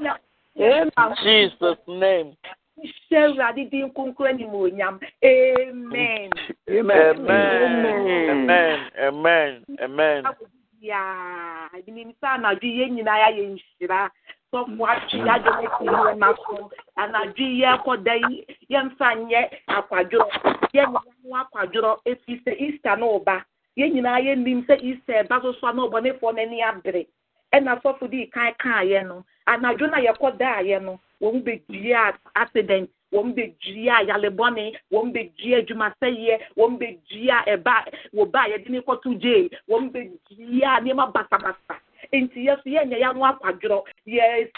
wɔ 0.55 1.15
Jesus' 1.23 1.87
name. 1.87 2.35
hyɛ 3.11 3.25
awurade 3.27 3.69
din 3.69 3.89
kronkro 3.91 4.25
animuonyam 4.25 4.99
amen. 5.23 6.29
Amen. 6.69 7.11
Amen. 7.19 8.89
Amen. 8.97 9.63
Amen. 9.81 10.23
yaa 10.81 11.69
menim 11.87 12.13
sɛ 12.21 12.27
anadwo 12.39 12.69
yɛn 12.79 12.91
nyinaa 12.95 13.19
yɛayɛ 13.23 13.43
nhyira 13.51 14.09
sɔfo 14.51 14.83
atwe 14.87 15.19
yɛagye 15.27 15.51
no 15.83 15.91
yɛ 16.07 16.17
na 16.17 16.33
so 16.35 16.71
anadwo 16.97 17.43
yi 17.43 17.61
yɛrekɔda 17.61 18.13
yi 18.29 18.45
yɛmfa 18.71 19.07
nyɛ 19.27 19.41
akwadworɔ 19.67 20.27
yɛnyɛ 20.73 20.99
ho 21.23 21.35
akwadworɔ 21.41 21.91
ɛfiri 22.07 22.43
sɛ 22.43 22.51
easter 22.57 22.95
no 22.95 23.19
ɔba 23.19 23.43
yɛn 23.77 23.93
nyinaa 23.93 24.19
yɛnim 24.19 24.65
sɛ 24.67 24.75
easter 24.83 25.23
ɛba 25.23 25.41
so 25.41 25.53
so 25.59 25.67
a 25.67 25.73
na 25.73 25.83
ɔbɔnefoɔ 25.87 26.33
n'ani 26.35 26.61
abere. 26.63 27.07
Ɛna 27.53 27.81
sɔfo 27.81 28.09
dii 28.09 28.27
kan 28.31 28.53
kaeɛ 28.53 29.07
no 29.07 29.25
anadwo 29.47 29.87
no 29.89 29.97
a 29.97 30.01
yɛkɔdaeɛ 30.07 30.81
no 30.81 30.99
wɔn 31.21 31.43
bɛdua 31.43 32.13
accident 32.35 32.89
wɔn 33.13 33.33
bɛdua 33.35 33.93
ayalebɔne 34.01 34.75
wɔn 34.91 35.11
bɛdua 35.13 35.57
adwumasɛyɛ 35.61 36.35
wɔn 36.57 36.77
bɛdua 36.79 37.37
ɛba 37.53 37.75
wɔba 38.13 38.41
yɛde 38.51 38.69
ne 38.69 38.79
kɔto 38.81 39.19
jail 39.19 39.49
wɔn 39.69 39.91
bɛdua 39.91 40.79
nneɛma 40.81 41.11
basabasa. 41.13 41.75
Nti 42.13 42.45
yɛ 42.47 42.55
so 42.63 42.69
yɛnyɛ 42.69 42.97
yɛn 43.01 43.09
ano 43.09 43.25
akwadworɔ 43.25 43.83
yɛ 44.07 44.49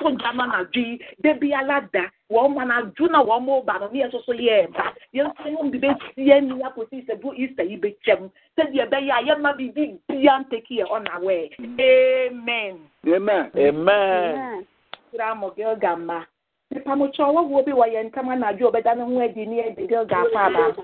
tonjama 0.00 0.46
na 0.46 0.64
dwi 0.72 0.98
bebi 1.22 1.52
ala 1.54 1.80
da 1.92 2.04
wɔn 2.30 2.54
ma 2.54 2.64
na 2.64 2.82
du 2.96 3.08
na 3.08 3.22
wɔn 3.22 3.42
mo 3.44 3.62
ba 3.62 3.78
no 3.80 3.88
ne 3.92 4.00
yɛ 4.02 4.10
soso 4.10 4.32
yɛ 4.32 4.72
ba 4.72 4.92
yɛn 5.14 5.28
nso 5.28 5.48
yɛn 5.48 5.70
bi 5.70 5.78
bɛ 5.78 5.90
tie 6.16 6.40
ni 6.40 6.62
akɔsi 6.62 7.06
sɛ 7.06 7.20
bu 7.20 7.32
isa 7.36 7.62
yi 7.62 7.76
bɛ 7.76 7.94
kyɛm 8.04 8.30
sɛdeɛ 8.56 8.86
ɛbɛyɛ 8.88 9.12
a 9.12 9.22
yɛn 9.28 9.40
ma 9.40 9.52
bi 9.52 9.68
bi 9.68 9.98
bia 10.08 10.38
ntɛki 10.40 10.80
yɛ 10.80 10.84
ɔna 10.88 11.20
wɛ 11.20 11.36
amen. 11.60 12.78
amen. 13.06 13.50
amen. 13.56 14.66
kura 15.10 15.34
mo 15.34 15.50
gilga 15.56 15.96
ma 15.98 16.24
nipa 16.70 16.96
mo 16.96 17.08
kyɛ 17.08 17.24
ɔwɔ 17.28 17.48
wo 17.48 17.62
bi 17.62 17.72
wɔ 17.72 17.86
yɛn 17.94 18.06
ntam 18.10 18.28
anadwo 18.28 18.70
ɔbɛda 18.70 18.96
ne 18.96 19.02
ho 19.04 19.20
adi 19.20 19.46
ne 19.46 19.62
ɛdi 19.68 19.88
gilga 19.88 20.16
afa 20.16 20.40
aba. 20.46 20.74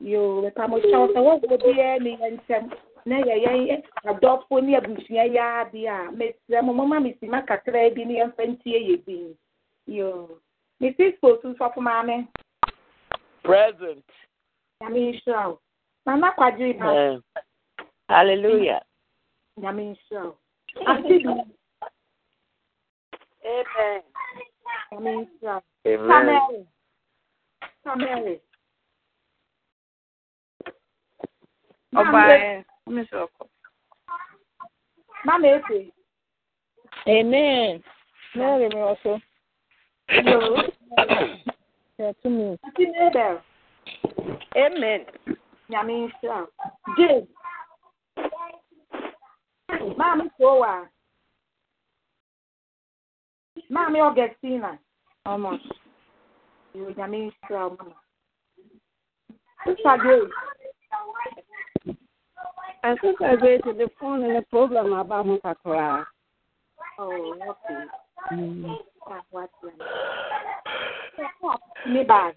yoo 0.00 0.42
nipa 0.42 0.68
mo 0.68 0.76
kyɛ 0.78 0.96
ɔsɛ 1.06 1.20
wɔ 1.22 1.32
wo 1.48 1.56
bi 1.56 1.72
yɛ 1.80 2.00
ne 2.02 2.16
yɛn 2.18 2.38
ntam. 2.40 2.70
Na 3.06 3.16
yɛ 3.22 3.34
yɛn 3.44 3.82
adɔfo 4.10 4.60
ne 4.62 4.76
abusua 4.76 5.24
yɛ 5.34 5.42
adeɛ 5.62 5.88
a 5.88 6.10
mesrɛ 6.12 6.62
mo 6.64 6.72
moma 6.72 7.00
mesima 7.00 7.46
kakra 7.46 7.90
bi 7.94 8.04
ne 8.04 8.18
yɛmfa 8.20 8.42
ntie 8.48 8.78
yɛ 8.88 9.04
din 9.06 9.36
yo 9.86 10.40
mesi 10.80 11.12
sposu 11.16 11.54
sɔfo 11.56 11.78
maame 11.78 12.26
Present. 13.44 14.04
nyame 14.82 14.98
nhyira 15.12 15.48
wo 15.48 15.60
nana 16.06 16.32
kwadwere 16.36 16.78
ba 16.78 16.84
Amen. 16.90 17.22
Hallelujah. 18.08 18.82
nyame 19.58 19.94
nhyira 19.94 20.24
wo 20.24 20.36
ase 20.90 21.18
bi 21.22 21.30
Amen. 23.46 24.02
nyame 24.92 25.12
nhyira 25.16 25.54
wo 25.54 25.94
Amen. 25.94 26.66
Samari. 27.86 28.40
Samari. 31.94 32.64
umyisi 32.86 33.14
wakho 33.14 33.48
mamethi 35.24 35.92
amen 37.06 37.82
mary 38.34 38.68
me 38.68 38.80
also. 38.80 39.20
Amen. 44.56 45.06
Nyamisha. 45.68 46.46
Jane. 46.98 47.26
Maami 49.96 50.30
Kowa. 50.36 50.88
Maami 53.70 53.98
Augustina. 54.00 54.78
Ọmọ. 55.26 55.50
Nyamisha 56.96 57.58
mama. 62.86 62.96
Sister 63.02 63.36
Grace. 63.36 63.60
Asesa 63.60 63.62
Grace 63.62 63.78
de 63.78 63.88
fone 63.98 64.28
ne 64.28 64.40
program 64.42 64.92
aba 64.92 65.22
ho 65.22 65.38
kakra. 65.38 66.06
Oh, 66.98 67.34
okay. 67.48 67.84
Ah, 69.08 69.22
what 69.30 69.50
then? 69.62 69.72
Me 71.92 72.04
bag. 72.04 72.34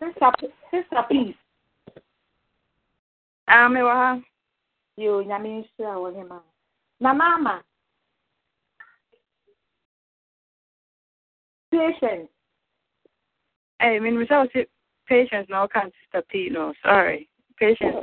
Sister, 0.00 0.32
Sister 0.70 1.04
Peace. 1.08 1.36
Ame 3.48 3.80
wɔ 3.80 3.94
ha. 3.94 4.20
Yo, 4.96 5.22
nyame 5.22 5.48
nhyira 5.48 5.94
wɔ 5.96 6.16
ne 6.16 6.24
ma. 6.24 6.40
Na 7.00 7.12
mama. 7.12 7.62
Patient. 11.70 12.30
Ɛy, 13.80 14.00
menimisa 14.00 14.40
wo 14.40 14.46
sɛ 14.46 14.66
patience 15.08 15.48
na 15.48 15.66
ɔka 15.66 15.90
sister 15.92 16.22
P 16.28 16.48
no. 16.50 16.72
Sorry. 16.82 17.28
Patience. 17.58 17.96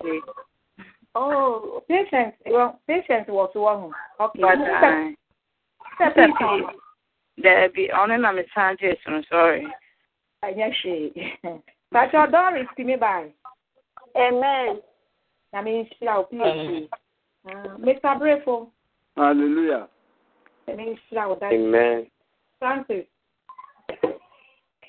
Oh, 1.16 1.84
patience. 1.88 2.36
Well, 2.46 2.80
patient 2.88 3.28
was 3.30 3.52
one. 3.54 3.92
Okay. 4.20 4.42
But 4.42 4.58
Sister- 4.58 5.16
uh, 6.00 6.06
Sister 6.06 6.14
sister 6.16 6.34
Peace. 6.40 6.66
P, 7.38 7.44
daabi, 7.44 7.90
ɔno 7.92 8.20
na 8.20 8.32
mesan 8.32 8.78
gye 8.78 8.96
so 9.04 9.12
no. 9.12 9.22
Sorry. 9.30 9.68
Ɛnyɛ 10.44 10.74
hwee. 10.84 11.62
Patrɔ 11.94 12.32
Doris 12.32 12.68
ti 12.76 12.84
mi 12.84 12.96
baa. 12.96 13.26
Amen. 14.16 14.82
Nyame 15.54 15.72
nhyira 15.84 16.16
wo 16.18 16.24
PhD. 16.32 16.90
Ah, 17.48 17.76
Mr. 17.78 18.20
Brefo. 18.20 18.70
Hallelujah. 19.18 19.88
Nyame 20.68 20.96
nhyira 20.96 21.28
wo 21.28 21.36
dad. 21.36 21.54
Amen. 21.54 22.08
Francis. 22.60 23.06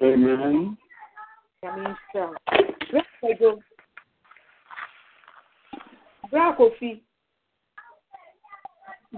Amen. 0.00 0.76
Nyame 1.64 1.96
nhyira 2.14 2.26
wo. 2.28 2.34
Bra 2.90 3.02
Kwadwo. 3.20 3.62
Bra 6.32 6.56
Kofi. 6.56 7.00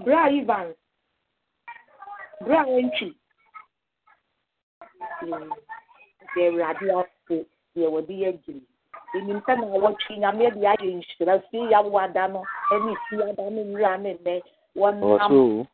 Bra 0.03 0.27
Evans. 0.27 0.75
Bra 2.43 2.65
Entry. 2.67 3.15
Deɛ 6.35 6.47
Awurade 6.51 6.91
ase 6.99 7.45
deɛ 7.75 7.87
wɔde 7.93 8.13
yɛ 8.21 8.31
gyiri. 8.43 8.61
Enim 9.15 9.39
sɛ 9.47 9.55
na 9.55 9.65
wɔtwe 9.79 10.17
nyame 10.19 10.51
de 10.53 10.59
ayɛ 10.67 10.99
nhyira 10.99 11.41
fie 11.49 11.69
yawada 11.71 12.27
no 12.31 12.43
ɛne 12.71 12.95
fie 13.07 13.23
ada 13.23 13.49
ne 13.49 13.63
nwura 13.63 13.97
ne 14.01 14.13
nnɛ 14.19 14.41
wɔnam 14.75 15.67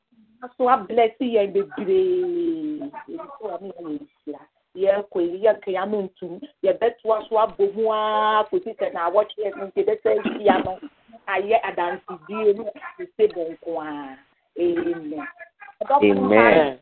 so 0.58 0.64
ablɛsi 0.70 1.26
yɛn 1.34 1.54
bebree 1.54 2.82
ebi 2.86 3.18
sɛ 3.18 3.42
wɔn 3.42 3.74
yɛ 3.74 3.82
nhyira 3.98 4.42
yɛkɔ 4.76 5.18
yi 5.22 5.38
yɛkɛ 5.46 5.72
ya 5.74 5.86
no 5.86 6.02
ntum 6.04 6.40
yɛbɛtoa 6.64 7.28
so 7.30 7.36
abɔ 7.42 7.74
mu 7.74 7.90
aa 7.92 8.44
kòsi 8.52 8.78
sɛ 8.78 8.94
na 8.94 9.10
awɔtwe 9.10 9.42
yɛ 9.46 9.58
no 9.58 9.66
nti 9.66 9.82
ebɛsɛ 9.84 10.10
ahyia 10.20 10.64
no 10.66 10.78
ayɛ 11.28 11.58
adansidie 11.64 12.54
no 12.58 12.72
sise 12.98 13.28
bɔnko 13.34 13.72
aa 13.82 14.18
amen. 14.60 15.28
Amen. 15.90 16.80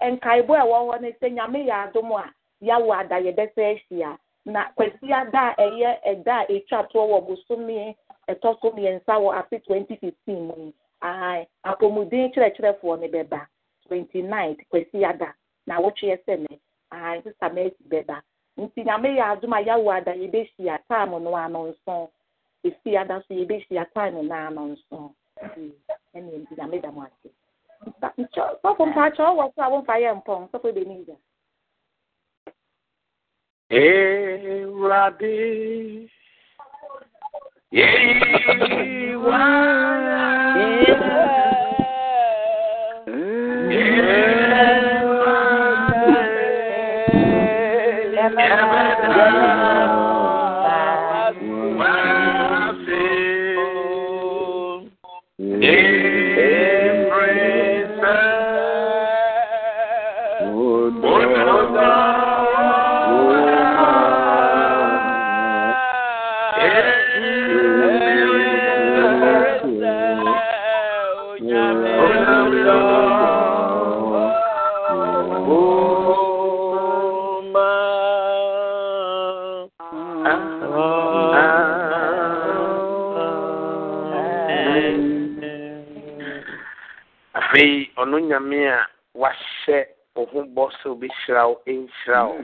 nkaebo 0.00 0.54
a 0.54 0.62
ɛwɔ 0.64 0.78
hɔ 0.88 1.00
no 1.02 1.08
sɛ 1.20 1.28
nyame 1.32 1.66
yɛ 1.68 1.74
adom 1.88 2.12
a 2.18 2.32
yawo 2.60 2.92
ada 2.92 3.16
yɛbɛsɛ 3.20 3.62
ahyia 3.74 4.18
na 4.44 4.64
kwasi 4.76 5.12
ada 5.12 5.54
a 5.58 5.62
ɛyɛ 5.62 5.90
ɛda 6.06 6.34
a 6.40 6.52
etwa 6.52 6.88
toɔ 6.90 7.04
wɔ 7.10 7.26
bosome 7.26 7.94
ɛtɔ 8.28 8.60
so 8.60 8.70
mmiɛnsa 8.70 9.14
wɔ 9.20 9.34
afe 9.38 9.64
twenty 9.64 9.96
fifteen 9.96 10.46
mu 10.46 10.72
ahan 11.02 11.46
apɔmuden 11.64 12.32
kyerɛkyerɛfoɔ 12.34 13.00
no 13.00 13.08
bɛba 13.08 13.46
twenty 13.86 14.22
nine 14.22 14.56
kwasi 14.72 15.04
ada 15.04 15.34
na 15.66 15.76
awotwe 15.78 16.16
sɛ 16.26 16.38
ne 16.38 16.58
ahan 16.92 17.22
sisa 17.22 17.48
mɛsi 17.50 17.82
bɛba 17.88 18.22
nti 18.58 18.84
nyame 18.84 19.16
yɛ 19.18 19.36
adom 19.36 19.52
a 19.52 19.60
yawo 19.62 19.90
ada 19.90 20.12
yɛbɛhyia 20.14 20.78
taam 20.88 21.10
no 21.22 21.34
ano 21.36 21.66
nson. 21.72 22.08
esi 22.64 22.96
adaso 22.96 23.34
yɛbɛhyia 23.34 23.84
time 23.94 24.22
naa 24.28 24.50
no 24.50 24.62
nson 24.72 25.14
ɛne 26.14 26.30
nti 26.42 26.54
nyame 26.56 26.80
da 26.82 26.90
mo 26.90 27.02
ase 27.02 27.28
sɔfo 28.62 28.82
mpakyɛ 28.90 29.22
ɔwɔ 29.30 29.44
so 29.54 29.62
a 29.62 29.70
womfa 29.72 29.94
yɛ 30.02 30.10
mpɔn 30.20 30.48
sɔfo 30.50 30.68
bɛni 30.76 31.04
gya 31.06 31.16
Ewurade 33.70 35.30
yeyi 37.70 38.60
Yeah. 48.30 49.79
Yeyiwa 55.60 57.20
afei 61.00 62.29
ɔno 88.00 88.18
nyame 88.18 88.68
a 88.68 88.86
wahyɛ 89.14 89.86
wo 90.16 90.24
ho 90.32 90.42
bɔ 90.44 90.70
sɛ 90.80 90.86
obɛhyira 90.94 91.42
wo 91.48 91.60
ɛnhyira 91.66 92.20
wo. 92.28 92.38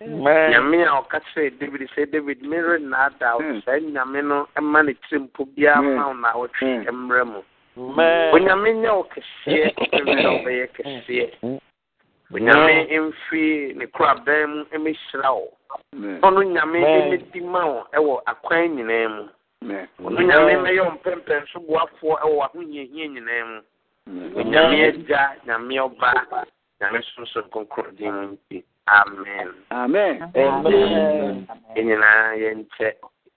Nyame 0.00 0.82
a 0.86 1.00
ɔka 1.02 1.20
kyerɛɛ 1.30 1.58
david 1.58 1.88
sɛ 1.94 2.10
david 2.10 2.42
merennaadaa 2.42 3.34
wo. 3.38 3.60
Saa 3.64 3.78
nyame 3.78 4.22
no 4.24 4.46
ɛma 4.56 4.84
ne 4.86 4.94
tiri 4.94 5.20
mpo 5.22 5.44
biara 5.54 5.82
ma 5.82 6.08
wo 6.08 6.12
na 6.14 6.32
wotwe 6.34 6.86
mmerɛ 6.90 7.24
mu. 7.26 7.42
Onyame 8.34 8.68
nyɛ 8.82 8.90
wo 8.96 9.04
kɛseɛ. 9.04 9.74
Ɛwerɛ 9.92 10.28
wobɛyɛ 10.34 10.66
kɛseɛ. 10.74 11.60
Onyame 12.32 13.00
mfiri 13.00 13.74
ne 13.76 13.86
korabɛn 13.86 14.46
mu 14.48 14.64
ɛmɛhyira 14.74 15.30
wo. 15.34 15.48
Ɔno 15.94 16.42
nyame 16.42 16.78
ɛmɛdi 16.82 17.40
ma 17.44 17.66
wo 17.66 17.86
ɛwɔ 17.94 18.22
akwan 18.26 18.76
nyinaa 18.76 19.08
mu. 19.08 19.28
Ɔno 20.02 20.18
nyame 20.26 20.52
mɛyɛ 20.66 20.80
wo 20.84 20.90
mpɛmpɛnso 20.98 21.58
boafoɔ 21.66 22.14
ɛwɔ 22.22 22.34
w'ahohiahia 22.38 23.06
nyinaa 23.14 23.44
mu. 23.46 23.60
Nyame 25.46 25.74
ɔba 25.86 26.10
nyame 26.80 26.98
sonson 27.14 27.44
kronkron 27.52 27.96
din 27.96 28.12
mu 28.14 28.26
nti 28.32 28.64
amen. 28.86 29.48
Amen. 29.70 30.16
yɛn 31.76 31.86
nyinaa 31.86 32.34
yɛnkyɛ 32.42 32.88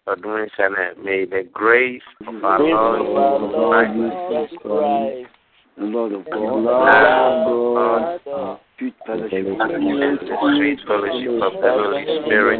ɔdom 0.07 0.33
nhyɛ 0.45 0.65
no 0.71 1.03
may 1.03 1.25
the 1.25 1.43
grace 1.43 2.09
of 2.27 2.43
our 2.43 2.59
lord 2.59 3.87
jesus 3.93 4.57
christ 4.61 5.29
The 5.77 5.85
Lord 5.87 6.11
of 6.11 6.25
God, 6.29 6.63
love 6.67 7.47
of 7.47 8.25
God 8.25 8.59
fellowship 9.05 9.45
and 9.45 10.19
the 10.19 10.35
sweet 10.57 10.79
fellowship 10.87 11.41
of 11.41 11.53
the 11.61 11.69
holy 11.71 12.03
spirit. 12.21 12.59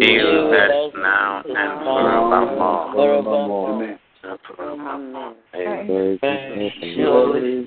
Be 0.00 0.12
with 0.18 0.54
us 0.54 0.92
now 0.96 1.42
and 1.44 1.72
forevermore. 2.94 3.74
Amen. 3.74 3.98
And 4.22 4.38
forevermore 4.46 5.34
Surely, 5.52 6.18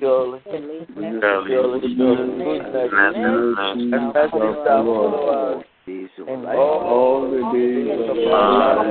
surely 1.50 1.94
goodness 1.96 2.62
and 2.62 2.72
mercy 3.22 3.90
follow 4.64 5.58
us 5.58 5.64
Days 5.84 6.08
of 6.20 6.28
and 6.28 6.44
life. 6.44 6.56
all 6.56 7.22
the 7.28 7.40
days 7.52 8.08
of 8.08 8.16
our 8.32 8.84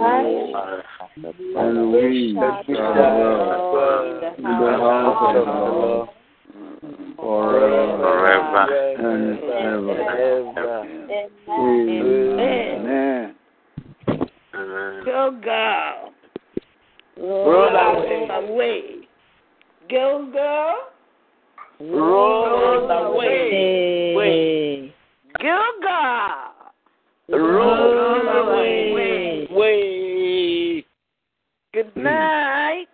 life, 0.00 0.84
and 1.14 1.92
we 1.92 2.32
that 2.34 2.64
we 2.66 2.74
shall 2.74 2.74
shall 2.74 3.70
dwell 3.70 4.34
in 4.34 4.42
the 4.42 4.48
house 4.48 5.36
of 5.36 5.44
the 5.44 5.52
Lord. 5.52 6.08
Forever. 7.16 7.98
Forever. 7.98 8.64
And 8.98 9.38
ever. 9.44 9.98
ever. 10.56 10.78
Amen. 11.08 11.28
Amen. 12.78 13.34
Amen. 14.08 14.28
Gilgal. 15.04 16.07
Roll 17.20 17.74
away, 17.74 18.28
away. 18.30 19.08
Gilgal. 19.88 20.74
roll 21.80 22.90
away, 22.90 24.14
way, 24.14 24.94
Gilgal. 25.40 26.52
roll 27.28 28.28
away, 28.28 29.48
way. 29.50 30.84
Good 31.74 31.96
night. 31.96 32.86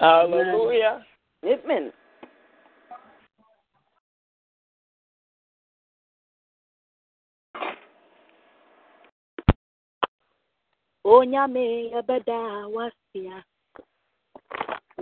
Hallelujah. 0.00 1.04
Amen. 1.44 1.92
Onyame 11.14 11.64
yɛbɛda 11.92 12.38
wasia 12.74 13.36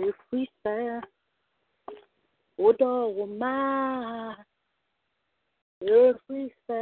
ɛfiri 0.03 0.43
sɛ 0.61 0.75
wodɔ 2.61 2.89
wo 3.15 3.25
maa 3.41 4.35
ɛfiri 5.81 6.45
sɛ 6.65 6.79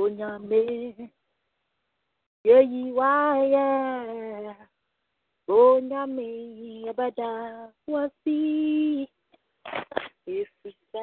onyame 0.00 0.60
yɛyi 2.48 2.82
wayɛ. 2.98 3.66
Onyame 5.48 6.26
yɛbɛda 6.86 7.28
wasi 7.92 8.38
ɛfiri 10.28 10.72
sɛ 10.92 11.02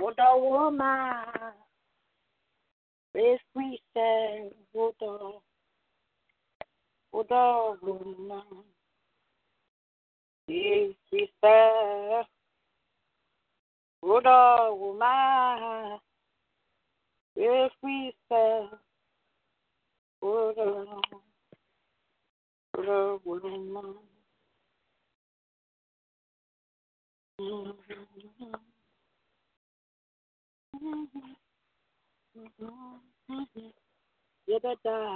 wodɔ 0.00 0.26
wo 0.42 0.70
maa 0.80 1.52
ɛfiri 3.24 3.68
sɛ 3.92 4.06
wodɔ 4.74 5.10
wodɔ 7.12 7.40
wo 7.82 7.94
maa 8.28 8.56
ɛfiri 10.48 11.22
sɛ 11.40 11.54
wodɔ 11.74 11.75
da 34.60 34.74
da 34.74 34.74
da. 34.84 35.15